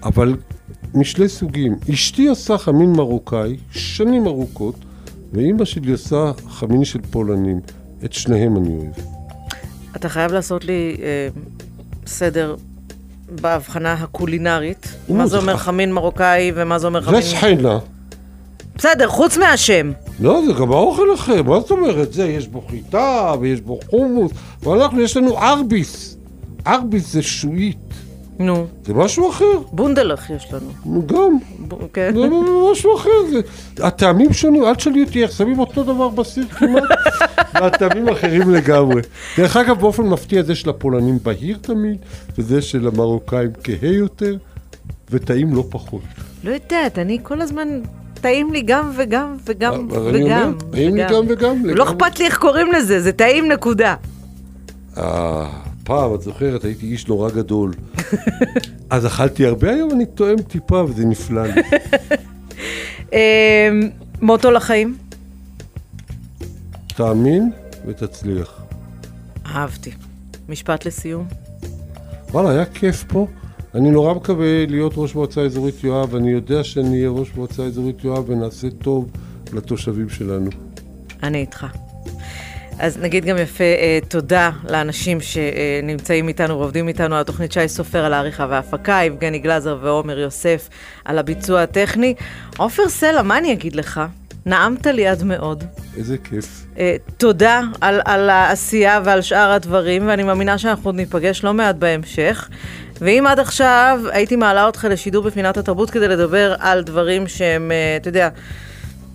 אבל 0.04 0.36
משני 0.94 1.30
סוגים. 1.30 1.76
אשתי 1.94 2.28
עושה 2.28 2.58
חמין 2.58 2.94
מרוקאי 2.94 3.58
שנים 3.72 4.28
ארוכות, 4.28 4.76
ואימא 5.34 5.66
שלי 5.66 5.92
עושה 5.92 6.32
חמין 6.50 6.86
של 6.86 7.00
פולנים. 7.12 7.60
את 8.06 8.14
שניהם 8.14 8.58
אני 8.58 8.76
אוהב. 8.76 9.06
אתה 9.96 10.10
חייב 10.10 10.32
לעשות 10.32 10.66
לי 10.66 10.98
אה, 11.02 11.28
סדר 12.06 12.56
בהבחנה 13.30 13.94
הקולינרית. 13.94 14.96
מה 15.10 15.28
זה 15.28 15.38
אומר 15.38 15.58
חמין 15.58 15.94
מרוקאי 15.94 16.52
ומה 16.56 16.80
זה 16.80 16.88
אומר 16.88 17.02
חמין... 17.02 17.22
זה 17.22 17.28
שחיינה. 17.28 17.80
בסדר, 18.76 19.08
חוץ 19.08 19.38
מהשם. 19.38 19.92
לא, 20.20 20.42
זה 20.46 20.54
גם 20.54 20.72
האוכל 20.72 21.14
אחר, 21.14 21.44
מה 21.44 21.60
זאת 21.60 21.72
אומרת? 21.72 22.14
זה, 22.14 22.26
יש 22.26 22.48
בו 22.48 22.62
חיטה 22.70 23.34
ויש 23.40 23.62
בו 23.62 23.80
חומוס, 23.90 24.32
ואנחנו, 24.64 25.02
יש 25.02 25.18
לנו 25.18 25.38
ארביס. 25.38 26.18
ארביס 26.68 27.14
זה 27.14 27.22
שועית, 27.22 27.78
נו, 28.40 28.68
זה 28.86 28.94
משהו 28.94 29.30
אחר. 29.30 29.60
בונדלך 29.72 30.30
יש 30.30 30.54
לנו. 30.54 31.02
גם, 31.06 31.38
ב- 31.68 31.74
כן. 31.94 32.12
זה 32.16 32.28
משהו 32.72 32.96
אחר. 32.96 33.10
זה... 33.32 33.40
הטעמים 33.88 34.34
שונים, 34.34 34.64
אל 34.64 34.76
תשאלי 34.76 35.04
אותי 35.04 35.24
איך 35.24 35.32
שמים 35.32 35.60
אותו 35.60 35.84
דבר 35.84 36.10
בסיר 36.10 36.46
כמעט, 36.48 36.84
והטעמים 37.54 38.10
אחרים 38.10 38.50
לגמרי. 38.50 39.02
דרך 39.38 39.58
אגב, 39.58 39.80
באופן 39.80 40.04
מפתיע 40.04 40.44
זה 40.44 40.56
של 40.56 40.70
הפולנים 40.70 41.18
בהיר 41.24 41.58
תמיד, 41.62 41.98
וזה 42.38 42.62
של 42.62 42.88
המרוקאים 42.88 43.50
כהה 43.64 43.92
יותר, 43.94 44.36
וטעים 45.10 45.54
לא 45.56 45.64
פחות. 45.70 46.02
לא 46.44 46.52
יודעת, 46.52 47.00
אני 47.00 47.20
כל 47.24 47.42
הזמן... 47.42 47.68
טעים 48.24 48.54
לי 48.54 48.62
גם 48.62 48.92
וגם 48.96 49.38
וגם 49.46 49.74
אני 49.74 50.26
וגם. 50.26 50.42
אומר, 50.44 50.72
טעים 50.72 50.96
לי 50.96 51.04
גם 51.10 51.26
וגם, 51.28 51.66
לא. 51.66 51.84
אכפת 51.84 52.20
לי 52.20 52.26
איך 52.26 52.38
קוראים 52.38 52.72
לזה, 52.72 53.02
זה 53.02 53.12
טעים 53.12 53.52
נקודה. 53.52 53.96
אה, 54.98 55.50
פעם, 55.84 56.16
את 56.16 56.22
זוכרת, 56.22 56.64
הייתי 56.64 56.86
איש 56.86 57.08
נורא 57.08 57.30
גדול. 57.30 57.74
אז 58.90 59.06
אכלתי 59.06 59.46
הרבה, 59.46 59.70
היום 59.70 59.92
אני 59.92 60.06
טועם 60.06 60.42
טיפה 60.42 60.84
וזה 60.84 61.06
נפלא 61.06 61.44
לי. 61.44 61.62
אה, 63.14 63.70
מוטו 64.22 64.52
לחיים? 64.52 64.98
תאמין 66.96 67.52
ותצליח. 67.86 68.62
אהבתי. 69.46 69.92
משפט 70.50 70.86
לסיום. 70.86 71.26
וואלה, 72.32 72.50
היה 72.50 72.66
כיף 72.66 73.04
פה. 73.08 73.28
אני 73.76 73.92
נורא 73.92 74.14
מקווה 74.14 74.66
להיות 74.66 74.94
ראש 74.96 75.16
מועצה 75.16 75.42
אזורית 75.42 75.84
יואב, 75.84 76.16
אני 76.16 76.32
יודע 76.32 76.64
שאני 76.64 76.98
אהיה 76.98 77.10
ראש 77.10 77.32
מועצה 77.36 77.64
אזורית 77.64 78.04
יואב 78.04 78.30
ונעשה 78.30 78.70
טוב 78.70 79.12
לתושבים 79.54 80.10
שלנו. 80.10 80.50
אני 81.24 81.38
איתך. 81.38 81.66
אז 82.80 82.98
נגיד 82.98 83.26
גם 83.26 83.38
יפה 83.38 83.64
אה, 83.64 84.00
תודה 84.08 84.52
לאנשים 84.70 85.18
שנמצאים 85.22 86.28
איתנו 86.28 86.60
ועובדים 86.60 86.88
איתנו 86.88 87.16
על 87.16 87.22
התוכנית 87.22 87.52
שי 87.52 87.68
סופר 87.68 88.06
על 88.06 88.14
העריכה 88.14 88.48
וההפקה, 88.50 89.00
יבגני 89.06 89.40
גלזר 89.40 89.78
ועומר 89.82 90.20
יוסף 90.20 90.70
על 91.06 91.20
הביצוע 91.20 91.62
הטכני. 91.62 92.16
עופר 92.58 92.90
סלע, 92.90 93.22
מה 93.22 93.38
אני 93.38 93.54
אגיד 93.54 93.76
לך? 93.76 94.02
נעמת 94.46 94.88
לי 94.88 95.08
עד 95.08 95.24
מאוד. 95.24 95.64
איזה 95.98 96.18
כיף. 96.18 96.66
אה, 96.78 96.96
תודה 97.18 97.62
על, 97.82 98.02
על 98.06 98.30
העשייה 98.30 99.02
ועל 99.04 99.22
שאר 99.22 99.52
הדברים, 99.52 100.08
ואני 100.08 100.24
מאמינה 100.24 100.58
שאנחנו 100.58 100.88
עוד 100.88 100.96
ניפגש 100.96 101.44
לא 101.44 101.54
מעט 101.54 101.76
בהמשך. 101.76 102.50
ואם 103.04 103.28
עד 103.28 103.40
עכשיו 103.40 104.00
הייתי 104.12 104.36
מעלה 104.36 104.66
אותך 104.66 104.88
לשידור 104.90 105.24
בפינת 105.24 105.58
התרבות 105.58 105.90
כדי 105.90 106.08
לדבר 106.08 106.56
על 106.60 106.84
דברים 106.84 107.28
שהם, 107.28 107.72
אה, 107.72 107.98
אתה 107.98 108.10
יודע, 108.10 108.30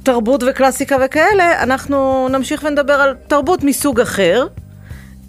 תרבות 0.03 0.43
וקלאסיקה 0.47 0.97
וכאלה, 1.05 1.63
אנחנו 1.63 2.29
נמשיך 2.29 2.65
ונדבר 2.67 2.93
על 2.93 3.15
תרבות 3.29 3.65
מסוג 3.65 4.01
אחר, 4.01 4.47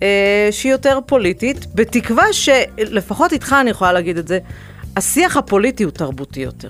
אה, 0.03 0.47
שהיא 0.51 0.71
יותר 0.71 0.99
פוליטית, 1.05 1.75
בתקווה 1.75 2.23
שלפחות 2.33 3.33
איתך 3.33 3.55
אני 3.61 3.69
יכולה 3.69 3.93
להגיד 3.93 4.17
את 4.17 4.27
זה, 4.27 4.39
השיח 4.97 5.37
הפוליטי 5.37 5.83
הוא 5.83 5.91
תרבותי 5.91 6.39
יותר. 6.39 6.69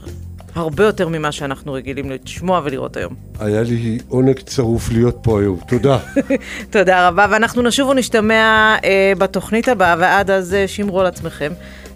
הרבה 0.60 0.84
יותר 0.84 1.08
ממה 1.08 1.32
שאנחנו 1.32 1.74
רגילים 1.74 2.12
לשמוע 2.12 2.62
ולראות 2.64 2.98
היום. 2.98 3.14
היה 3.40 3.62
לי 3.62 3.98
עונג 4.08 4.40
צרוף 4.40 4.92
להיות 4.92 5.18
פה 5.22 5.42
היום. 5.42 5.60
תודה. 5.68 5.98
תודה 6.72 7.08
רבה, 7.08 7.26
ואנחנו 7.30 7.62
נשוב 7.62 7.90
ונשתמע 7.90 8.76
אה, 8.84 9.14
בתוכנית 9.18 9.68
הבאה, 9.68 9.96
ועד 10.00 10.32
אז 10.32 10.54
אה, 10.54 10.68
שמרו 10.68 11.00
על 11.00 11.06
עצמכם, 11.06 11.52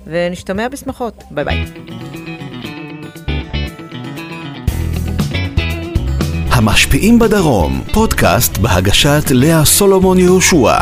ונשתמע 0.07 0.67
בשמחות. 0.67 1.23
ביי 1.31 1.45
ביי. 1.45 1.65
המשפיעים 6.49 7.19
בדרום, 7.19 7.81
פודקאסט 7.93 8.57
בהגשת 8.57 9.23
לאה 9.31 9.65
סולומון 9.65 10.19
יהושע. 10.19 10.77